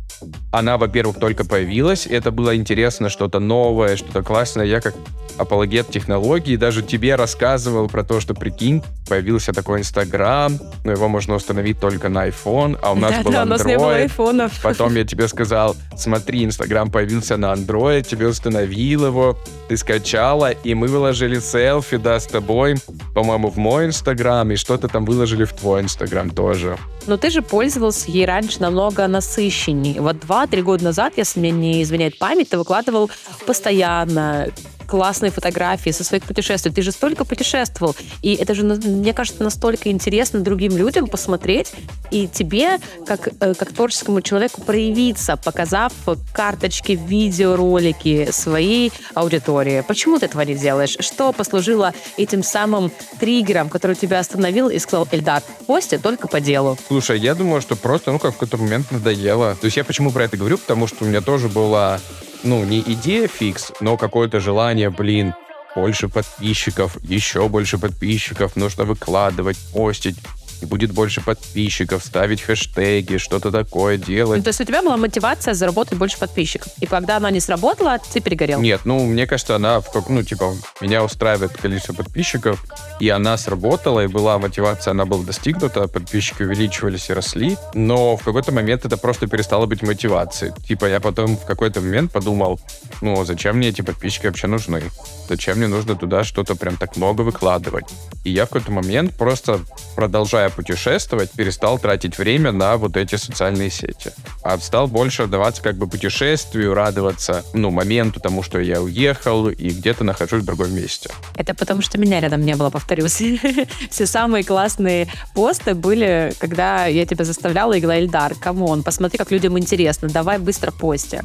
она, 0.52 0.78
во-первых, 0.78 1.20
только 1.20 1.46
появилась, 1.46 2.06
и 2.06 2.14
это 2.14 2.32
было 2.32 2.54
интересно, 2.56 3.08
что-то 3.08 3.40
новое, 3.40 3.96
что-то 3.96 4.24
классное. 4.24 4.66
Я 4.66 4.82
как 4.82 4.94
апологет 5.38 5.90
технологий, 5.90 6.58
даже 6.58 6.82
тебе 6.82 7.16
рассказывал 7.16 7.88
про 7.88 8.04
то, 8.04 8.20
что, 8.20 8.34
прикинь, 8.34 8.84
появился 9.08 9.54
такой 9.54 9.80
Инстаграм, 9.80 10.60
но 10.84 10.92
его 10.92 11.08
можно 11.08 11.36
установить 11.36 11.80
только 11.80 12.10
на 12.10 12.28
iPhone, 12.28 12.78
а 12.82 12.92
у 12.92 12.96
нас 12.96 13.12
да, 13.12 13.22
был 13.22 13.32
да, 13.32 13.38
Android. 13.38 13.46
у 13.46 13.50
нас 13.50 13.66
не 13.66 13.78
было 13.78 13.96
айфонов. 13.96 14.62
Потом 14.62 14.96
я 14.96 15.06
тебе 15.06 15.28
сказал, 15.28 15.77
смотри, 15.96 16.44
Инстаграм 16.44 16.90
появился 16.90 17.38
на 17.38 17.54
Android, 17.54 18.04
тебе 18.04 18.28
установил 18.28 19.08
его, 19.08 19.38
ты 19.68 19.78
скачала, 19.78 20.52
и 20.52 20.74
мы 20.74 20.88
выложили 20.88 21.40
селфи, 21.40 21.98
да, 21.98 22.20
с 22.20 22.28
тобой, 22.28 22.76
по-моему, 23.14 23.50
в 23.50 23.58
мой 23.58 23.86
Инстаграм, 23.86 24.50
и 24.52 24.56
что-то 24.56 24.88
там 24.88 25.06
выложили 25.06 25.44
в 25.44 25.54
твой 25.54 25.82
Инстаграм 25.82 26.30
тоже. 26.30 26.78
Но 27.08 27.18
ты 27.18 27.30
же 27.30 27.42
пользовался 27.42 28.12
ей 28.12 28.26
раньше 28.26 28.62
намного 28.62 29.08
насыщеннее. 29.08 30.02
Вот 30.02 30.20
два-три 30.20 30.62
года 30.62 30.84
назад, 30.84 31.14
если 31.18 31.40
мне 31.40 31.52
не 31.52 31.84
изменяет 31.84 32.20
память, 32.20 32.50
ты 32.50 32.58
выкладывал 32.58 33.10
постоянно 33.46 34.48
классные 34.88 35.32
фотографии 35.32 35.92
со 35.92 36.04
своих 36.04 36.24
путешествий. 36.24 36.72
Ты 36.72 36.82
же 36.82 36.92
столько 36.92 37.26
путешествовал. 37.26 37.96
И 38.22 38.34
это 38.34 38.56
же, 38.56 38.64
мне 38.64 39.14
кажется, 39.14 39.44
настолько 39.44 39.90
интересно 39.92 40.40
другим 40.40 40.76
людям 40.76 41.08
посмотреть 41.08 41.74
и 42.10 42.28
тебе, 42.28 42.80
как, 43.06 43.28
э, 43.40 43.54
как 43.54 43.74
творческому 43.74 44.22
человеку, 44.22 44.62
проявиться, 44.62 45.38
показав 45.38 45.94
карточки, 46.34 46.94
видеоролики 46.94 48.30
своей 48.32 48.92
аудитории. 49.14 49.84
Почему 49.88 50.20
ты 50.20 50.26
этого 50.26 50.42
не 50.42 50.56
делаешь? 50.56 50.96
Что 51.00 51.34
послужило 51.34 51.94
этим 52.18 52.44
самым 52.44 52.92
триггером, 53.20 53.70
который 53.70 53.96
тебя 53.96 54.20
остановил 54.20 54.70
и 54.70 54.80
сказал, 54.80 55.08
Эльдар, 55.12 55.44
пости 55.66 55.98
только 55.98 56.28
по 56.28 56.40
делу? 56.40 56.78
Слушай, 56.88 57.20
я 57.20 57.36
думаю, 57.36 57.62
что 57.62 57.76
просто, 57.76 58.12
ну, 58.12 58.20
как 58.20 58.32
в 58.32 58.38
какой-то 58.38 58.58
момент 58.58 58.92
надоело. 58.92 59.56
То 59.56 59.66
есть 59.66 59.78
я 59.78 59.84
почему 59.84 60.12
про 60.12 60.24
это 60.24 60.38
говорю? 60.38 60.58
Потому 60.58 60.88
что 60.88 61.04
у 61.04 61.08
меня 61.08 61.22
тоже 61.22 61.50
была 61.50 62.00
ну, 62.48 62.64
не 62.64 62.80
идея 62.80 63.28
фикс, 63.28 63.74
но 63.82 63.98
какое-то 63.98 64.40
желание, 64.40 64.90
блин, 64.90 65.34
больше 65.76 66.08
подписчиков, 66.08 66.98
еще 67.04 67.50
больше 67.50 67.78
подписчиков, 67.78 68.56
нужно 68.56 68.86
выкладывать, 68.86 69.58
постить 69.74 70.16
и 70.62 70.66
будет 70.66 70.92
больше 70.92 71.22
подписчиков, 71.22 72.04
ставить 72.04 72.42
хэштеги, 72.42 73.18
что-то 73.18 73.52
такое 73.52 73.98
делать. 73.98 74.38
Ну, 74.38 74.44
то 74.44 74.50
есть 74.50 74.62
у 74.62 74.64
тебя 74.64 74.82
была 74.82 74.98
мотивация 74.98 75.54
заработать 75.54 75.98
больше 75.98 76.18
подписчиков. 76.18 76.72
И 76.80 76.86
когда 76.86 77.18
она 77.18 77.32
не 77.32 77.40
сработала, 77.40 78.00
ты 78.12 78.20
перегорел? 78.20 78.62
Нет, 78.62 78.82
ну, 78.86 79.06
мне 79.06 79.28
кажется, 79.28 79.56
она, 79.56 79.80
в 79.82 79.92
как, 79.92 80.10
ну, 80.10 80.24
типа, 80.24 80.54
меня 80.82 81.04
устраивает 81.04 81.54
количество 81.54 81.94
подписчиков, 81.94 82.64
и 83.00 83.10
она 83.10 83.38
сработала, 83.38 84.04
и 84.04 84.08
была 84.08 84.38
мотивация, 84.40 84.92
она 84.92 85.06
была 85.06 85.24
достигнута, 85.24 85.88
подписчики 85.88 86.44
увеличивались 86.44 87.10
и 87.10 87.14
росли, 87.14 87.58
но 87.74 88.18
в 88.18 88.24
какой-то 88.24 88.52
момент 88.52 88.86
это 88.86 88.98
просто 88.98 89.28
перестало 89.28 89.66
быть 89.66 89.84
мотивацией. 89.84 90.54
Типа, 90.68 90.86
я 90.86 91.00
потом 91.00 91.38
в 91.38 91.46
какой-то 91.46 91.82
момент 91.82 92.12
подумал, 92.12 92.60
ну, 93.02 93.24
зачем 93.26 93.58
мне 93.58 93.70
эти 93.70 93.82
подписчики 93.82 94.28
вообще 94.28 94.48
нужны? 94.48 94.82
Зачем 95.30 95.58
мне 95.58 95.68
нужно 95.68 95.96
туда 95.96 96.24
что-то 96.24 96.56
прям 96.56 96.78
так 96.78 96.98
много 96.98 97.22
выкладывать? 97.22 97.86
И 98.24 98.32
я 98.32 98.46
в 98.46 98.50
какой-то 98.50 98.72
момент 98.72 99.16
просто, 99.16 99.60
продолжая 99.96 100.47
путешествовать, 100.50 101.32
перестал 101.32 101.80
тратить 101.80 102.18
время 102.18 102.52
на 102.52 102.78
вот 102.78 102.98
эти 102.98 103.16
социальные 103.16 103.70
сети. 103.70 104.12
А 104.44 104.58
стал 104.58 104.88
больше 104.88 105.24
отдаваться 105.24 105.62
как 105.62 105.76
бы 105.76 105.88
путешествию, 105.88 106.74
радоваться, 106.74 107.44
ну, 107.54 107.72
моменту 107.72 108.20
тому, 108.20 108.44
что 108.44 108.60
я 108.60 108.82
уехал 108.82 109.50
и 109.50 109.70
где-то 109.70 110.04
нахожусь 110.04 110.44
в 110.44 110.46
другом 110.46 110.74
месте. 110.74 111.10
Это 111.36 111.54
потому, 111.54 111.82
что 111.82 111.98
меня 111.98 112.20
рядом 112.20 112.42
не 112.42 112.56
было, 112.56 112.70
повторюсь. 112.70 113.22
Все 113.90 114.06
самые 114.06 114.44
классные 114.44 115.08
посты 115.34 115.74
были, 115.74 116.34
когда 116.40 116.86
я 116.86 117.06
тебя 117.06 117.26
заставляла 117.26 117.74
и 117.74 117.80
говорила, 117.80 117.98
Эльдар, 117.98 118.36
come 118.36 118.63
on, 118.63 118.84
посмотри, 118.84 119.18
как 119.18 119.32
людям 119.32 119.58
интересно, 119.58 120.08
давай 120.08 120.38
быстро 120.38 120.72
пости. 120.72 121.22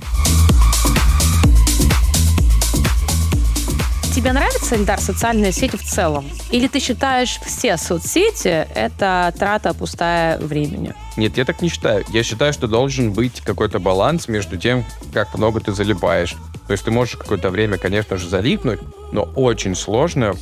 Тебе 4.15 4.33
нравится, 4.35 4.77
Эльдар, 4.77 5.01
социальные 5.01 5.53
сети 5.53 5.77
в 5.77 5.83
целом? 5.83 6.29
Или 6.51 6.69
ты 6.69 6.81
считаешь 6.81 7.41
все 7.47 7.79
соцсети— 7.79 8.67
это 8.75 9.33
трата 9.39 9.73
пустая 9.73 10.39
времени? 10.39 10.95
Нет, 11.17 11.39
я 11.39 11.47
так 11.47 11.63
не 11.63 11.71
считаю. 11.71 12.05
Я 12.13 12.23
считаю, 12.23 12.53
что 12.53 12.69
должен 12.69 13.13
быть 13.13 13.41
какой-то 13.41 13.79
баланс 13.79 14.29
между 14.29 14.59
тем, 14.59 14.85
как 15.15 15.35
много 15.39 15.61
ты 15.61 15.73
залипаешь. 15.73 16.37
То 16.67 16.73
есть 16.73 16.85
ты 16.85 16.91
можешь 16.91 17.17
какое-то 17.17 17.49
время, 17.49 17.79
конечно 17.79 18.19
же, 18.19 18.29
залипнуть, 18.29 18.81
но 19.13 19.23
очень 19.23 19.75
сложно 19.75 20.35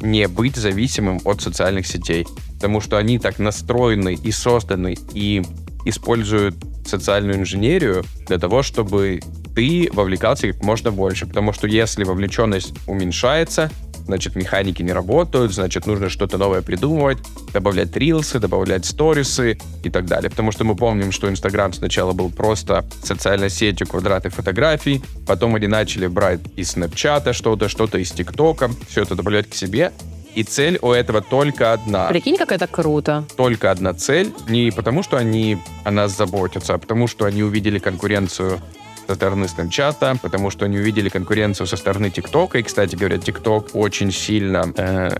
не 0.00 0.28
быть 0.28 0.54
зависимым 0.54 1.20
от 1.24 1.42
социальных 1.42 1.88
сетей. 1.88 2.24
Потому 2.54 2.80
что 2.80 2.98
они 2.98 3.18
так 3.18 3.40
настроены 3.40 4.14
и 4.14 4.30
созданы, 4.30 4.96
и 5.12 5.42
используют 5.84 6.54
социальную 6.86 7.38
инженерию 7.40 8.04
для 8.28 8.38
того, 8.38 8.62
чтобы 8.62 9.20
ты 9.56 9.88
вовлекался 9.92 10.52
как 10.52 10.62
можно 10.62 10.92
больше. 10.92 11.26
Потому 11.26 11.52
что 11.52 11.66
если 11.66 12.04
вовлеченность 12.04 12.74
уменьшается, 12.86 13.70
значит, 14.04 14.36
механики 14.36 14.82
не 14.82 14.92
работают, 14.92 15.52
значит, 15.52 15.86
нужно 15.86 16.10
что-то 16.10 16.36
новое 16.36 16.60
придумывать, 16.60 17.18
добавлять 17.54 17.96
рилсы, 17.96 18.38
добавлять 18.38 18.84
сторисы 18.84 19.58
и 19.82 19.90
так 19.90 20.04
далее. 20.04 20.30
Потому 20.30 20.52
что 20.52 20.64
мы 20.64 20.76
помним, 20.76 21.10
что 21.10 21.28
Инстаграм 21.28 21.72
сначала 21.72 22.12
был 22.12 22.30
просто 22.30 22.84
социальной 23.02 23.48
сетью 23.48 23.86
квадратных 23.86 24.34
фотографий, 24.34 25.02
потом 25.26 25.54
они 25.54 25.66
начали 25.66 26.06
брать 26.06 26.40
из 26.54 26.72
Снэпчата 26.72 27.32
что-то, 27.32 27.70
что-то 27.70 27.98
из 27.98 28.12
ТикТока, 28.12 28.70
все 28.88 29.02
это 29.02 29.14
добавлять 29.14 29.48
к 29.48 29.54
себе, 29.54 29.90
и 30.34 30.42
цель 30.42 30.78
у 30.82 30.90
этого 30.90 31.22
только 31.22 31.72
одна. 31.72 32.08
Прикинь, 32.08 32.36
как 32.36 32.52
это 32.52 32.66
круто. 32.66 33.24
Только 33.36 33.70
одна 33.70 33.94
цель. 33.94 34.34
Не 34.50 34.70
потому, 34.70 35.02
что 35.02 35.16
они 35.16 35.56
о 35.82 35.90
нас 35.90 36.14
заботятся, 36.14 36.74
а 36.74 36.78
потому, 36.78 37.06
что 37.06 37.24
они 37.24 37.42
увидели 37.42 37.78
конкуренцию 37.78 38.60
со 39.06 39.14
стороны 39.14 39.44
Snapchat, 39.44 40.18
потому 40.20 40.50
что 40.50 40.64
они 40.64 40.78
увидели 40.78 41.08
конкуренцию 41.08 41.66
со 41.66 41.76
стороны 41.76 42.10
ТикТока. 42.10 42.58
И, 42.58 42.62
кстати 42.62 42.96
говоря, 42.96 43.18
ТикТок 43.18 43.70
очень 43.74 44.10
сильно, 44.12 44.72
э, 44.76 45.10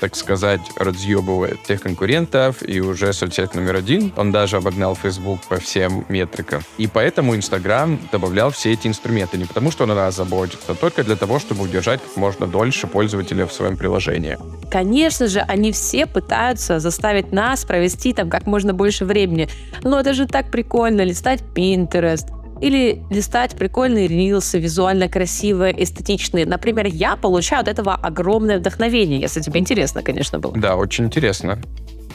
так 0.00 0.16
сказать, 0.16 0.60
разъебывает 0.76 1.62
тех 1.62 1.80
конкурентов 1.80 2.56
и 2.66 2.80
уже 2.80 3.12
соцсеть 3.12 3.54
номер 3.54 3.76
один. 3.76 4.12
Он 4.16 4.32
даже 4.32 4.56
обогнал 4.56 4.94
Facebook 4.94 5.40
по 5.48 5.56
всем 5.56 6.04
метрикам. 6.08 6.62
И 6.76 6.86
поэтому 6.86 7.34
Инстаграм 7.34 7.98
добавлял 8.12 8.50
все 8.50 8.72
эти 8.72 8.86
инструменты. 8.86 9.38
Не 9.38 9.46
потому, 9.46 9.70
что 9.70 9.84
он 9.84 9.92
о 9.92 9.94
нас 9.94 10.16
заботится, 10.16 10.72
а 10.72 10.74
только 10.74 11.04
для 11.04 11.16
того, 11.16 11.38
чтобы 11.38 11.62
удержать 11.62 12.02
как 12.02 12.16
можно 12.16 12.46
дольше 12.46 12.86
пользователя 12.86 13.46
в 13.46 13.52
своем 13.52 13.76
приложении. 13.76 14.38
Конечно 14.70 15.28
же, 15.28 15.40
они 15.40 15.72
все 15.72 16.06
пытаются 16.06 16.80
заставить 16.80 17.32
нас 17.32 17.64
провести 17.64 18.12
там 18.12 18.28
как 18.28 18.46
можно 18.46 18.74
больше 18.74 19.04
времени. 19.04 19.48
Но 19.82 20.00
это 20.00 20.12
же 20.12 20.26
так 20.26 20.50
прикольно, 20.50 21.02
листать 21.02 21.42
Pinterest, 21.54 22.43
или 22.60 23.02
листать 23.10 23.56
прикольные 23.56 24.06
рилсы, 24.06 24.58
визуально 24.58 25.08
красивые, 25.08 25.82
эстетичные. 25.82 26.46
Например, 26.46 26.86
я 26.86 27.16
получаю 27.16 27.62
от 27.62 27.68
этого 27.68 27.94
огромное 27.94 28.58
вдохновение, 28.58 29.20
если 29.20 29.40
тебе 29.40 29.60
интересно, 29.60 30.02
конечно, 30.02 30.38
было. 30.38 30.54
Да, 30.56 30.76
очень 30.76 31.04
интересно. 31.04 31.58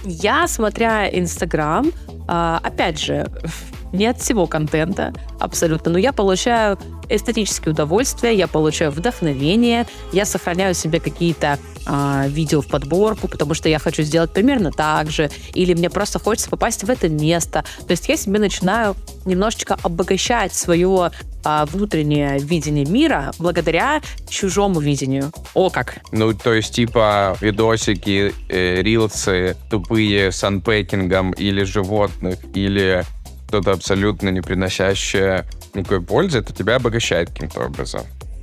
Я, 0.05 0.47
смотря 0.47 1.09
Инстаграм, 1.09 1.91
а, 2.27 2.59
опять 2.63 2.99
же, 2.99 3.27
не 3.93 4.05
от 4.05 4.19
всего 4.21 4.47
контента 4.47 5.13
абсолютно, 5.39 5.91
но 5.91 5.97
я 5.97 6.13
получаю 6.13 6.77
эстетическое 7.09 7.73
удовольствие, 7.73 8.35
я 8.35 8.47
получаю 8.47 8.91
вдохновение, 8.91 9.87
я 10.13 10.25
сохраняю 10.25 10.73
себе 10.73 10.99
какие-то 10.99 11.57
а, 11.85 12.25
видео 12.27 12.61
в 12.61 12.67
подборку, 12.67 13.27
потому 13.27 13.53
что 13.53 13.67
я 13.67 13.79
хочу 13.79 14.03
сделать 14.03 14.31
примерно 14.31 14.71
так 14.71 15.09
же, 15.09 15.31
или 15.53 15.73
мне 15.73 15.89
просто 15.89 16.19
хочется 16.19 16.49
попасть 16.49 16.83
в 16.83 16.89
это 16.89 17.09
место. 17.09 17.63
То 17.87 17.91
есть 17.91 18.07
я 18.07 18.15
себе 18.15 18.39
начинаю 18.39 18.95
немножечко 19.25 19.77
обогащать 19.81 20.53
свое 20.53 21.11
а, 21.43 21.65
внутреннее 21.65 22.37
видение 22.39 22.85
мира 22.85 23.31
благодаря 23.39 24.01
чужому 24.27 24.79
видению. 24.79 25.31
О 25.53 25.69
как! 25.69 25.99
Ну, 26.11 26.33
то 26.33 26.53
есть, 26.53 26.75
типа, 26.75 27.37
видосики, 27.41 28.33
э, 28.49 28.81
рилсы 28.81 29.55
тупые 29.69 30.31
с 30.31 30.43
анпекингом 30.43 31.31
или 31.31 31.63
животных, 31.63 32.39
или 32.53 33.03
что-то 33.49 33.71
абсолютно 33.71 34.29
не 34.29 34.41
приносящее 34.41 35.45
никакой 35.73 36.01
пользы, 36.01 36.39
это 36.39 36.53
тебя 36.53 36.75
обогащает 36.75 37.29
каким-то 37.29 37.61
образом. 37.65 38.01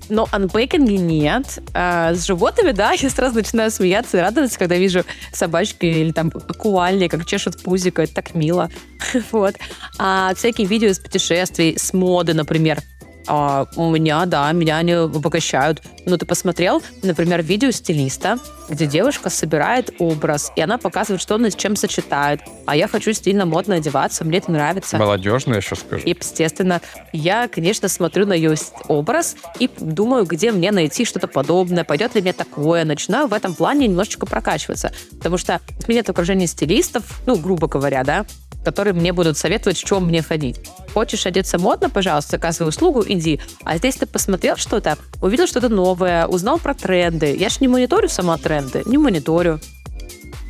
Но 0.08 0.28
анпейкинги 0.30 0.94
нет. 0.94 1.58
А 1.74 2.14
с 2.14 2.26
животными, 2.26 2.72
да, 2.72 2.92
я 2.98 3.10
сразу 3.10 3.36
начинаю 3.36 3.70
смеяться 3.70 4.18
и 4.18 4.20
радоваться, 4.20 4.58
когда 4.58 4.76
вижу 4.76 5.04
собачки 5.32 5.86
или 5.86 6.12
там 6.12 6.30
куальни, 6.30 7.08
как 7.08 7.24
чешут 7.24 7.62
пузико, 7.62 8.02
это 8.02 8.14
так 8.14 8.34
мило. 8.34 8.68
вот. 9.32 9.54
А 9.98 10.34
всякие 10.34 10.66
видео 10.66 10.88
из 10.88 10.98
путешествий, 10.98 11.76
с 11.78 11.92
моды, 11.92 12.34
например. 12.34 12.80
А 13.26 13.66
у 13.76 13.90
меня, 13.90 14.24
да, 14.26 14.50
меня 14.52 14.78
они 14.78 14.92
обогащают. 14.92 15.82
Ну, 16.04 16.16
ты 16.16 16.26
посмотрел, 16.26 16.82
например, 17.02 17.42
видео 17.42 17.70
стилиста, 17.70 18.38
где 18.68 18.86
девушка 18.86 19.30
собирает 19.30 19.90
образ, 19.98 20.52
и 20.54 20.60
она 20.60 20.78
показывает, 20.78 21.20
что 21.20 21.34
она 21.34 21.50
с 21.50 21.56
чем 21.56 21.76
сочетает. 21.76 22.40
А 22.66 22.76
я 22.76 22.88
хочу 22.88 23.12
стильно, 23.12 23.46
модно 23.46 23.76
одеваться, 23.76 24.24
мне 24.24 24.38
это 24.38 24.50
нравится. 24.52 24.98
Молодежно, 24.98 25.54
я 25.54 25.60
сейчас 25.60 25.80
скажу. 25.80 26.02
И, 26.04 26.16
естественно, 26.18 26.80
я, 27.12 27.48
конечно, 27.48 27.88
смотрю 27.88 28.26
на 28.26 28.32
ее 28.32 28.54
образ 28.88 29.36
и 29.58 29.68
думаю, 29.78 30.24
где 30.24 30.52
мне 30.52 30.70
найти 30.70 31.04
что-то 31.04 31.26
подобное, 31.26 31.84
пойдет 31.84 32.14
ли 32.14 32.22
мне 32.22 32.32
такое. 32.32 32.84
Начинаю 32.84 33.26
в 33.26 33.32
этом 33.32 33.54
плане 33.54 33.88
немножечко 33.88 34.26
прокачиваться. 34.26 34.92
Потому 35.16 35.38
что 35.38 35.60
у 35.86 35.90
меня 35.90 36.00
нет 36.00 36.10
окружения 36.10 36.46
стилистов, 36.46 37.20
ну, 37.26 37.36
грубо 37.36 37.66
говоря, 37.66 38.04
да, 38.04 38.26
которые 38.66 38.94
мне 38.94 39.12
будут 39.12 39.38
советовать, 39.38 39.78
в 39.78 39.84
чем 39.84 40.06
мне 40.06 40.22
ходить. 40.22 40.56
Хочешь 40.92 41.24
одеться 41.24 41.56
модно, 41.56 41.88
пожалуйста, 41.88 42.36
оказывай 42.36 42.70
услугу, 42.70 43.04
иди. 43.06 43.38
А 43.62 43.78
здесь 43.78 43.94
ты 43.94 44.06
посмотрел 44.06 44.56
что-то, 44.56 44.98
увидел 45.22 45.46
что-то 45.46 45.68
новое, 45.68 46.26
узнал 46.26 46.58
про 46.58 46.74
тренды. 46.74 47.36
Я 47.36 47.48
ж 47.48 47.60
не 47.60 47.68
мониторю 47.68 48.08
сама 48.08 48.36
тренды, 48.38 48.82
не 48.86 48.98
мониторю. 48.98 49.60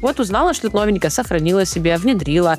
Вот 0.01 0.19
узнала, 0.19 0.55
что 0.55 0.75
новенькое, 0.75 1.11
сохранила 1.11 1.67
себе, 1.67 1.99
внедрила. 1.99 2.57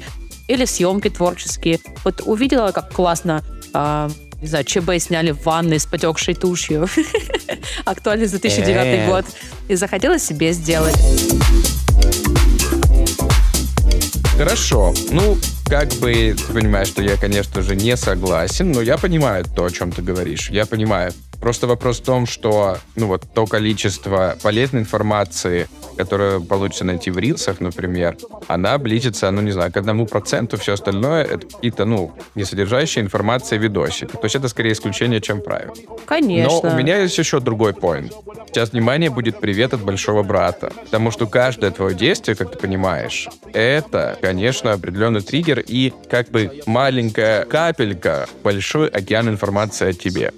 Или 0.47 0.65
съемки 0.65 1.09
творческие. 1.09 1.79
Вот 2.05 2.21
увидела, 2.23 2.71
как 2.71 2.93
классно 2.93 3.43
э, 3.73 4.09
не 4.41 4.47
знаю, 4.47 4.63
ЧБ 4.63 4.99
сняли 4.99 5.31
в 5.31 5.43
ванной 5.43 5.79
с 5.79 5.87
потекшей 5.87 6.35
тушью. 6.35 6.87
Актуальный 7.85 8.27
за 8.27 8.39
2009 8.39 9.09
год. 9.09 9.25
И 9.69 9.75
захотела 9.75 10.19
себе 10.19 10.53
сделать. 10.53 10.95
Хорошо. 14.37 14.93
Ну, 15.09 15.35
как 15.65 15.89
бы 15.95 16.35
ты 16.37 16.53
понимаешь, 16.53 16.89
что 16.89 17.01
я, 17.01 17.17
конечно 17.17 17.63
же, 17.63 17.75
не 17.75 17.97
согласен, 17.97 18.71
но 18.71 18.81
я 18.81 18.99
понимаю 18.99 19.43
то, 19.43 19.65
о 19.65 19.71
чем 19.71 19.91
ты 19.91 20.03
говоришь. 20.03 20.51
Я 20.51 20.67
понимаю. 20.67 21.11
Просто 21.39 21.67
вопрос 21.67 21.99
в 21.99 22.03
том, 22.03 22.25
что 22.25 22.77
ну 22.95 23.07
вот 23.07 23.23
то 23.33 23.45
количество 23.45 24.35
полезной 24.41 24.81
информации, 24.81 25.67
которую 25.97 26.43
получится 26.43 26.83
найти 26.83 27.11
в 27.11 27.17
рилсах, 27.17 27.59
например, 27.59 28.17
она 28.47 28.77
близится, 28.77 29.31
ну 29.31 29.41
не 29.41 29.51
знаю, 29.51 29.71
к 29.71 29.77
одному 29.77 30.05
проценту, 30.05 30.57
все 30.57 30.73
остальное 30.73 31.23
это 31.23 31.47
какие-то, 31.47 31.85
ну, 31.85 32.11
не 32.35 32.43
содержащие 32.43 33.03
информация 33.03 33.59
видосик. 33.59 34.11
То 34.11 34.23
есть 34.23 34.35
это 34.35 34.47
скорее 34.47 34.73
исключение, 34.73 35.21
чем 35.21 35.41
правило. 35.41 35.73
Конечно. 36.05 36.61
Но 36.63 36.69
у 36.69 36.75
меня 36.75 36.97
есть 36.99 37.17
еще 37.17 37.39
другой 37.39 37.73
поинт. 37.73 38.13
Сейчас 38.47 38.71
внимание 38.71 39.09
будет 39.09 39.39
привет 39.39 39.73
от 39.73 39.81
большого 39.81 40.23
брата. 40.23 40.71
Потому 40.85 41.11
что 41.11 41.27
каждое 41.27 41.71
твое 41.71 41.95
действие, 41.95 42.35
как 42.35 42.51
ты 42.51 42.57
понимаешь, 42.57 43.27
это, 43.53 44.17
конечно, 44.21 44.73
определенный 44.73 45.21
триггер 45.21 45.59
и 45.59 45.93
как 46.09 46.29
бы 46.29 46.61
маленькая 46.65 47.45
капелька, 47.45 48.27
большой 48.43 48.87
океан 48.87 49.29
информации 49.29 49.89
о 49.89 49.93
тебе. 49.93 50.31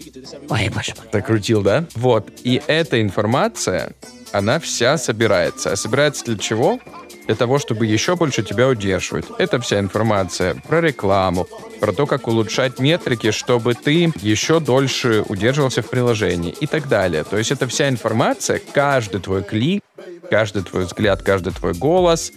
Ой, 0.49 0.69
боже 0.69 0.88
мой. 0.95 1.21
крутил, 1.21 1.61
да? 1.61 1.85
Вот. 1.95 2.29
И 2.43 2.61
эта 2.67 3.01
информация, 3.01 3.93
она 4.31 4.59
вся 4.59 4.97
собирается. 4.97 5.71
А 5.71 5.75
собирается 5.75 6.25
для 6.25 6.37
чего? 6.37 6.79
Для 7.25 7.35
того, 7.35 7.59
чтобы 7.59 7.85
еще 7.85 8.15
больше 8.15 8.41
тебя 8.41 8.67
удерживать. 8.67 9.25
Это 9.37 9.59
вся 9.59 9.79
информация 9.79 10.55
про 10.67 10.81
рекламу, 10.81 11.47
про 11.79 11.93
то, 11.93 12.07
как 12.07 12.27
улучшать 12.27 12.79
метрики, 12.79 13.31
чтобы 13.31 13.75
ты 13.75 14.11
еще 14.21 14.59
дольше 14.59 15.23
удерживался 15.27 15.81
в 15.81 15.89
приложении 15.89 16.55
и 16.59 16.65
так 16.65 16.87
далее. 16.87 17.23
То 17.23 17.37
есть 17.37 17.51
это 17.51 17.67
вся 17.67 17.87
информация, 17.87 18.59
каждый 18.73 19.21
твой 19.21 19.43
клик, 19.43 19.83
каждый 20.29 20.63
твой 20.63 20.85
взгляд, 20.85 21.21
каждый 21.21 21.53
твой 21.53 21.73
голос, 21.73 22.31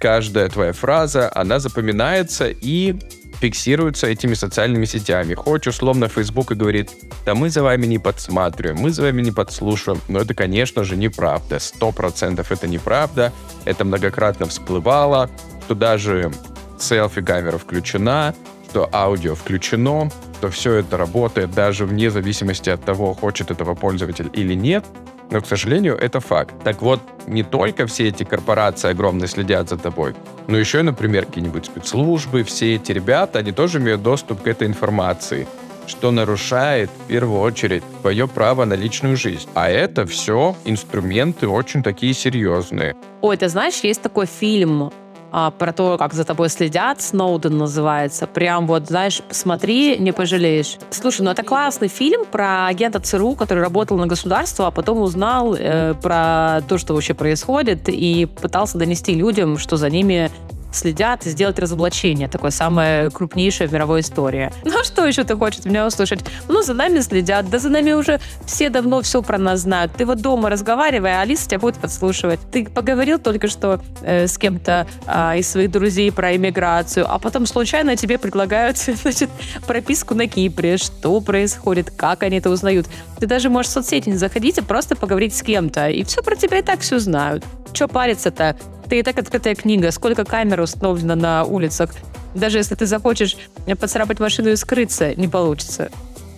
каждая 0.00 0.48
твоя 0.48 0.72
фраза, 0.72 1.30
она 1.32 1.60
запоминается 1.60 2.48
и 2.48 2.96
фиксируются 3.40 4.06
этими 4.06 4.34
социальными 4.34 4.84
сетями. 4.84 5.34
Хоть 5.34 5.66
условно 5.66 6.08
Facebook 6.08 6.50
и 6.50 6.54
говорит, 6.54 6.90
да 7.24 7.34
мы 7.34 7.50
за 7.50 7.62
вами 7.62 7.86
не 7.86 7.98
подсматриваем, 7.98 8.78
мы 8.78 8.90
за 8.90 9.02
вами 9.02 9.22
не 9.22 9.30
подслушиваем. 9.30 10.00
Но 10.08 10.20
это, 10.20 10.34
конечно 10.34 10.84
же, 10.84 10.96
неправда. 10.96 11.58
Сто 11.58 11.92
процентов 11.92 12.50
это 12.50 12.66
неправда. 12.66 13.32
Это 13.64 13.84
многократно 13.84 14.46
всплывало, 14.46 15.30
что 15.64 15.74
даже 15.74 16.32
селфи-камера 16.78 17.58
включена, 17.58 18.34
что 18.70 18.88
аудио 18.92 19.34
включено, 19.34 20.10
что 20.38 20.50
все 20.50 20.74
это 20.74 20.96
работает 20.96 21.52
даже 21.52 21.84
вне 21.84 22.10
зависимости 22.10 22.70
от 22.70 22.84
того, 22.84 23.14
хочет 23.14 23.50
этого 23.50 23.74
пользователь 23.74 24.30
или 24.32 24.54
нет. 24.54 24.84
Но, 25.30 25.40
к 25.40 25.46
сожалению, 25.46 25.96
это 25.96 26.20
факт. 26.20 26.54
Так 26.64 26.82
вот, 26.82 27.00
не 27.26 27.42
только 27.42 27.86
все 27.86 28.08
эти 28.08 28.24
корпорации 28.24 28.90
огромные 28.90 29.28
следят 29.28 29.68
за 29.68 29.76
тобой, 29.76 30.14
но 30.48 30.58
еще 30.58 30.82
например, 30.82 31.26
какие-нибудь 31.26 31.66
спецслужбы, 31.66 32.42
все 32.42 32.74
эти 32.74 32.92
ребята, 32.92 33.38
они 33.38 33.52
тоже 33.52 33.78
имеют 33.78 34.02
доступ 34.02 34.42
к 34.42 34.46
этой 34.46 34.66
информации 34.66 35.46
что 35.86 36.12
нарушает 36.12 36.88
в 36.88 37.08
первую 37.08 37.40
очередь 37.40 37.82
твое 38.00 38.28
право 38.28 38.64
на 38.64 38.74
личную 38.74 39.16
жизнь. 39.16 39.48
А 39.54 39.68
это 39.68 40.06
все 40.06 40.54
инструменты 40.64 41.48
очень 41.48 41.82
такие 41.82 42.14
серьезные. 42.14 42.94
Ой, 43.22 43.36
ты 43.36 43.48
знаешь, 43.48 43.80
есть 43.82 44.00
такой 44.00 44.26
фильм 44.26 44.92
а, 45.32 45.50
про 45.50 45.72
то, 45.72 45.96
как 45.98 46.14
за 46.14 46.24
тобой 46.24 46.48
следят, 46.48 47.00
Сноуден 47.00 47.56
называется. 47.56 48.26
Прям 48.26 48.66
вот, 48.66 48.88
знаешь, 48.88 49.22
посмотри, 49.26 49.96
не 49.98 50.12
пожалеешь. 50.12 50.78
Слушай, 50.90 51.22
ну 51.22 51.30
это 51.30 51.42
классный 51.42 51.88
фильм 51.88 52.24
про 52.24 52.66
агента 52.66 53.00
ЦРУ, 53.00 53.34
который 53.34 53.62
работал 53.62 53.96
на 53.96 54.06
государство, 54.06 54.66
а 54.66 54.70
потом 54.70 55.00
узнал 55.00 55.54
э, 55.54 55.94
про 55.94 56.62
то, 56.68 56.78
что 56.78 56.94
вообще 56.94 57.14
происходит, 57.14 57.88
и 57.88 58.26
пытался 58.26 58.78
донести 58.78 59.14
людям, 59.14 59.58
что 59.58 59.76
за 59.76 59.90
ними 59.90 60.30
следят 60.72 61.26
и 61.26 61.30
сделать 61.30 61.58
разоблачение. 61.58 62.28
Такое 62.28 62.50
самое 62.50 63.10
крупнейшее 63.10 63.68
в 63.68 63.72
мировой 63.72 64.00
истории. 64.00 64.50
Ну 64.64 64.80
а 64.80 64.84
что 64.84 65.06
еще 65.06 65.24
ты 65.24 65.36
хочешь 65.36 65.64
меня 65.64 65.86
услышать? 65.86 66.20
Ну, 66.48 66.62
за 66.62 66.74
нами 66.74 67.00
следят, 67.00 67.48
да 67.50 67.58
за 67.58 67.68
нами 67.68 67.92
уже 67.92 68.20
все 68.46 68.70
давно 68.70 69.02
все 69.02 69.22
про 69.22 69.38
нас 69.38 69.60
знают. 69.60 69.92
Ты 69.96 70.06
вот 70.06 70.20
дома 70.20 70.50
разговаривай, 70.50 71.12
а 71.16 71.20
Алиса 71.22 71.48
тебя 71.48 71.58
будет 71.58 71.76
подслушивать. 71.76 72.40
Ты 72.52 72.66
поговорил 72.66 73.18
только 73.18 73.48
что 73.48 73.80
э, 74.02 74.26
с 74.26 74.38
кем-то 74.38 74.86
э, 75.06 75.38
из 75.38 75.48
своих 75.48 75.70
друзей 75.70 76.12
про 76.12 76.36
иммиграцию, 76.36 77.06
а 77.08 77.18
потом 77.18 77.46
случайно 77.46 77.96
тебе 77.96 78.18
предлагают 78.18 78.78
значит, 79.02 79.30
прописку 79.66 80.14
на 80.14 80.26
Кипре, 80.26 80.76
что 80.76 81.20
происходит, 81.20 81.90
как 81.90 82.22
они 82.22 82.38
это 82.38 82.50
узнают. 82.50 82.86
Ты 83.18 83.26
даже 83.26 83.50
можешь 83.50 83.70
в 83.70 83.74
соцсети 83.74 84.08
не 84.08 84.16
заходить, 84.16 84.58
а 84.58 84.62
просто 84.62 84.96
поговорить 84.96 85.34
с 85.34 85.42
кем-то, 85.42 85.88
и 85.88 86.04
все 86.04 86.22
про 86.22 86.36
тебя 86.36 86.58
и 86.58 86.62
так 86.62 86.80
все 86.80 86.98
знают. 86.98 87.44
Че 87.72 87.86
париться-то? 87.88 88.56
Ты 88.90 88.98
и 88.98 89.02
так 89.04 89.20
открытая 89.20 89.54
книга. 89.54 89.92
Сколько 89.92 90.24
камер 90.24 90.62
установлено 90.62 91.14
на 91.14 91.44
улицах? 91.44 91.90
Даже 92.34 92.58
если 92.58 92.74
ты 92.74 92.86
захочешь 92.86 93.36
поцарапать 93.78 94.18
машину 94.18 94.50
и 94.50 94.56
скрыться, 94.56 95.14
не 95.14 95.28
получится. 95.28 95.92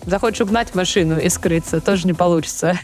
Захочешь 0.05 0.43
угнать 0.43 0.75
машину 0.75 1.19
и 1.19 1.31
скрыться, 1.31 1.81
тоже 1.81 2.07
не 2.07 2.13
получится. 2.13 2.79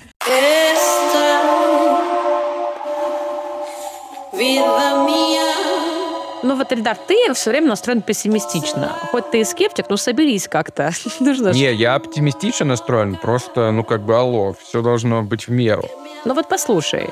Ну 6.43 6.57
вот, 6.57 6.73
Эльдар, 6.73 6.97
ты 6.97 7.35
все 7.35 7.51
время 7.51 7.69
настроен 7.69 8.01
пессимистично. 8.01 8.97
Хоть 9.11 9.31
ты 9.31 9.41
и 9.41 9.45
скептик, 9.45 9.91
но 9.91 9.99
соберись 9.99 10.49
как-то. 10.49 10.93
Нужно 11.21 11.51
Не, 11.51 11.75
я 11.75 11.95
оптимистично 11.95 12.65
настроен, 12.65 13.17
просто, 13.17 13.71
ну 13.73 13.85
как 13.85 14.01
бы, 14.01 14.17
алло, 14.17 14.55
все 14.63 14.81
должно 14.81 15.23
быть 15.23 15.47
в 15.47 15.51
меру. 15.51 15.85
Ну 16.25 16.33
вот 16.33 16.49
послушай, 16.49 17.11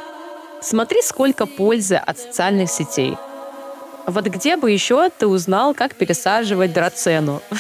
Смотри, 0.63 1.03
сколько 1.03 1.47
пользы 1.47 1.95
от 1.95 2.19
социальных 2.19 2.71
сетей. 2.71 3.17
Вот 4.07 4.25
где 4.27 4.57
бы 4.57 4.71
еще 4.71 5.11
ты 5.11 5.27
узнал, 5.27 5.75
как 5.75 5.95
пересаживать 5.95 6.73
драцену? 6.73 7.43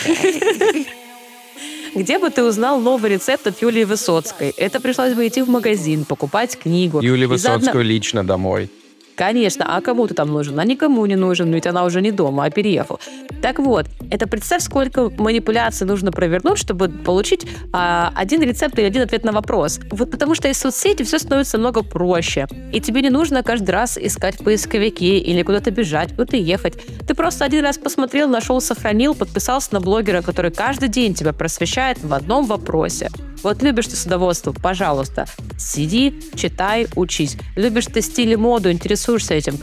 Где 1.94 2.18
бы 2.18 2.28
ты 2.28 2.44
узнал 2.44 2.78
новый 2.78 3.12
рецепт 3.12 3.46
от 3.46 3.62
Юлии 3.62 3.84
Высоцкой? 3.84 4.50
Это 4.58 4.80
пришлось 4.80 5.14
бы 5.14 5.26
идти 5.26 5.40
в 5.40 5.48
магазин, 5.48 6.04
покупать 6.04 6.58
книгу. 6.58 7.00
Юлии 7.00 7.24
Высоцкую 7.24 7.84
лично 7.84 8.22
домой. 8.22 8.70
Конечно, 9.16 9.64
а 9.66 9.80
кому 9.80 10.06
ты 10.06 10.14
там 10.14 10.28
нужен? 10.28 10.60
А 10.60 10.64
никому 10.64 11.06
не 11.06 11.16
нужен, 11.16 11.50
ведь 11.52 11.66
она 11.66 11.84
уже 11.84 12.02
не 12.02 12.12
дома, 12.12 12.44
а 12.44 12.50
переехал. 12.50 13.00
Так 13.40 13.58
вот, 13.58 13.86
это 14.10 14.28
представь, 14.28 14.62
сколько 14.62 15.10
манипуляций 15.16 15.86
нужно 15.86 16.12
провернуть, 16.12 16.58
чтобы 16.58 16.88
получить 16.88 17.46
а, 17.72 18.12
один 18.14 18.42
рецепт 18.42 18.78
или 18.78 18.86
один 18.86 19.02
ответ 19.02 19.24
на 19.24 19.32
вопрос. 19.32 19.80
Вот 19.90 20.10
потому 20.10 20.34
что 20.34 20.48
из 20.48 20.58
соцсети 20.58 21.02
все 21.02 21.18
становится 21.18 21.56
много 21.56 21.82
проще. 21.82 22.46
И 22.72 22.80
тебе 22.80 23.00
не 23.00 23.10
нужно 23.10 23.42
каждый 23.42 23.70
раз 23.70 23.96
искать 23.96 24.38
в 24.38 24.44
поисковике 24.44 25.18
или 25.18 25.42
куда-то 25.42 25.70
бежать, 25.70 26.10
куда-то 26.10 26.36
ехать. 26.36 26.74
Ты 27.06 27.14
просто 27.14 27.46
один 27.46 27.64
раз 27.64 27.78
посмотрел, 27.78 28.28
нашел, 28.28 28.60
сохранил, 28.60 29.14
подписался 29.14 29.70
на 29.72 29.80
блогера, 29.80 30.20
который 30.20 30.50
каждый 30.50 30.88
день 30.90 31.14
тебя 31.14 31.32
просвещает 31.32 32.02
в 32.04 32.12
одном 32.12 32.44
вопросе. 32.44 33.08
Вот 33.42 33.62
любишь 33.62 33.86
ты 33.86 33.96
садоводство, 33.96 34.52
пожалуйста, 34.52 35.26
сиди, 35.58 36.20
читай, 36.34 36.88
учись. 36.96 37.36
Любишь 37.54 37.86
ты 37.86 38.00
стиль 38.00 38.32
и 38.32 38.36
моду, 38.36 38.72
интересуешься 38.72 39.05
этим, 39.30 39.58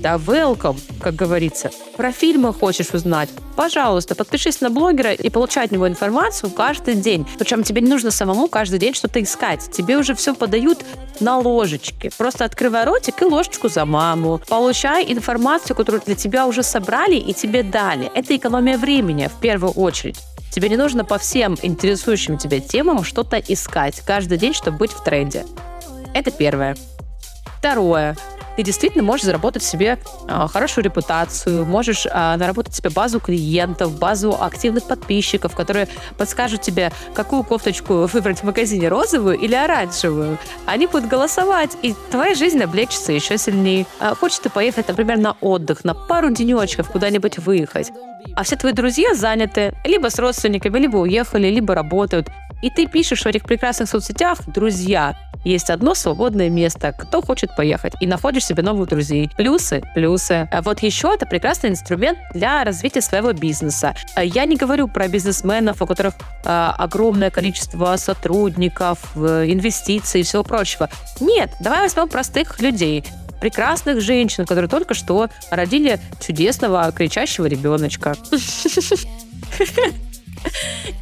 да 0.00 0.14
welcome, 0.14 0.80
как 0.98 1.14
говорится. 1.14 1.70
Про 1.96 2.10
фильмы 2.10 2.54
хочешь 2.54 2.90
узнать? 2.94 3.28
Пожалуйста, 3.54 4.14
подпишись 4.14 4.62
на 4.62 4.70
блогера 4.70 5.12
и 5.12 5.28
получай 5.28 5.66
от 5.66 5.72
него 5.72 5.86
информацию 5.86 6.50
каждый 6.50 6.94
день. 6.94 7.26
Причем 7.38 7.62
тебе 7.62 7.82
не 7.82 7.90
нужно 7.90 8.10
самому 8.10 8.48
каждый 8.48 8.78
день 8.78 8.94
что-то 8.94 9.22
искать. 9.22 9.70
Тебе 9.70 9.98
уже 9.98 10.14
все 10.14 10.34
подают 10.34 10.78
на 11.20 11.38
ложечке. 11.38 12.10
Просто 12.16 12.46
открывай 12.46 12.84
ротик 12.86 13.20
и 13.20 13.26
ложечку 13.26 13.68
за 13.68 13.84
маму. 13.84 14.40
Получай 14.48 15.04
информацию, 15.12 15.76
которую 15.76 16.02
для 16.06 16.14
тебя 16.14 16.46
уже 16.46 16.62
собрали 16.62 17.16
и 17.16 17.34
тебе 17.34 17.62
дали. 17.62 18.10
Это 18.14 18.34
экономия 18.34 18.78
времени 18.78 19.28
в 19.28 19.38
первую 19.40 19.72
очередь. 19.72 20.18
Тебе 20.50 20.70
не 20.70 20.76
нужно 20.76 21.04
по 21.04 21.18
всем 21.18 21.56
интересующим 21.60 22.38
тебя 22.38 22.60
темам 22.60 23.04
что-то 23.04 23.36
искать 23.36 24.00
каждый 24.06 24.38
день, 24.38 24.54
чтобы 24.54 24.78
быть 24.78 24.92
в 24.92 25.04
тренде. 25.04 25.44
Это 26.14 26.30
первое. 26.30 26.74
Второе 27.60 28.16
ты 28.60 28.64
действительно 28.64 29.02
можешь 29.02 29.24
заработать 29.24 29.62
себе 29.62 29.98
э, 30.28 30.46
хорошую 30.52 30.84
репутацию, 30.84 31.64
можешь 31.64 32.04
э, 32.04 32.10
наработать 32.12 32.74
себе 32.74 32.90
базу 32.90 33.18
клиентов, 33.18 33.98
базу 33.98 34.36
активных 34.38 34.84
подписчиков, 34.84 35.54
которые 35.54 35.88
подскажут 36.18 36.60
тебе, 36.60 36.92
какую 37.14 37.42
кофточку 37.42 38.06
выбрать 38.06 38.40
в 38.40 38.42
магазине, 38.42 38.88
розовую 38.88 39.38
или 39.38 39.54
оранжевую. 39.54 40.36
Они 40.66 40.86
будут 40.86 41.08
голосовать, 41.08 41.74
и 41.80 41.94
твоя 42.10 42.34
жизнь 42.34 42.62
облегчится 42.62 43.12
еще 43.12 43.38
сильнее. 43.38 43.86
Э, 43.98 44.14
хочешь 44.14 44.40
ты 44.40 44.50
поехать, 44.50 44.88
например, 44.88 45.16
на 45.16 45.36
отдых, 45.40 45.82
на 45.82 45.94
пару 45.94 46.30
денечков 46.30 46.90
куда-нибудь 46.90 47.38
выехать. 47.38 47.90
а 48.36 48.42
все 48.42 48.56
твои 48.56 48.72
друзья 48.72 49.14
заняты, 49.14 49.72
либо 49.86 50.10
с 50.10 50.18
родственниками, 50.18 50.78
либо 50.78 50.98
уехали, 50.98 51.48
либо 51.48 51.74
работают. 51.74 52.28
И 52.62 52.68
ты 52.68 52.86
пишешь 52.86 53.22
в 53.22 53.26
этих 53.26 53.44
прекрасных 53.44 53.88
соцсетях 53.88 54.40
«друзья», 54.46 55.16
есть 55.44 55.70
одно 55.70 55.94
свободное 55.94 56.48
место, 56.48 56.92
кто 56.92 57.22
хочет 57.22 57.54
поехать, 57.56 57.94
и 58.00 58.06
находишь 58.06 58.44
себе 58.44 58.62
новых 58.62 58.88
друзей. 58.88 59.30
Плюсы, 59.36 59.82
плюсы. 59.94 60.48
А 60.50 60.62
вот 60.62 60.80
еще 60.80 61.12
это 61.14 61.26
прекрасный 61.26 61.70
инструмент 61.70 62.18
для 62.34 62.64
развития 62.64 63.00
своего 63.00 63.32
бизнеса. 63.32 63.94
А 64.14 64.24
я 64.24 64.44
не 64.44 64.56
говорю 64.56 64.88
про 64.88 65.08
бизнесменов, 65.08 65.82
у 65.82 65.86
которых 65.86 66.14
э, 66.44 66.70
огромное 66.78 67.30
количество 67.30 67.96
сотрудников, 67.96 69.16
инвестиций 69.16 70.20
и 70.20 70.24
всего 70.24 70.42
прочего. 70.42 70.88
Нет, 71.20 71.50
давай 71.60 71.80
возьмем 71.80 72.08
простых 72.08 72.60
людей 72.60 73.04
прекрасных 73.40 74.00
женщин, 74.02 74.44
которые 74.44 74.68
только 74.68 74.94
что 74.94 75.28
родили 75.50 75.98
чудесного 76.20 76.92
кричащего 76.92 77.46
ребеночка. 77.46 78.14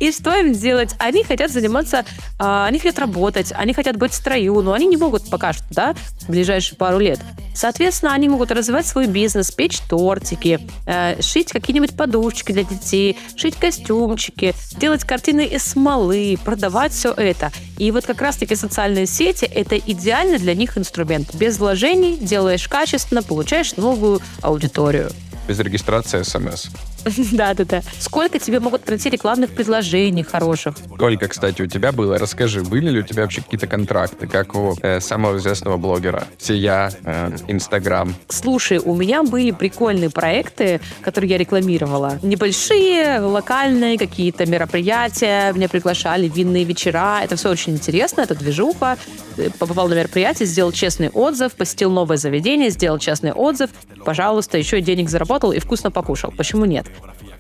И 0.01 0.13
что 0.13 0.35
им 0.35 0.55
сделать? 0.55 0.95
Они 0.99 1.25
хотят 1.25 1.51
заниматься, 1.51 2.05
а, 2.39 2.67
они 2.67 2.79
хотят 2.79 2.99
работать, 2.99 3.53
они 3.57 3.73
хотят 3.73 3.97
быть 3.97 4.13
в 4.13 4.15
строю, 4.15 4.61
но 4.63 4.73
они 4.73 4.87
не 4.87 4.97
могут 4.97 5.29
пока 5.29 5.53
что, 5.53 5.65
да, 5.71 5.95
в 6.21 6.31
ближайшие 6.31 6.77
пару 6.77 6.99
лет. 6.99 7.21
Соответственно, 7.55 8.13
они 8.13 8.29
могут 8.29 8.53
развивать 8.53 8.87
свой 8.87 9.07
бизнес, 9.07 9.51
печь 9.51 9.81
тортики, 9.81 10.61
э, 10.87 11.21
шить 11.21 11.53
какие-нибудь 11.53 11.97
подушечки 11.97 12.53
для 12.53 12.63
детей, 12.63 13.19
шить 13.37 13.57
костюмчики, 13.57 14.55
делать 14.77 15.05
картины 15.05 15.45
из 15.45 15.65
смолы, 15.65 16.39
продавать 16.45 16.93
все 16.93 17.13
это. 17.13 17.51
И 17.77 17.91
вот 17.91 18.07
как 18.07 18.21
раз-таки 18.23 18.55
социальные 18.55 19.07
сети– 19.07 19.45
это 19.55 19.77
идеальный 19.77 20.39
для 20.39 20.55
них 20.55 20.79
инструмент. 20.79 21.35
Без 21.35 21.59
вложений 21.59 22.19
делаешь 22.21 22.69
качественно, 22.69 23.23
получаешь 23.23 23.77
новую 23.77 24.21
аудиторию. 24.41 25.11
Без 25.49 25.59
регистрации 25.59 26.23
смс. 26.23 26.67
Да-да-да. 27.33 27.83
Сколько 27.99 28.39
тебе 28.39 28.61
могут 28.61 28.83
прийти 28.83 29.11
рекламных 29.11 29.51
предложений 29.51 30.25
хороших? 30.25 30.77
Сколько, 30.95 31.29
кстати, 31.29 31.63
у 31.63 31.67
тебя 31.67 31.93
было? 31.93 32.19
Расскажи, 32.19 32.63
были 32.63 32.91
ли 32.91 33.01
у 33.01 33.03
тебя 33.03 33.23
вообще 33.23 33.43
какие-то 33.43 33.67
контракты, 33.67 34.27
как 34.27 34.55
у 34.55 34.77
э, 34.83 35.01
самого 35.01 35.39
известного 35.39 35.77
блогера? 35.77 36.25
Сия, 36.39 36.91
э, 37.05 37.31
Инстаграм. 37.49 38.15
Слушай, 38.29 38.79
у 38.79 38.95
меня 38.95 39.23
были 39.23 39.51
прикольные 39.51 40.11
проекты, 40.11 40.81
которые 41.03 41.31
я 41.31 41.39
рекламировала. 41.39 42.19
Небольшие, 42.23 43.21
локальные 43.21 43.99
какие-то 43.99 44.47
мероприятия. 44.47 45.53
Меня 45.53 45.69
приглашали, 45.69 46.29
винные 46.29 46.65
вечера. 46.65 47.21
Это 47.23 47.37
все 47.37 47.51
очень 47.51 47.75
интересно, 47.75 48.23
это 48.23 48.35
движуха. 48.35 48.99
Э, 49.37 49.51
побывал 49.59 49.89
на 49.89 49.95
мероприятии, 49.95 50.45
сделал 50.45 50.73
честный 50.73 51.11
отзыв, 51.11 51.55
посетил 51.55 51.91
новое 51.91 52.17
заведение, 52.17 52.71
сделал 52.71 52.99
честный 52.99 53.33
отзыв. 53.33 53.71
Пожалуйста, 54.05 54.59
еще 54.59 54.79
и 54.79 54.83
денег 54.83 55.09
заработал 55.09 55.53
и 55.53 55.59
вкусно 55.59 55.91
покушал. 55.91 56.33
Почему 56.37 56.65
нет? 56.65 56.87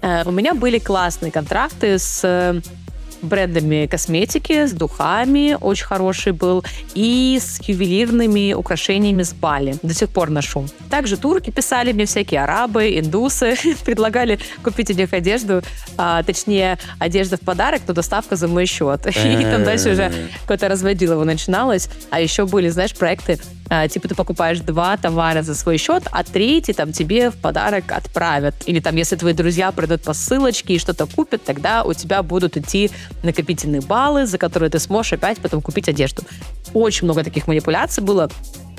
Э, 0.02 0.22
у 0.24 0.30
меня 0.30 0.54
были 0.54 0.78
классные 0.78 1.32
контракты 1.32 1.98
с 1.98 2.20
э, 2.24 2.60
брендами 3.22 3.86
косметики, 3.86 4.66
с 4.66 4.72
духами, 4.72 5.56
очень 5.60 5.84
хороший 5.84 6.32
был, 6.32 6.64
и 6.94 7.38
с 7.40 7.60
ювелирными 7.66 8.52
украшениями 8.52 9.22
с 9.22 9.32
Бали. 9.32 9.76
До 9.82 9.94
сих 9.94 10.08
пор 10.10 10.30
ношу. 10.30 10.66
Также 10.90 11.16
турки 11.16 11.50
писали 11.50 11.92
мне 11.92 12.06
всякие 12.06 12.42
арабы, 12.42 12.98
индусы, 12.98 13.56
предлагали 13.84 14.38
купить 14.62 14.90
у 14.90 14.94
них 14.94 15.12
одежду, 15.12 15.62
а, 15.96 16.22
точнее, 16.22 16.78
одежда 16.98 17.36
в 17.36 17.40
подарок, 17.40 17.82
но 17.86 17.94
доставка 17.94 18.36
за 18.36 18.48
мой 18.48 18.66
счет. 18.66 19.06
И 19.06 19.42
там 19.42 19.64
дальше 19.64 19.92
уже 19.92 20.12
какое-то 20.42 20.68
разводилово 20.68 21.24
начиналось. 21.24 21.88
А 22.10 22.20
еще 22.20 22.46
были, 22.46 22.68
знаешь, 22.68 22.94
проекты 22.94 23.38
типа 23.88 24.08
ты 24.08 24.14
покупаешь 24.14 24.60
два 24.60 24.96
товара 24.96 25.42
за 25.42 25.54
свой 25.54 25.76
счет, 25.78 26.04
а 26.10 26.24
третий 26.24 26.72
там 26.72 26.92
тебе 26.92 27.30
в 27.30 27.36
подарок 27.36 27.92
отправят. 27.92 28.54
Или 28.66 28.80
там, 28.80 28.96
если 28.96 29.16
твои 29.16 29.32
друзья 29.32 29.72
придут 29.72 30.02
по 30.02 30.14
ссылочке 30.14 30.74
и 30.74 30.78
что-то 30.78 31.06
купят, 31.06 31.44
тогда 31.44 31.84
у 31.84 31.92
тебя 31.92 32.22
будут 32.22 32.56
идти 32.56 32.90
накопительные 33.22 33.80
баллы, 33.80 34.26
за 34.26 34.38
которые 34.38 34.70
ты 34.70 34.78
сможешь 34.78 35.12
опять 35.12 35.38
потом 35.38 35.60
купить 35.60 35.88
одежду. 35.88 36.22
Очень 36.74 37.04
много 37.04 37.24
таких 37.24 37.46
манипуляций 37.46 38.02
было. 38.02 38.30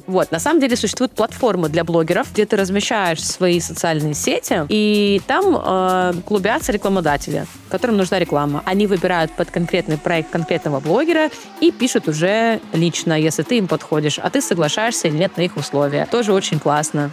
Вот, 0.07 0.31
на 0.31 0.39
самом 0.39 0.59
деле 0.59 0.75
существуют 0.75 1.11
платформы 1.13 1.69
для 1.69 1.83
блогеров, 1.83 2.31
где 2.33 2.45
ты 2.45 2.55
размещаешь 2.55 3.23
свои 3.23 3.59
социальные 3.59 4.13
сети, 4.13 4.65
и 4.69 5.21
там 5.27 5.55
э, 5.55 6.13
клубятся 6.25 6.71
рекламодатели, 6.71 7.45
которым 7.69 7.97
нужна 7.97 8.19
реклама. 8.19 8.61
Они 8.65 8.87
выбирают 8.87 9.31
под 9.31 9.51
конкретный 9.51 9.97
проект 9.97 10.29
конкретного 10.29 10.79
блогера 10.79 11.29
и 11.61 11.71
пишут 11.71 12.07
уже 12.07 12.59
лично, 12.73 13.19
если 13.19 13.43
ты 13.43 13.57
им 13.57 13.67
подходишь, 13.67 14.19
а 14.19 14.29
ты 14.29 14.41
соглашаешься 14.41 15.07
или 15.07 15.17
нет 15.17 15.37
на 15.37 15.41
их 15.41 15.57
условия. 15.57 16.07
Тоже 16.09 16.33
очень 16.33 16.59
классно. 16.59 17.11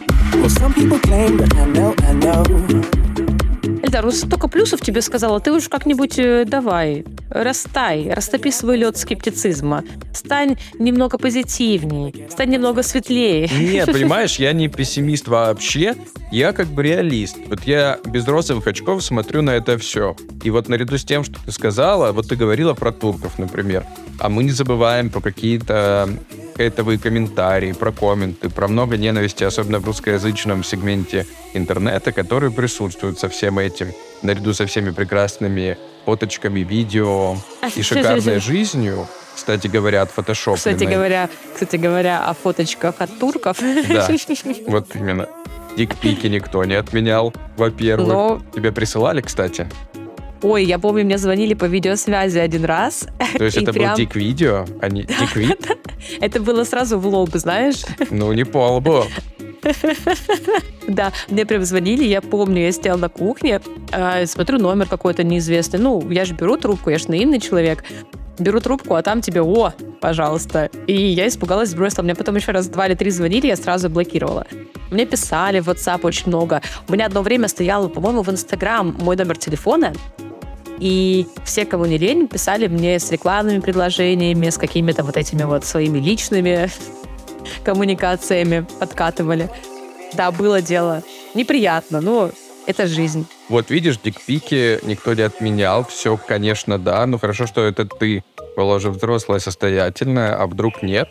Эльдар, 3.82 4.10
столько 4.12 4.48
плюсов 4.48 4.80
тебе 4.80 5.02
сказала, 5.02 5.40
ты 5.40 5.52
уж 5.52 5.68
как-нибудь 5.68 6.18
э, 6.18 6.44
давай, 6.46 7.04
растай, 7.30 8.12
растопи 8.12 8.50
свой 8.50 8.76
лед 8.78 8.96
скептицизма, 8.96 9.84
стань 10.12 10.56
немного 10.78 11.18
позитивней, 11.18 12.26
стань 12.30 12.50
немного 12.50 12.82
светлее. 12.82 13.48
Нет, 13.48 13.86
понимаешь, 13.92 14.36
я 14.36 14.52
не 14.52 14.68
пессимист 14.68 15.28
вообще, 15.28 15.94
я 16.30 16.52
как 16.52 16.68
бы 16.68 16.82
реалист. 16.82 17.36
Вот 17.48 17.62
я 17.64 17.98
без 18.04 18.26
розовых 18.26 18.66
очков 18.66 19.02
смотрю 19.02 19.42
на 19.42 19.50
это 19.50 19.78
все. 19.78 20.16
И 20.42 20.50
вот 20.50 20.68
наряду 20.68 20.98
с 20.98 21.04
тем, 21.04 21.24
что 21.24 21.34
ты 21.44 21.52
сказала, 21.52 22.12
вот 22.12 22.28
ты 22.28 22.36
говорила 22.36 22.74
про 22.74 22.92
турков, 22.92 23.38
например, 23.38 23.84
а 24.18 24.28
мы 24.28 24.44
не 24.44 24.50
забываем 24.50 25.10
про 25.10 25.20
какие-то 25.20 26.08
хейтовые 26.56 26.98
комментарии, 26.98 27.72
про 27.72 27.92
комменты, 27.92 28.48
про 28.48 28.68
много 28.68 28.96
ненависти, 28.96 29.44
особенно 29.44 29.78
в 29.78 29.84
русскоязычном 29.84 30.64
сегменте 30.64 31.26
интернета, 31.54 32.12
которые 32.12 32.50
присутствуют 32.50 33.18
со 33.18 33.28
всем 33.28 33.58
этим, 33.58 33.65
наряду 34.22 34.54
со 34.54 34.66
всеми 34.66 34.90
прекрасными 34.90 35.78
фоточками, 36.04 36.60
видео 36.60 37.36
и 37.74 37.82
шикарной 37.82 38.40
жизнью. 38.40 39.06
Кстати 39.34 39.66
говоря, 39.66 40.02
от 40.02 40.10
фотошопа. 40.10 40.56
Кстати 40.56 40.84
говоря, 40.84 41.28
кстати 41.52 41.76
говоря, 41.76 42.26
о 42.26 42.34
фоточках 42.34 42.94
от 42.98 43.18
турков. 43.18 43.58
Да, 43.60 44.08
вот 44.66 44.86
именно. 44.94 45.28
Дикпики 45.76 46.26
никто 46.28 46.64
не 46.64 46.74
отменял, 46.74 47.34
во-первых. 47.58 48.08
Но... 48.08 48.42
Тебе 48.54 48.72
присылали, 48.72 49.20
кстати? 49.20 49.68
Ой, 50.40 50.64
я 50.64 50.78
помню, 50.78 51.04
мне 51.04 51.18
звонили 51.18 51.52
по 51.52 51.66
видеосвязи 51.66 52.38
один 52.38 52.64
раз. 52.64 53.08
То 53.36 53.44
есть 53.44 53.56
это 53.62 53.72
прям... 53.72 53.90
был 53.90 53.96
дик-видео, 53.96 54.64
а 54.80 54.88
не 54.88 55.02
дик-вид? 55.02 55.68
Это 56.20 56.40
было 56.40 56.64
сразу 56.64 56.98
в 56.98 57.06
лоб, 57.06 57.30
знаешь? 57.34 57.84
Ну, 58.10 58.32
не 58.32 58.44
по 58.44 58.76
лбу. 58.76 59.04
Да, 60.88 61.12
мне 61.28 61.44
прям 61.44 61.64
звонили, 61.64 62.04
я 62.04 62.20
помню, 62.20 62.62
я 62.62 62.72
стояла 62.72 62.98
на 62.98 63.08
кухне, 63.08 63.60
а, 63.90 64.24
смотрю 64.24 64.58
номер 64.58 64.86
какой-то 64.86 65.24
неизвестный. 65.24 65.80
Ну, 65.80 66.08
я 66.10 66.24
же 66.24 66.34
беру 66.34 66.56
трубку, 66.56 66.90
я 66.90 66.98
же 66.98 67.08
наивный 67.08 67.40
человек. 67.40 67.82
Беру 68.38 68.60
трубку, 68.60 68.94
а 68.94 69.02
там 69.02 69.20
тебе 69.20 69.42
«О, 69.42 69.72
пожалуйста». 70.00 70.70
И 70.86 70.92
я 70.92 71.26
испугалась, 71.26 71.70
сбросила. 71.70 72.02
Мне 72.02 72.14
потом 72.14 72.36
еще 72.36 72.52
раз 72.52 72.68
два 72.68 72.86
или 72.86 72.94
три 72.94 73.10
звонили, 73.10 73.46
я 73.46 73.56
сразу 73.56 73.88
блокировала. 73.88 74.46
Мне 74.90 75.06
писали 75.06 75.60
в 75.60 75.68
WhatsApp 75.68 76.00
очень 76.02 76.28
много. 76.28 76.62
У 76.86 76.92
меня 76.92 77.06
одно 77.06 77.22
время 77.22 77.48
стояло, 77.48 77.88
по-моему, 77.88 78.22
в 78.22 78.28
Instagram 78.28 78.96
мой 79.00 79.16
номер 79.16 79.38
телефона, 79.38 79.92
и 80.78 81.26
все, 81.44 81.64
кого 81.64 81.86
не 81.86 81.98
лень, 81.98 82.28
писали 82.28 82.66
мне 82.66 82.98
с 82.98 83.10
рекламными 83.10 83.60
предложениями, 83.60 84.50
с 84.50 84.58
какими-то 84.58 85.02
вот 85.02 85.16
этими 85.16 85.42
вот 85.44 85.64
своими 85.64 85.98
личными 85.98 86.70
коммуникациями 87.64 88.66
подкатывали. 88.78 89.50
Да, 90.14 90.30
было 90.30 90.62
дело. 90.62 91.02
Неприятно, 91.34 92.00
но 92.00 92.30
это 92.66 92.86
жизнь. 92.86 93.26
Вот 93.48 93.70
видишь, 93.70 93.98
дикпики 94.02 94.80
никто 94.82 95.14
не 95.14 95.22
отменял. 95.22 95.84
Все, 95.84 96.16
конечно, 96.16 96.78
да. 96.78 97.04
Ну 97.06 97.18
хорошо, 97.18 97.46
что 97.46 97.62
это 97.62 97.84
ты 97.84 98.24
была 98.56 98.78
взрослая, 98.78 99.38
состоятельная, 99.38 100.34
а 100.34 100.46
вдруг 100.46 100.82
нет. 100.82 101.08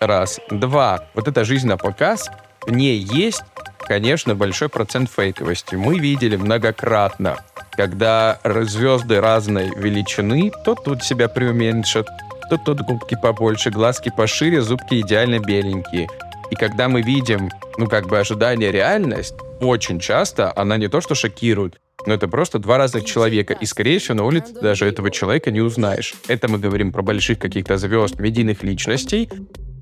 Раз. 0.00 0.40
Два. 0.50 1.04
Вот 1.14 1.28
эта 1.28 1.44
жизнь 1.44 1.66
на 1.66 1.78
показ, 1.78 2.28
в 2.66 2.70
ней 2.70 2.98
есть, 2.98 3.42
конечно, 3.86 4.34
большой 4.34 4.68
процент 4.68 5.10
фейковости. 5.10 5.74
Мы 5.74 5.98
видели 5.98 6.36
многократно 6.36 7.38
когда 7.76 8.40
звезды 8.44 9.20
разной 9.20 9.70
величины, 9.76 10.50
то 10.64 10.74
тут 10.74 11.04
себя 11.04 11.28
преуменьшат, 11.28 12.08
то 12.50 12.58
тут 12.58 12.80
губки 12.82 13.16
побольше, 13.20 13.70
глазки 13.70 14.12
пошире, 14.14 14.62
зубки 14.62 15.00
идеально 15.00 15.38
беленькие. 15.38 16.08
И 16.50 16.54
когда 16.54 16.88
мы 16.88 17.02
видим, 17.02 17.50
ну, 17.76 17.88
как 17.88 18.06
бы 18.06 18.18
ожидание 18.18 18.70
реальность, 18.70 19.34
очень 19.60 19.98
часто 19.98 20.52
она 20.54 20.76
не 20.76 20.88
то 20.88 21.00
что 21.00 21.14
шокирует, 21.14 21.80
но 22.06 22.14
это 22.14 22.28
просто 22.28 22.58
два 22.58 22.78
разных 22.78 23.04
человека. 23.04 23.54
И, 23.54 23.66
скорее 23.66 23.98
всего, 23.98 24.14
на 24.14 24.24
улице 24.24 24.52
даже 24.52 24.86
этого 24.86 25.10
человека 25.10 25.50
не 25.50 25.60
узнаешь. 25.60 26.14
Это 26.28 26.48
мы 26.48 26.58
говорим 26.58 26.92
про 26.92 27.02
больших 27.02 27.38
каких-то 27.38 27.76
звезд, 27.78 28.20
медийных 28.20 28.62
личностей. 28.62 29.28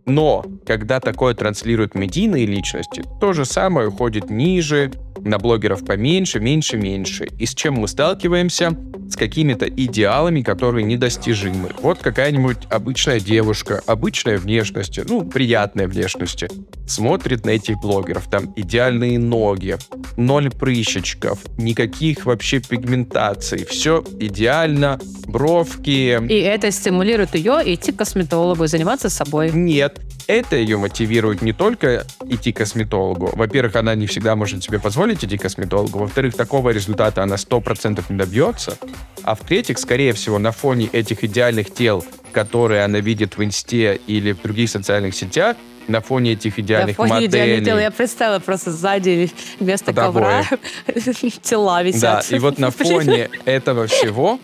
Но, 0.07 0.45
когда 0.67 1.01
такое 1.01 1.35
транслируют 1.35 1.95
медийные 1.95 2.47
личности, 2.47 3.05
то 3.21 3.33
же 3.33 3.45
самое 3.45 3.89
уходит 3.89 4.31
ниже, 4.31 4.93
на 5.25 5.39
блогеров 5.39 5.85
поменьше, 5.85 6.39
меньше, 6.39 6.77
меньше. 6.77 7.29
И 7.39 7.47
с 7.47 7.55
чем 7.55 7.75
мы 7.75 7.89
сталкиваемся? 7.89 8.77
С 9.09 9.17
какими-то 9.17 9.69
идеалами, 9.69 10.43
которые 10.43 10.85
недостижимы. 10.85 11.71
Вот 11.81 11.99
какая-нибудь 11.99 12.59
обычная 12.71 13.21
девушка, 13.21 13.83
обычной 13.87 14.37
внешности, 14.37 15.03
ну, 15.07 15.25
приятной 15.25 15.87
внешности, 15.87 16.49
смотрит 16.87 17.45
на 17.47 17.51
этих 17.51 17.81
блогеров. 17.81 18.29
Там 18.31 18.53
идеальные 18.57 19.19
ноги, 19.19 19.77
ноль 20.17 20.51
прыщичков, 20.51 21.39
никаких 21.59 22.27
вообще 22.27 22.61
пигментаций. 22.61 23.65
Все 23.65 24.05
идеально, 24.21 24.99
бровки. 25.27 26.19
И 26.29 26.39
это 26.41 26.71
стимулирует 26.71 27.35
ее 27.35 27.61
идти 27.65 27.93
к 27.93 27.97
косметологу 27.97 28.65
и 28.65 28.69
заниматься 28.69 29.09
собой. 29.09 29.53
Нет, 29.53 29.94
это 30.27 30.57
ее 30.57 30.79
мотивирует 30.79 31.43
не 31.43 31.53
только 31.53 32.07
идти 32.29 32.53
к 32.53 32.59
косметологу. 32.59 33.31
Во-первых, 33.35 33.77
она 33.77 33.95
не 33.95 34.07
всегда 34.07 34.37
может 34.37 34.63
себе 34.65 34.79
позволить 34.79 35.25
идти 35.25 35.37
к 35.37 35.43
косметологу. 35.43 35.99
Во-вторых, 35.99 36.35
такого 36.35 36.71
результата 36.71 37.23
она 37.23 37.37
100% 37.37 38.03
не 38.09 38.17
добьется. 38.17 38.79
А 39.23 39.35
в-третьих, 39.35 39.79
скорее 39.79 40.13
всего, 40.13 40.39
на 40.39 40.53
фоне 40.53 40.87
этих 40.87 41.25
идеальных 41.25 41.73
тел, 41.73 42.05
которые 42.33 42.85
она 42.85 43.01
видит 43.01 43.37
в 43.37 43.45
инсте 43.45 44.01
или 44.07 44.33
в 44.33 44.43
других 44.43 44.71
социальных 44.71 45.15
сетях, 45.15 45.57
на 45.87 46.01
фоне 46.01 46.33
этих 46.33 46.59
идеальных 46.59 46.97
на 46.97 47.05
фоне 47.05 47.13
моделей. 47.13 47.29
идеальных 47.29 47.65
тел 47.65 47.79
я 47.79 47.91
представила 47.91 48.39
просто 48.39 48.71
сзади 48.71 49.31
вместо 49.61 49.93
ковра 49.93 50.45
тела 51.43 51.83
висят. 51.83 52.27
Да, 52.31 52.37
и 52.37 52.39
вот 52.39 52.59
на 52.59 52.71
фоне 52.71 53.29
этого 53.45 53.87
всего 53.87 54.41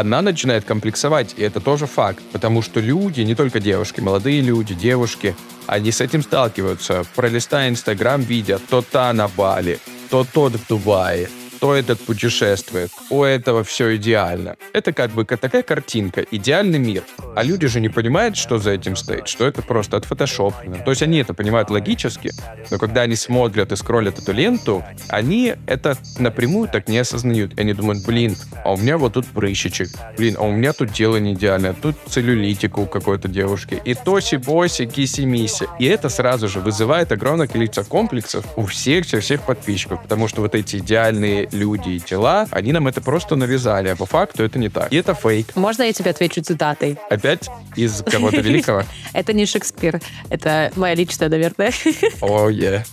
она 0.00 0.20
начинает 0.20 0.64
комплексовать, 0.64 1.34
и 1.38 1.42
это 1.42 1.60
тоже 1.60 1.86
факт, 1.86 2.22
потому 2.32 2.60
что 2.60 2.80
люди, 2.80 3.22
не 3.22 3.34
только 3.34 3.60
девушки, 3.60 4.00
молодые 4.00 4.42
люди, 4.42 4.74
девушки, 4.74 5.34
они 5.66 5.90
с 5.90 6.00
этим 6.00 6.22
сталкиваются. 6.22 7.04
Пролистая 7.14 7.70
Инстаграм, 7.70 8.20
видят, 8.20 8.62
то 8.68 8.82
та 8.82 9.12
на 9.12 9.28
Бали, 9.28 9.78
то 10.10 10.26
тот 10.30 10.52
в 10.52 10.66
Дубае, 10.68 11.28
то 11.60 11.74
этот 11.74 12.00
путешествует, 12.00 12.90
у 13.10 13.22
этого 13.22 13.64
все 13.64 13.96
идеально. 13.96 14.56
Это 14.72 14.92
как 14.92 15.10
бы 15.10 15.24
такая 15.24 15.62
картинка, 15.62 16.24
идеальный 16.30 16.78
мир. 16.78 17.02
А 17.34 17.42
люди 17.42 17.66
же 17.66 17.80
не 17.80 17.88
понимают, 17.88 18.36
что 18.36 18.58
за 18.58 18.72
этим 18.72 18.96
стоит, 18.96 19.28
что 19.28 19.46
это 19.46 19.62
просто 19.62 19.96
отфотошоплено. 19.96 20.78
То 20.84 20.90
есть 20.90 21.02
они 21.02 21.18
это 21.18 21.34
понимают 21.34 21.70
логически, 21.70 22.30
но 22.70 22.78
когда 22.78 23.02
они 23.02 23.16
смотрят 23.16 23.72
и 23.72 23.76
скроллят 23.76 24.18
эту 24.18 24.32
ленту, 24.32 24.84
они 25.08 25.54
это 25.66 25.96
напрямую 26.18 26.68
так 26.68 26.88
не 26.88 26.98
осознают. 26.98 27.58
Они 27.58 27.72
думают, 27.72 28.04
блин, 28.06 28.36
а 28.64 28.72
у 28.72 28.76
меня 28.76 28.98
вот 28.98 29.14
тут 29.14 29.26
прыщичек, 29.26 29.88
блин, 30.16 30.36
а 30.38 30.44
у 30.44 30.52
меня 30.52 30.72
тут 30.72 30.92
дело 30.92 31.16
не 31.16 31.34
идеальное, 31.34 31.74
тут 31.74 31.96
целлюлитика 32.06 32.78
у 32.80 32.86
какой-то 32.86 33.28
девушки, 33.28 33.80
и 33.84 33.94
тоси-боси, 33.94 34.86
киси-миси. 34.86 35.68
И 35.78 35.86
это 35.86 36.08
сразу 36.08 36.48
же 36.48 36.60
вызывает 36.60 37.12
огромное 37.12 37.46
количество 37.46 37.82
комплексов 37.82 38.44
у 38.56 38.66
всех, 38.66 39.06
всех, 39.06 39.22
всех 39.22 39.42
подписчиков, 39.42 40.02
потому 40.02 40.28
что 40.28 40.40
вот 40.40 40.54
эти 40.54 40.76
идеальные 40.76 41.45
люди 41.52 41.90
и 41.90 42.00
тела, 42.00 42.46
они 42.50 42.72
нам 42.72 42.86
это 42.88 43.00
просто 43.00 43.36
навязали, 43.36 43.88
а 43.88 43.96
по 43.96 44.06
факту 44.06 44.42
это 44.44 44.58
не 44.58 44.68
так. 44.68 44.92
И 44.92 44.96
это 44.96 45.14
фейк. 45.14 45.54
Можно 45.54 45.84
я 45.84 45.92
тебе 45.92 46.10
отвечу 46.10 46.42
цитатой? 46.42 46.98
Опять 47.10 47.48
из 47.76 48.02
кого-то 48.02 48.40
великого? 48.40 48.82
Это 49.12 49.32
не 49.32 49.46
Шекспир, 49.46 50.00
это 50.28 50.72
моя 50.76 50.94
личная, 50.94 51.28
наверное. 51.28 51.72
О, 52.20 52.48
е. 52.48 52.84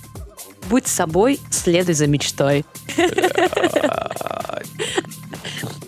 Будь 0.69 0.87
собой, 0.87 1.39
следуй 1.49 1.93
за 1.93 2.07
мечтой. 2.07 2.65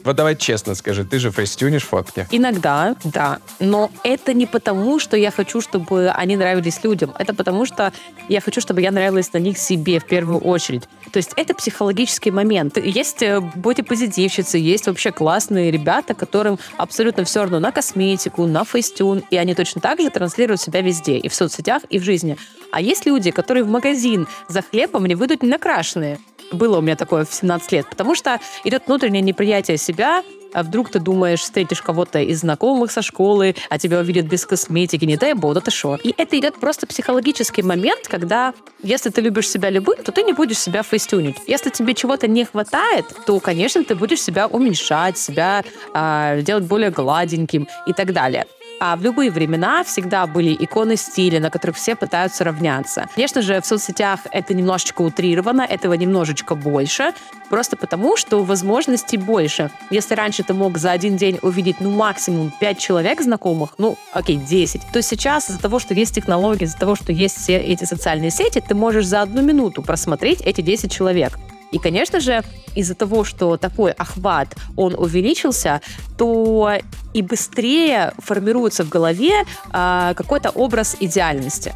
Вот 0.05 0.15
давай 0.15 0.35
честно 0.35 0.75
скажи, 0.75 1.03
ты 1.03 1.17
же 1.17 1.31
фейстюнишь 1.31 1.83
фотки? 1.83 2.27
Иногда, 2.29 2.95
да. 3.03 3.39
Но 3.59 3.89
это 4.03 4.35
не 4.35 4.45
потому, 4.45 4.99
что 4.99 5.17
я 5.17 5.31
хочу, 5.31 5.61
чтобы 5.61 6.09
они 6.09 6.37
нравились 6.37 6.83
людям. 6.83 7.11
Это 7.17 7.33
потому, 7.33 7.65
что 7.65 7.91
я 8.29 8.39
хочу, 8.39 8.61
чтобы 8.61 8.81
я 8.81 8.91
нравилась 8.91 9.33
на 9.33 9.39
них 9.39 9.57
себе 9.57 9.99
в 9.99 10.05
первую 10.05 10.39
очередь. 10.39 10.83
То 11.11 11.17
есть 11.17 11.31
это 11.35 11.55
психологический 11.55 12.29
момент. 12.29 12.77
Есть 12.77 13.23
э, 13.23 13.39
бодипозитивщицы, 13.55 14.59
есть 14.59 14.85
вообще 14.85 15.11
классные 15.11 15.71
ребята, 15.71 16.13
которым 16.13 16.59
абсолютно 16.77 17.23
все 17.23 17.41
равно 17.41 17.59
на 17.59 17.71
косметику, 17.71 18.45
на 18.45 18.63
фейстюн, 18.63 19.23
и 19.31 19.37
они 19.37 19.55
точно 19.55 19.81
так 19.81 19.99
же 19.99 20.11
транслируют 20.11 20.61
себя 20.61 20.81
везде, 20.81 21.17
и 21.17 21.29
в 21.29 21.33
соцсетях, 21.33 21.81
и 21.89 21.97
в 21.97 22.03
жизни. 22.03 22.37
А 22.71 22.79
есть 22.79 23.07
люди, 23.07 23.31
которые 23.31 23.63
в 23.63 23.69
магазин 23.69 24.27
за 24.49 24.61
хлебом 24.61 25.05
не 25.05 25.15
выйдут 25.15 25.41
не 25.41 25.49
накрашенные. 25.49 26.19
Было 26.51 26.77
у 26.77 26.81
меня 26.81 26.95
такое 26.95 27.25
в 27.25 27.33
17 27.33 27.71
лет, 27.71 27.87
потому 27.89 28.15
что 28.15 28.39
идет 28.63 28.83
внутреннее 28.87 29.21
неприятие 29.21 29.77
себя, 29.77 30.23
а 30.55 30.63
вдруг 30.63 30.89
ты 30.89 30.99
думаешь, 30.99 31.41
встретишь 31.41 31.81
кого-то 31.81 32.19
из 32.19 32.39
знакомых 32.39 32.89
со 32.89 33.01
школы, 33.01 33.55
а 33.69 33.77
тебя 33.77 33.99
увидят 33.99 34.25
без 34.25 34.45
косметики, 34.45 35.03
не 35.03 35.17
дай 35.17 35.33
бог, 35.33 35.53
да 35.53 35.59
ты 35.59 35.69
шо. 35.69 35.97
И 36.01 36.13
это 36.17 36.39
идет 36.39 36.55
просто 36.55 36.87
психологический 36.87 37.61
момент, 37.61 38.07
когда 38.07 38.53
если 38.81 39.09
ты 39.09 39.19
любишь 39.19 39.49
себя 39.49 39.69
любым, 39.69 40.01
то 40.01 40.13
ты 40.13 40.23
не 40.23 40.31
будешь 40.31 40.57
себя 40.57 40.81
фейстюнить. 40.81 41.35
Если 41.45 41.69
тебе 41.71 41.93
чего-то 41.93 42.27
не 42.27 42.45
хватает, 42.45 43.05
то, 43.25 43.37
конечно, 43.41 43.83
ты 43.83 43.95
будешь 43.95 44.21
себя 44.21 44.47
уменьшать, 44.47 45.17
себя 45.17 45.61
э, 45.93 46.41
делать 46.41 46.63
более 46.63 46.89
гладеньким 46.89 47.67
и 47.85 47.91
так 47.91 48.13
далее. 48.13 48.45
А 48.79 48.95
в 48.97 49.01
любые 49.01 49.31
времена 49.31 49.83
всегда 49.83 50.27
были 50.27 50.55
иконы 50.57 50.97
стиля, 50.97 51.39
на 51.39 51.49
которых 51.49 51.77
все 51.77 51.95
пытаются 51.95 52.43
равняться. 52.43 53.07
Конечно 53.15 53.41
же, 53.41 53.61
в 53.61 53.65
соцсетях 53.65 54.19
это 54.31 54.53
немножечко 54.53 55.01
утрировано, 55.01 55.61
этого 55.61 55.93
немножечко 55.93 56.55
больше, 56.55 57.13
просто 57.49 57.77
потому, 57.77 58.17
что 58.17 58.43
возможностей 58.43 59.17
больше. 59.17 59.71
Если 59.89 60.13
раньше 60.13 60.43
ты 60.43 60.53
мог 60.53 60.77
за 60.77 60.91
один 60.91 61.15
день 61.15 61.39
увидеть, 61.41 61.79
ну, 61.79 61.91
максимум 61.91 62.51
5 62.59 62.77
человек 62.77 63.21
знакомых, 63.21 63.75
ну, 63.77 63.97
окей, 64.11 64.35
10, 64.35 64.81
то 64.91 65.01
сейчас 65.01 65.49
из-за 65.49 65.59
того, 65.59 65.79
что 65.79 65.93
есть 65.93 66.13
технологии, 66.13 66.65
из-за 66.65 66.77
того, 66.77 66.95
что 66.95 67.13
есть 67.13 67.37
все 67.37 67.57
эти 67.57 67.85
социальные 67.85 68.31
сети, 68.31 68.61
ты 68.61 68.75
можешь 68.75 69.05
за 69.05 69.21
одну 69.21 69.41
минуту 69.41 69.81
просмотреть 69.81 70.41
эти 70.41 70.61
10 70.61 70.91
человек. 70.91 71.39
И, 71.71 71.79
конечно 71.79 72.19
же, 72.19 72.43
из-за 72.75 72.95
того, 72.95 73.23
что 73.23 73.57
такой 73.57 73.91
охват, 73.91 74.55
он 74.75 74.95
увеличился, 74.95 75.81
то 76.17 76.73
и 77.13 77.21
быстрее 77.21 78.13
формируется 78.17 78.83
в 78.83 78.89
голове 78.89 79.45
а, 79.71 80.13
какой-то 80.13 80.49
образ 80.49 80.97
идеальности. 80.99 81.73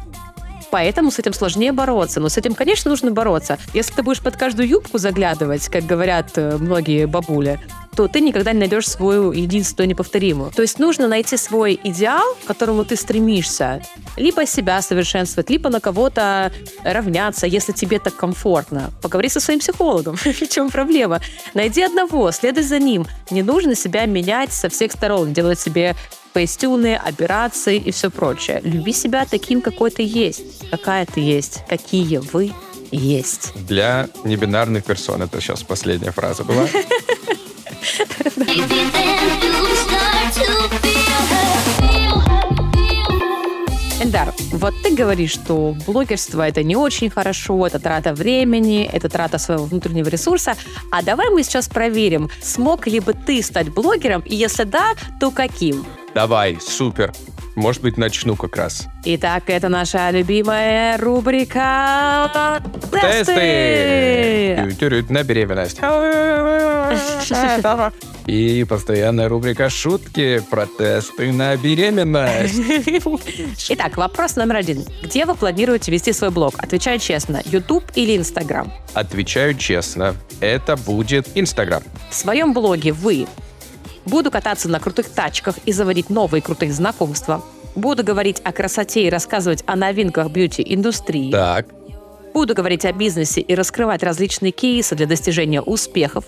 Поэтому 0.70 1.10
с 1.10 1.18
этим 1.18 1.32
сложнее 1.32 1.72
бороться. 1.72 2.20
Но 2.20 2.28
с 2.28 2.38
этим, 2.38 2.54
конечно, 2.54 2.90
нужно 2.90 3.10
бороться. 3.10 3.58
Если 3.74 3.94
ты 3.94 4.02
будешь 4.02 4.20
под 4.20 4.36
каждую 4.36 4.68
юбку 4.68 4.98
заглядывать, 4.98 5.68
как 5.68 5.84
говорят 5.84 6.30
э, 6.36 6.56
многие 6.58 7.06
бабули, 7.06 7.60
то 7.96 8.08
ты 8.08 8.20
никогда 8.20 8.52
не 8.52 8.60
найдешь 8.60 8.88
свою 8.88 9.32
единственную 9.32 9.88
неповторимую. 9.90 10.52
То 10.52 10.62
есть 10.62 10.78
нужно 10.78 11.08
найти 11.08 11.36
свой 11.36 11.78
идеал, 11.82 12.34
к 12.44 12.46
которому 12.46 12.84
ты 12.84 12.96
стремишься. 12.96 13.82
Либо 14.16 14.46
себя 14.46 14.80
совершенствовать, 14.80 15.50
либо 15.50 15.70
на 15.70 15.80
кого-то 15.80 16.52
равняться, 16.84 17.46
если 17.46 17.72
тебе 17.72 17.98
так 17.98 18.14
комфортно. 18.16 18.90
Поговори 19.02 19.28
со 19.28 19.40
своим 19.40 19.60
психологом. 19.60 20.16
В 20.16 20.48
чем 20.48 20.70
проблема? 20.70 21.20
Найди 21.54 21.82
одного, 21.82 22.30
следуй 22.32 22.62
за 22.62 22.78
ним. 22.78 23.06
Не 23.30 23.42
нужно 23.42 23.74
себя 23.74 24.06
менять 24.06 24.52
со 24.52 24.68
всех 24.68 24.92
сторон, 24.92 25.32
делать 25.32 25.58
себе 25.58 25.96
фейстюны, 26.34 26.94
операции 26.96 27.76
и 27.76 27.90
все 27.90 28.10
прочее. 28.10 28.60
Люби 28.64 28.92
себя 28.92 29.24
таким, 29.24 29.60
какой 29.60 29.90
ты 29.90 30.02
есть, 30.02 30.68
какая 30.70 31.06
ты 31.06 31.20
есть, 31.20 31.62
какие 31.68 32.18
вы 32.18 32.52
есть. 32.90 33.52
Для 33.54 34.08
небинарных 34.24 34.84
персон 34.84 35.22
это 35.22 35.40
сейчас 35.40 35.62
последняя 35.62 36.12
фраза 36.12 36.44
была. 36.44 36.66
Эльдар, 44.02 44.32
вот 44.52 44.74
ты 44.82 44.94
говоришь, 44.94 45.32
что 45.32 45.76
блогерство 45.86 46.48
это 46.48 46.62
не 46.62 46.74
очень 46.74 47.10
хорошо, 47.10 47.66
это 47.66 47.78
трата 47.78 48.14
времени, 48.14 48.88
это 48.90 49.10
трата 49.10 49.36
своего 49.36 49.66
внутреннего 49.66 50.08
ресурса. 50.08 50.54
А 50.90 51.02
давай 51.02 51.28
мы 51.28 51.42
сейчас 51.42 51.68
проверим, 51.68 52.30
смог 52.42 52.86
ли 52.86 52.98
бы 53.00 53.12
ты 53.12 53.42
стать 53.42 53.68
блогером, 53.68 54.22
и 54.22 54.34
если 54.34 54.64
да, 54.64 54.94
то 55.20 55.30
каким? 55.30 55.84
Давай, 56.14 56.58
супер. 56.60 57.12
Может 57.56 57.82
быть, 57.82 57.96
начну 57.96 58.36
как 58.36 58.56
раз. 58.56 58.86
Итак, 59.04 59.44
это 59.48 59.68
наша 59.68 60.10
любимая 60.10 60.96
рубрика 60.98 62.60
Тесты! 62.90 64.56
На 65.08 65.22
беременность. 65.22 65.80
И 68.26 68.64
постоянная 68.68 69.28
рубрика 69.28 69.70
«Шутки 69.70 70.40
про 70.50 70.66
тесты 70.66 71.32
на 71.32 71.56
беременность». 71.56 72.60
Итак, 73.70 73.96
вопрос 73.96 74.36
номер 74.36 74.56
один. 74.56 74.84
Где 75.02 75.24
вы 75.24 75.34
планируете 75.34 75.90
вести 75.90 76.12
свой 76.12 76.30
блог? 76.30 76.54
Отвечаю 76.58 76.98
честно, 77.00 77.40
YouTube 77.44 77.84
или 77.94 78.16
Instagram? 78.16 78.72
Отвечаю 78.94 79.54
честно, 79.54 80.14
это 80.40 80.76
будет 80.76 81.36
Instagram. 81.36 81.82
В 82.10 82.14
своем 82.14 82.52
блоге 82.52 82.92
вы 82.92 83.26
Буду 84.10 84.32
кататься 84.32 84.68
на 84.68 84.80
крутых 84.80 85.08
тачках 85.08 85.54
и 85.66 85.72
заводить 85.72 86.10
новые 86.10 86.42
крутые 86.42 86.72
знакомства. 86.72 87.44
Буду 87.76 88.02
говорить 88.02 88.40
о 88.42 88.52
красоте 88.52 89.06
и 89.06 89.10
рассказывать 89.10 89.62
о 89.66 89.76
новинках 89.76 90.30
бьюти-индустрии. 90.30 91.30
Так. 91.30 91.66
Буду 92.34 92.54
говорить 92.54 92.84
о 92.84 92.92
бизнесе 92.92 93.40
и 93.40 93.54
раскрывать 93.54 94.02
различные 94.02 94.50
кейсы 94.50 94.96
для 94.96 95.06
достижения 95.06 95.62
успехов. 95.62 96.24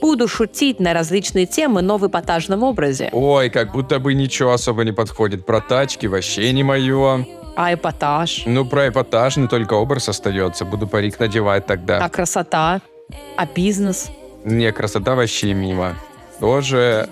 Буду 0.00 0.28
шутить 0.28 0.80
на 0.80 0.94
различные 0.94 1.44
темы, 1.44 1.82
но 1.82 1.98
в 1.98 2.06
эпатажном 2.06 2.62
образе. 2.62 3.10
Ой, 3.12 3.50
как 3.50 3.72
будто 3.72 3.98
бы 3.98 4.14
ничего 4.14 4.52
особо 4.52 4.84
не 4.84 4.92
подходит. 4.92 5.44
Про 5.44 5.60
тачки 5.60 6.06
вообще 6.06 6.50
не 6.52 6.62
мое. 6.64 7.26
А 7.54 7.74
эпатаж? 7.74 8.44
Ну, 8.46 8.64
про 8.64 8.88
эпатаж 8.88 9.36
не 9.36 9.46
только 9.46 9.74
образ 9.74 10.08
остается. 10.08 10.64
Буду 10.64 10.86
парик 10.86 11.20
надевать 11.20 11.66
тогда. 11.66 11.98
А 11.98 12.08
красота? 12.08 12.80
А 13.36 13.46
бизнес? 13.46 14.08
Не, 14.44 14.72
красота 14.72 15.14
вообще 15.14 15.52
мимо. 15.52 15.96
Тоже, 16.40 17.08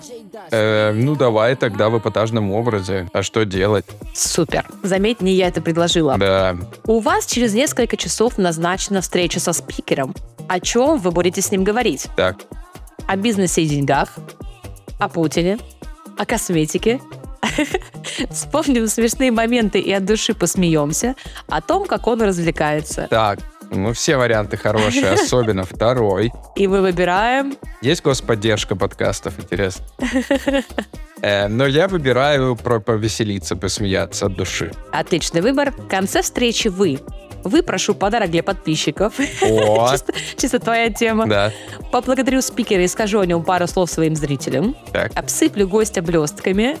э, 0.51 0.91
ну, 0.93 1.15
давай 1.15 1.55
тогда 1.55 1.89
в 1.89 1.97
эпатажном 1.97 2.51
образе. 2.51 3.09
А 3.13 3.23
что 3.23 3.43
делать? 3.45 3.85
Супер. 4.13 4.65
Заметь, 4.83 5.21
не 5.21 5.33
я 5.33 5.47
это 5.47 5.61
предложила. 5.61 6.17
Да. 6.17 6.55
У 6.85 6.99
вас 6.99 7.25
через 7.25 7.53
несколько 7.53 7.97
часов 7.97 8.37
назначена 8.37 9.01
встреча 9.01 9.39
со 9.39 9.53
спикером. 9.53 10.13
О 10.47 10.59
чем 10.59 10.99
вы 10.99 11.11
будете 11.11 11.41
с 11.41 11.51
ним 11.51 11.63
говорить? 11.63 12.07
Так, 12.15 12.37
О 13.07 13.15
бизнесе 13.15 13.63
и 13.63 13.67
деньгах? 13.67 14.09
О 14.99 15.09
Путине? 15.09 15.57
О 16.17 16.25
косметике? 16.25 17.01
Вспомним 18.31 18.87
смешные 18.87 19.31
моменты 19.31 19.79
и 19.79 19.91
от 19.91 20.05
души 20.05 20.33
посмеемся 20.33 21.15
о 21.47 21.61
том, 21.61 21.85
как 21.85 22.07
он 22.07 22.21
развлекается. 22.21 23.07
так. 23.09 23.39
Ну, 23.75 23.93
все 23.93 24.17
варианты 24.17 24.57
хорошие, 24.57 25.09
особенно 25.11 25.63
второй. 25.63 26.31
И 26.55 26.67
мы 26.67 26.81
выбираем 26.81 27.55
Есть 27.81 28.03
господдержка 28.03 28.75
подкастов, 28.75 29.33
интересно? 29.39 29.85
Э, 31.21 31.47
но 31.47 31.65
я 31.65 31.87
выбираю 31.87 32.55
про 32.55 32.79
повеселиться, 32.79 33.55
посмеяться 33.55 34.27
от 34.27 34.35
души. 34.35 34.71
отличный 34.91 35.41
выбор. 35.41 35.71
В 35.71 35.87
конце 35.87 36.21
встречи 36.21 36.67
вы. 36.67 36.99
Выпрошу 37.43 37.93
подарок 37.93 38.31
для 38.31 38.41
подписчиков. 38.43 39.13
О, 39.41 39.89
Чисто, 39.91 40.13
чисто 40.37 40.59
твоя 40.59 40.89
тема. 40.89 41.27
да. 41.27 41.51
Поблагодарю 41.91 42.41
спикера 42.41 42.83
и 42.83 42.87
скажу 42.87 43.19
о 43.19 43.25
нем 43.25 43.43
пару 43.43 43.67
слов 43.67 43.89
своим 43.91 44.15
зрителям. 44.15 44.75
Так. 44.91 45.11
Обсыплю 45.15 45.67
гостя 45.67 46.01
блестками. 46.01 46.77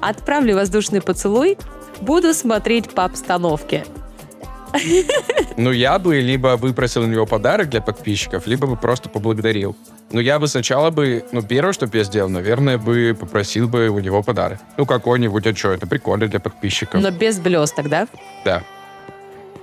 Отправлю 0.00 0.54
воздушный 0.56 1.02
поцелуй. 1.02 1.58
Буду 2.00 2.32
смотреть 2.34 2.90
по 2.90 3.04
обстановке. 3.04 3.84
Ну, 5.56 5.72
я 5.72 5.98
бы 5.98 6.20
либо 6.20 6.56
выпросил 6.56 7.02
у 7.02 7.06
него 7.06 7.26
подарок 7.26 7.68
для 7.70 7.80
подписчиков, 7.80 8.46
либо 8.46 8.66
бы 8.66 8.76
просто 8.76 9.08
поблагодарил. 9.08 9.74
Ну, 10.12 10.20
я 10.20 10.38
бы 10.38 10.48
сначала 10.48 10.90
бы, 10.90 11.24
ну, 11.32 11.42
первое, 11.42 11.72
что 11.72 11.86
бы 11.86 11.98
я 11.98 12.04
сделал, 12.04 12.28
наверное, 12.28 12.78
бы 12.78 13.16
попросил 13.18 13.68
бы 13.68 13.88
у 13.88 13.98
него 14.00 14.22
подарок. 14.22 14.58
Ну, 14.76 14.86
какой-нибудь, 14.86 15.46
а 15.46 15.54
что, 15.56 15.72
это 15.72 15.86
прикольно 15.86 16.28
для 16.28 16.40
подписчиков. 16.40 17.00
Но 17.00 17.10
без 17.10 17.38
блесток, 17.38 17.88
да? 17.88 18.06
Да, 18.44 18.62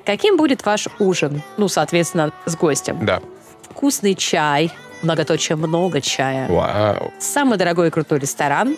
Каким 0.06 0.36
будет 0.36 0.66
ваш 0.66 0.88
ужин? 1.00 1.42
Ну, 1.58 1.68
соответственно, 1.68 2.34
с 2.46 2.56
гостем. 2.56 3.06
да. 3.06 3.22
Вкусный 3.70 4.14
чай, 4.16 4.72
многоточие 5.02 5.56
много 5.56 6.00
чая. 6.02 6.48
Вау. 6.48 7.12
Самый 7.20 7.58
дорогой 7.58 7.88
и 7.88 7.92
крутой 7.92 8.20
ресторан. 8.20 8.78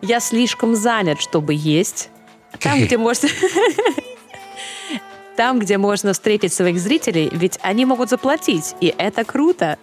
Я 0.00 0.20
слишком 0.20 0.76
занят, 0.76 1.20
чтобы 1.20 1.54
есть. 1.54 2.10
Там, 2.60 2.80
где 2.80 2.96
можно... 2.98 3.28
Там, 5.38 5.60
где 5.60 5.78
можно 5.78 6.14
встретить 6.14 6.52
своих 6.52 6.80
зрителей, 6.80 7.28
ведь 7.30 7.60
они 7.62 7.84
могут 7.84 8.10
заплатить, 8.10 8.74
и 8.80 8.92
это 8.98 9.22
круто. 9.22 9.78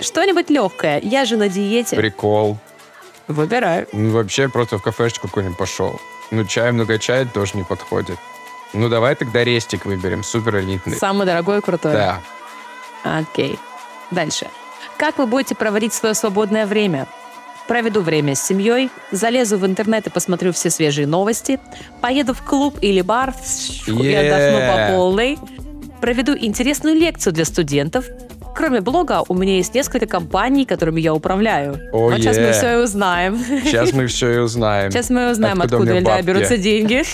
Что-нибудь 0.00 0.48
легкое. 0.48 0.98
Я 1.02 1.26
же 1.26 1.36
на 1.36 1.50
диете. 1.50 1.94
Прикол. 1.94 2.56
Выбираю. 3.28 3.86
Ну, 3.92 4.12
вообще, 4.12 4.48
просто 4.48 4.78
в 4.78 4.82
кафешечку 4.82 5.28
какую-нибудь 5.28 5.58
пошел. 5.58 6.00
Ну, 6.30 6.46
чай, 6.46 6.72
много 6.72 6.98
чая 6.98 7.26
тоже 7.26 7.50
не 7.52 7.64
подходит. 7.64 8.16
Ну, 8.72 8.88
давай 8.88 9.14
тогда 9.14 9.44
рестик 9.44 9.84
выберем, 9.84 10.24
супер 10.24 10.60
элитный. 10.60 10.96
Самый 10.96 11.26
дорогой 11.26 11.58
и 11.58 11.60
крутой. 11.60 11.92
Да. 11.92 12.22
Окей. 13.04 13.58
Дальше. 14.10 14.48
Как 14.96 15.18
вы 15.18 15.26
будете 15.26 15.54
проводить 15.54 15.92
свое 15.92 16.14
свободное 16.14 16.64
время? 16.64 17.06
Проведу 17.68 18.00
время 18.00 18.34
с 18.36 18.46
семьей, 18.46 18.90
залезу 19.10 19.58
в 19.58 19.66
интернет 19.66 20.06
и 20.06 20.10
посмотрю 20.10 20.52
все 20.52 20.70
свежие 20.70 21.06
новости, 21.06 21.58
поеду 22.00 22.32
в 22.32 22.42
клуб 22.42 22.78
или 22.80 23.00
бар 23.00 23.34
и 23.86 23.90
отдохну 23.90 24.58
по 24.58 24.76
Yeah. 24.76 24.96
полной, 24.96 25.38
проведу 26.00 26.36
интересную 26.36 26.94
лекцию 26.94 27.32
для 27.32 27.44
студентов. 27.44 28.06
Кроме 28.56 28.80
блога, 28.80 29.22
у 29.28 29.34
меня 29.34 29.56
есть 29.56 29.74
несколько 29.74 30.06
компаний, 30.06 30.64
которыми 30.64 30.98
я 30.98 31.12
управляю. 31.12 31.78
О, 31.92 32.08
вот 32.08 32.16
сейчас 32.16 32.38
мы 32.38 32.52
все 32.52 32.80
и 32.80 32.82
узнаем. 32.82 33.38
Сейчас 33.38 33.92
мы 33.92 34.06
все 34.06 34.32
и 34.32 34.38
узнаем. 34.38 34.90
Сейчас 34.90 35.10
мы 35.10 35.30
узнаем, 35.30 35.60
Откуда 35.60 35.76
у 35.76 35.82
откуда, 35.82 36.00
бабки? 36.00 36.24
берутся 36.24 36.56
деньги. 36.56 37.02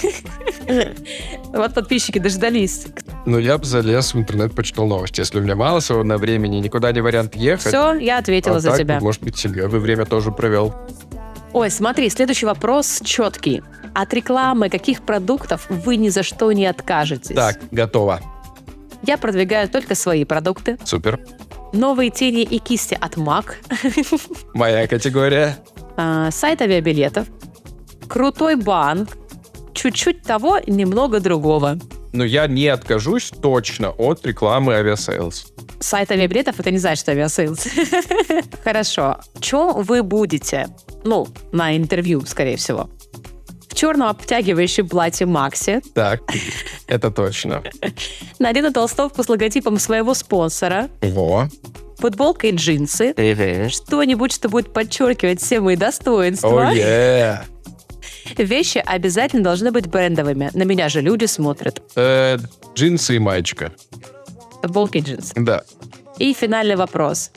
Вот 1.53 1.75
подписчики 1.75 2.19
дождались. 2.19 2.87
Ну, 3.27 3.39
я 3.39 3.59
бы 3.59 3.65
залез 3.67 4.15
в 4.15 4.19
интернет, 4.19 4.55
почитал 4.55 4.87
новости. 4.87 5.21
Если 5.21 5.39
у 5.39 5.43
меня 5.43 5.55
мало 5.55 5.81
свободного 5.81 6.19
времени, 6.19 6.57
никуда 6.57 6.93
не 6.93 7.03
вариант 7.03 7.35
ехать. 7.35 7.67
Все, 7.67 7.95
я 7.95 8.19
ответила 8.19 8.57
а 8.57 8.61
за 8.61 8.71
так, 8.71 8.79
тебя. 8.79 9.01
может 9.01 9.23
быть, 9.23 9.37
семьей 9.37 9.67
бы 9.67 9.79
время 9.79 10.07
тоже 10.07 10.31
провел. 10.31 10.75
Ой, 11.53 11.71
смотри, 11.71 12.09
следующий 12.09 12.47
вопрос 12.47 13.03
четкий. 13.05 13.63
От 13.93 14.15
рекламы 14.15 14.71
каких 14.71 15.03
продуктов 15.03 15.67
вы 15.69 15.97
ни 15.97 16.09
за 16.09 16.23
что 16.23 16.51
не 16.53 16.65
откажетесь? 16.65 17.35
Так, 17.35 17.59
готово. 17.71 18.21
Я 19.05 19.19
продвигаю 19.19 19.69
только 19.69 19.95
свои 19.95 20.25
продукты. 20.25 20.79
Супер. 20.85 21.21
Новые 21.73 22.11
тени 22.11 22.43
и 22.43 22.59
кисти 22.59 22.97
от 23.01 23.17
MAC, 23.17 23.55
Моя 24.55 24.87
категория. 24.87 25.57
а, 25.97 26.31
сайт 26.31 26.61
авиабилетов, 26.61 27.27
крутой 28.09 28.57
банк, 28.57 29.17
чуть-чуть 29.73 30.23
того, 30.23 30.59
немного 30.67 31.19
другого. 31.19 31.79
Но 32.13 32.25
я 32.25 32.47
не 32.47 32.69
откажусь 32.69 33.31
точно 33.31 33.91
от 33.91 34.27
рекламы 34.27 34.75
авиасейлс. 34.75 35.47
Сайт 35.81 36.13
авиабилетов 36.13 36.61
это 36.61 36.71
не 36.71 36.77
значит, 36.79 37.01
что 37.01 37.13
Aviasales. 37.13 37.67
Хорошо. 38.65 39.19
Чем 39.41 39.83
вы 39.83 40.03
будете? 40.03 40.69
Ну, 41.05 41.27
на 41.53 41.75
интервью, 41.77 42.21
скорее 42.27 42.57
всего. 42.59 42.91
В 43.73 43.75
черном 43.75 44.09
обтягивающем 44.09 44.87
платье 44.87 45.27
Макси, 45.27 45.81
Так, 45.95 46.21
это 46.89 47.11
точно. 47.11 47.63
надену 48.39 48.71
толстовку 48.71 49.23
с 49.23 49.29
логотипом 49.31 49.79
своего 49.79 50.13
спонсора, 50.13 50.91
Во. 51.01 51.49
футболка 51.97 52.49
и 52.49 52.51
джинсы, 52.55 53.15
что-нибудь, 53.71 54.31
что 54.35 54.51
будет 54.51 54.75
подчеркивать 54.75 55.41
все 55.41 55.61
мои 55.61 55.77
достоинства. 55.77 56.69
О, 56.69 56.71
е. 56.71 57.41
Вещи 58.37 58.77
обязательно 58.85 59.43
должны 59.43 59.73
быть 59.73 59.87
брендовыми. 59.87 60.51
На 60.53 60.65
меня 60.65 60.91
же 60.91 61.01
люди 61.01 61.25
смотрят. 61.25 61.81
Э, 61.97 62.37
Джинсы 62.75 63.17
и 63.17 63.19
маечка. 63.19 63.73
Футболки 64.61 64.99
и 64.99 65.01
джинсы. 65.01 65.33
Да. 65.35 65.63
И 66.19 66.35
финальный 66.35 66.77
вопрос. 66.77 67.31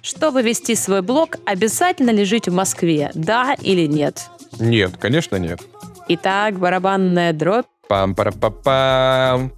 Чтобы 0.00 0.42
вести 0.42 0.76
свой 0.76 1.02
блог, 1.02 1.38
обязательно 1.44 2.10
ли 2.10 2.24
жить 2.24 2.46
в 2.48 2.52
Москве? 2.52 3.10
Да 3.14 3.54
или 3.60 3.86
нет? 3.86 4.22
Нет, 4.58 4.96
конечно, 4.98 5.36
нет. 5.36 5.60
Итак, 6.08 6.58
барабанная 6.58 7.32
дробь. 7.32 7.66
пам 7.88 8.14
пара 8.14 8.32
па 8.32 8.50
пам 8.50 9.52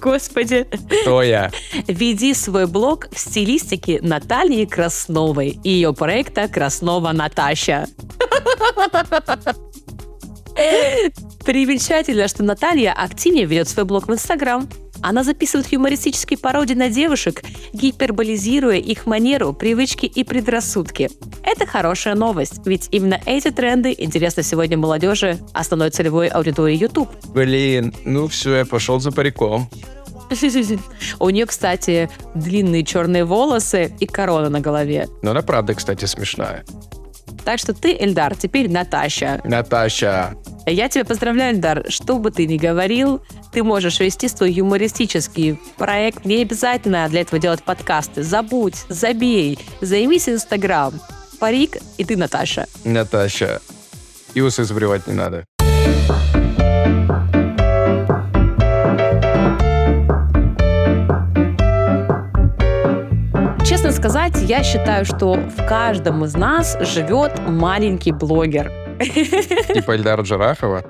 Господи. 0.00 0.66
Кто 1.02 1.22
я? 1.22 1.50
Веди 1.86 2.34
свой 2.34 2.66
блог 2.66 3.08
в 3.12 3.18
стилистике 3.18 4.00
Натальи 4.02 4.64
Красновой 4.64 5.58
и 5.62 5.70
ее 5.70 5.94
проекта 5.94 6.48
«Краснова 6.48 7.12
Наташа». 7.12 7.86
Примечательно, 11.44 12.28
что 12.28 12.42
Наталья 12.42 12.92
активнее 12.92 13.44
ведет 13.46 13.68
свой 13.68 13.84
блог 13.84 14.08
в 14.08 14.12
Инстаграм. 14.12 14.68
Она 15.02 15.24
записывает 15.24 15.70
юмористические 15.72 16.38
пародии 16.38 16.74
на 16.74 16.88
девушек, 16.88 17.42
гиперболизируя 17.72 18.76
их 18.76 19.06
манеру, 19.06 19.52
привычки 19.52 20.06
и 20.06 20.24
предрассудки. 20.24 21.10
Это 21.42 21.66
хорошая 21.66 22.14
новость, 22.14 22.60
ведь 22.66 22.88
именно 22.90 23.20
эти 23.26 23.50
тренды 23.50 23.94
интересны 23.96 24.42
сегодня 24.42 24.76
молодежи, 24.76 25.38
основной 25.52 25.90
целевой 25.90 26.28
аудитории 26.28 26.76
YouTube. 26.76 27.08
Блин, 27.32 27.94
ну 28.04 28.28
все, 28.28 28.56
я 28.56 28.64
пошел 28.64 29.00
за 29.00 29.12
париком. 29.12 29.68
У 31.20 31.30
нее, 31.30 31.46
кстати, 31.46 32.10
длинные 32.34 32.84
черные 32.84 33.24
волосы 33.24 33.94
и 34.00 34.06
корона 34.06 34.48
на 34.48 34.60
голове. 34.60 35.08
Но 35.22 35.30
она 35.30 35.42
правда, 35.42 35.74
кстати, 35.74 36.04
смешная. 36.04 36.64
Так 37.44 37.60
что 37.60 37.74
ты, 37.74 37.96
Эльдар, 37.96 38.34
теперь 38.36 38.68
Наташа. 38.70 39.40
Наташа. 39.44 40.34
Я 40.68 40.88
тебя 40.88 41.04
поздравляю, 41.04 41.54
Эльдар. 41.54 41.84
Что 41.88 42.18
бы 42.18 42.32
ты 42.32 42.44
ни 42.44 42.56
говорил, 42.56 43.22
ты 43.52 43.62
можешь 43.62 44.00
вести 44.00 44.26
свой 44.26 44.50
юмористический 44.50 45.60
проект. 45.76 46.24
Не 46.24 46.42
обязательно 46.42 47.08
для 47.08 47.20
этого 47.20 47.38
делать 47.38 47.62
подкасты. 47.62 48.24
Забудь, 48.24 48.84
забей, 48.88 49.60
займись 49.80 50.28
Инстаграм. 50.28 50.92
Парик, 51.38 51.76
и 51.98 52.04
ты 52.04 52.16
Наташа. 52.16 52.66
Наташа. 52.84 53.60
И 54.34 54.40
усы 54.40 54.64
забривать 54.64 55.06
не 55.06 55.14
надо. 55.14 55.44
Честно 63.64 63.92
сказать, 63.92 64.34
я 64.42 64.64
считаю, 64.64 65.04
что 65.04 65.34
в 65.34 65.56
каждом 65.68 66.24
из 66.24 66.34
нас 66.34 66.76
живет 66.80 67.32
маленький 67.46 68.10
блогер. 68.10 68.85
Типа 69.74 69.94
Эльдара 69.94 70.22
Джарахова. 70.22 70.84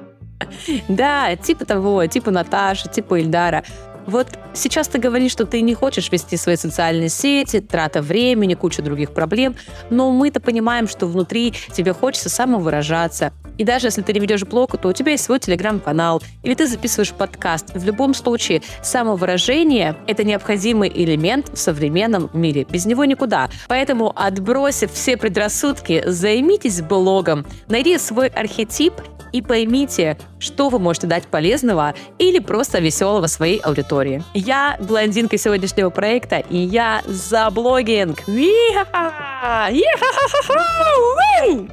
Да, 0.88 1.34
типа 1.36 1.64
того, 1.64 2.06
типа 2.06 2.30
Наташи, 2.30 2.88
типа 2.88 3.20
Ильдара. 3.20 3.64
Вот 4.06 4.28
сейчас 4.54 4.86
ты 4.86 4.98
говоришь, 4.98 5.32
что 5.32 5.46
ты 5.46 5.60
не 5.62 5.74
хочешь 5.74 6.12
вести 6.12 6.36
свои 6.36 6.56
социальные 6.56 7.08
сети, 7.08 7.60
трата 7.60 8.02
времени, 8.02 8.54
куча 8.54 8.80
других 8.80 9.10
проблем, 9.10 9.56
но 9.90 10.12
мы-то 10.12 10.38
понимаем, 10.38 10.86
что 10.86 11.06
внутри 11.06 11.52
тебе 11.72 11.92
хочется 11.92 12.28
самовыражаться, 12.28 13.32
И 13.58 13.64
даже 13.64 13.88
если 13.88 14.02
ты 14.02 14.12
не 14.12 14.20
ведешь 14.20 14.44
блог, 14.44 14.76
то 14.78 14.88
у 14.88 14.92
тебя 14.92 15.12
есть 15.12 15.24
свой 15.24 15.38
телеграм-канал, 15.38 16.22
или 16.42 16.54
ты 16.54 16.66
записываешь 16.66 17.12
подкаст. 17.12 17.74
В 17.74 17.84
любом 17.84 18.14
случае, 18.14 18.62
самовыражение— 18.82 19.96
это 20.06 20.24
необходимый 20.24 20.90
элемент 20.94 21.48
в 21.48 21.56
современном 21.56 22.30
мире. 22.32 22.66
Без 22.68 22.86
него 22.86 23.04
никуда. 23.04 23.48
Поэтому, 23.68 24.12
отбросив 24.14 24.92
все 24.92 25.16
предрассудки, 25.16 26.02
займитесь 26.06 26.80
блогом, 26.82 27.46
найди 27.68 27.98
свой 27.98 28.28
архетип 28.28 28.94
и 29.32 29.42
поймите, 29.42 30.16
что 30.38 30.68
вы 30.68 30.78
можете 30.78 31.06
дать 31.06 31.24
полезного 31.24 31.94
или 32.18 32.38
просто 32.38 32.78
веселого 32.78 33.26
своей 33.26 33.58
аудитории. 33.58 34.22
Я 34.34 34.76
блондинка 34.80 35.36
сегодняшнего 35.36 35.90
проекта, 35.90 36.38
и 36.38 36.56
я 36.56 37.02
за 37.06 37.50
блогинг. 37.50 38.26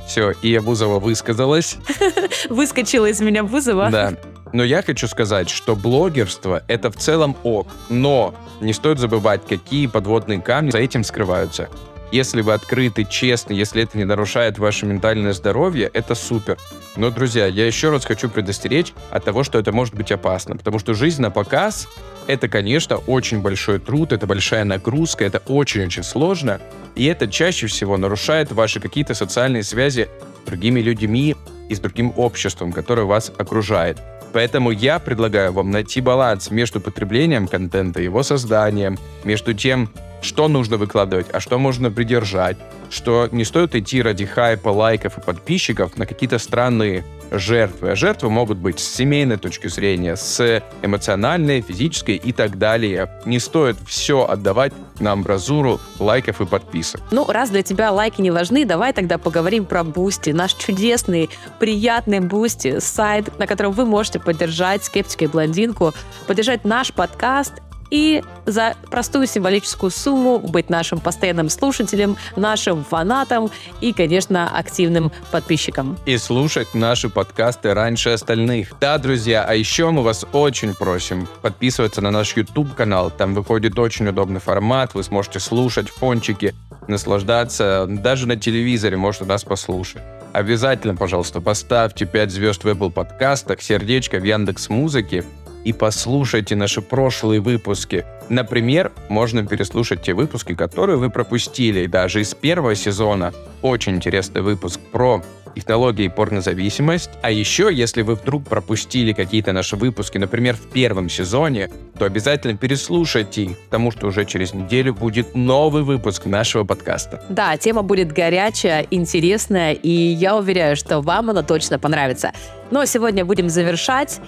Все, 0.08 0.32
и 0.32 0.58
Бузова 0.60 1.00
высказалась. 1.00 1.73
Выскочила 2.50 3.08
из 3.08 3.20
меня 3.22 3.44
вызова. 3.44 3.90
Да. 3.90 4.14
Но 4.54 4.64
я 4.64 4.84
хочу 4.84 5.08
сказать, 5.08 5.50
что 5.50 5.76
блогерство— 5.76 6.64
это 6.68 6.92
в 6.92 6.96
целом 6.96 7.36
ок, 7.44 7.68
но 7.90 8.36
не 8.62 8.74
стоит 8.74 9.00
забывать, 9.00 9.42
какие 9.48 9.88
подводные 9.88 10.42
камни 10.42 10.70
за 10.70 10.78
этим 10.78 11.04
скрываются. 11.04 11.70
Если 12.12 12.42
вы 12.42 12.54
открыты, 12.54 13.06
честны, 13.06 13.54
если 13.54 13.82
это 13.82 13.98
не 13.98 14.04
нарушает 14.04 14.60
ваше 14.60 14.86
ментальное 14.86 15.34
здоровье, 15.34 15.90
это 15.92 16.14
супер. 16.14 16.60
Но, 16.96 17.10
друзья, 17.10 17.48
я 17.48 17.66
еще 17.66 17.90
раз 17.90 18.06
хочу 18.06 18.30
предостеречь 18.30 18.94
от 19.10 19.26
того, 19.26 19.44
что 19.44 19.58
это 19.58 19.72
может 19.72 19.96
быть 19.96 20.12
опасно, 20.12 20.56
потому 20.56 20.78
что 20.78 20.94
жизнь 20.94 21.24
на 21.24 21.32
показ— 21.32 21.88
это, 22.28 22.48
конечно, 22.48 22.98
очень 22.98 23.42
большой 23.42 23.80
труд, 23.80 24.14
это 24.14 24.28
большая 24.28 24.64
нагрузка, 24.64 25.26
это 25.26 25.42
очень-очень 25.48 26.04
сложно, 26.04 26.62
и 26.96 27.06
это 27.06 27.28
чаще 27.28 27.66
всего 27.66 27.98
нарушает 27.98 28.52
ваши 28.52 28.80
какие-то 28.80 29.16
социальные 29.16 29.64
связи 29.64 30.08
с 30.44 30.48
другими 30.48 30.82
людьми 30.82 31.36
и 31.70 31.76
с 31.76 31.80
другим 31.80 32.14
обществом, 32.18 32.72
которое 32.72 33.06
вас 33.06 33.32
окружает. 33.38 34.00
Поэтому 34.34 34.72
я 34.72 35.00
предлагаю 35.00 35.54
вам 35.54 35.70
найти 35.70 36.02
баланс 36.02 36.50
между 36.50 36.82
потреблением 36.82 37.48
контента, 37.48 38.02
его 38.02 38.24
созданием, 38.24 38.98
между 39.24 39.54
тем, 39.54 39.90
что 40.24 40.48
нужно 40.48 40.78
выкладывать, 40.78 41.28
а 41.32 41.40
что 41.40 41.60
можно 41.60 41.92
придержать, 41.92 42.58
что 42.90 43.28
не 43.32 43.44
стоит 43.44 43.76
идти 43.76 44.02
ради 44.02 44.26
хайпа, 44.26 44.70
лайков 44.70 45.18
и 45.18 45.22
подписчиков 45.22 45.98
на 45.98 46.06
какие-то 46.06 46.40
странные 46.40 47.04
жертвы. 47.32 47.92
А 47.92 47.96
жертвы 47.96 48.30
могут 48.30 48.58
быть 48.58 48.80
с 48.80 48.84
семейной 48.84 49.38
точки 49.38 49.68
зрения, 49.68 50.16
с 50.16 50.64
эмоциональной, 50.82 51.62
физической 51.62 52.16
и 52.16 52.32
так 52.32 52.58
далее. 52.58 53.10
Не 53.26 53.40
стоит 53.40 53.78
все 53.88 54.26
отдавать 54.26 54.74
на 55.00 55.14
амбразуру 55.14 55.80
лайков 56.00 56.42
и 56.42 56.46
подписок. 56.46 57.02
Ну, 57.12 57.26
раз 57.26 57.50
для 57.50 57.64
тебя 57.64 57.92
лайки 57.92 58.22
не 58.22 58.32
важны, 58.32 58.66
давай 58.66 58.94
тогда 58.94 59.18
поговорим 59.18 59.66
про 59.66 59.84
Boosty. 59.84 60.30
Наш 60.30 60.54
чудесный, 60.54 61.30
приятный 61.60 62.20
Boosty, 62.20 62.80
сайт, 62.80 63.38
на 63.40 63.48
котором 63.48 63.72
вы 63.72 63.86
можете 63.86 64.20
поддержать 64.20 64.84
скептика 64.84 65.26
и 65.26 65.28
блондинку, 65.28 65.94
поддержать 66.28 66.64
наш 66.64 66.94
подкаст 66.94 67.54
и 67.94 68.24
за 68.48 68.76
простую 68.90 69.28
символическую 69.28 69.92
сумму 69.92 70.40
быть 70.40 70.72
нашим 70.72 71.00
постоянным 71.00 71.48
слушателем, 71.48 72.18
нашим 72.36 72.84
фанатом 72.84 73.52
и, 73.82 73.94
конечно, 73.94 74.50
активным 74.50 75.12
подписчиком. 75.32 75.96
И 76.08 76.18
слушать 76.18 76.74
наши 76.74 77.08
подкасты 77.08 77.72
раньше 77.76 78.10
остальных. 78.10 78.74
Да, 78.82 78.98
друзья, 78.98 79.46
а 79.48 79.54
еще 79.54 79.92
мы 79.92 80.02
вас 80.02 80.26
очень 80.34 80.74
просим 80.74 81.28
подписываться 81.44 82.02
на 82.02 82.10
наш 82.10 82.36
YouTube-канал. 82.36 83.12
Там 83.12 83.36
выходит 83.36 83.78
очень 83.78 84.08
удобный 84.08 84.42
формат, 84.42 84.96
вы 84.96 85.04
сможете 85.04 85.40
слушать 85.40 85.88
фончики, 85.90 86.56
наслаждаться. 86.88 87.86
Даже 87.88 88.28
на 88.28 88.38
телевизоре 88.38 88.98
можете 88.98 89.26
нас 89.26 89.44
послушать. 89.44 90.02
Обязательно, 90.32 90.96
пожалуйста, 90.96 91.42
поставьте 91.42 92.08
5 92.08 92.32
звезд 92.32 92.64
в 92.64 92.68
Apple 92.68 92.90
подкастах, 92.90 93.62
сердечко 93.62 94.18
в 94.18 94.24
Яндекс 94.24 94.70
Музыке 94.70 95.24
и 95.64 95.74
послушайте 95.74 96.56
наши 96.56 96.82
прошлые 96.82 97.40
выпуски. 97.40 98.06
Например, 98.30 98.92
можно 99.10 99.46
переслушать 99.46 100.02
те 100.02 100.14
выпуски, 100.14 100.56
которые 100.56 100.98
вы 100.98 101.10
пропустили, 101.10 101.86
даже 101.88 102.22
из 102.22 102.34
первого 102.34 102.76
сезона. 102.76 103.34
Очень 103.62 103.96
интересный 103.96 104.42
выпуск 104.42 104.80
про 104.92 105.24
технологии 105.56 106.08
порнозависимость. 106.08 107.12
А 107.22 107.32
еще, 107.32 107.70
если 107.72 108.02
вы 108.02 108.16
вдруг 108.16 108.46
пропустили 108.46 109.14
какие-то 109.14 109.52
наши 109.52 109.76
выпуски, 109.76 110.18
например, 110.18 110.56
в 110.56 110.68
первом 110.72 111.10
сезоне, 111.10 111.70
то 111.98 112.06
обязательно 112.06 112.58
переслушайте 112.58 113.44
их, 113.44 113.60
потому 113.66 113.92
что 113.92 114.08
уже 114.08 114.26
через 114.26 114.54
неделю 114.54 114.94
будет 114.94 115.36
новый 115.36 115.84
выпуск 115.84 116.26
нашего 116.26 116.64
подкаста. 116.64 117.24
Да, 117.30 117.56
тема 117.58 117.84
будет 117.84 118.12
горячая, 118.12 118.88
интересная, 118.90 119.74
и 119.74 119.90
я 119.90 120.36
уверяю, 120.36 120.76
что 120.76 121.02
вам 121.02 121.30
она 121.30 121.44
точно 121.44 121.80
понравится. 121.80 122.32
Но 122.72 122.80
ну, 122.80 122.82
а 122.82 122.86
сегодня 122.88 123.24
будем 123.26 123.50
завершать. 123.50 124.20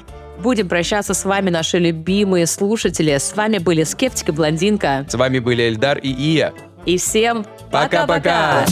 Будем 0.42 0.68
прощаться 0.68 1.14
с 1.14 1.26
вами, 1.26 1.50
наши 1.50 1.80
любимые 1.80 2.46
слушатели. 2.46 3.18
С 3.18 3.36
вами 3.36 3.58
были 3.58 3.84
Скептик 3.84 4.30
и 4.30 4.32
Блондинка. 4.32 5.06
С 5.08 5.16
вами 5.16 5.40
были 5.40 5.64
Эльдар 5.64 5.98
и 5.98 6.10
Ия. 6.10 6.54
И 6.86 6.98
всем 6.98 7.46
пока-пока! 7.72 8.66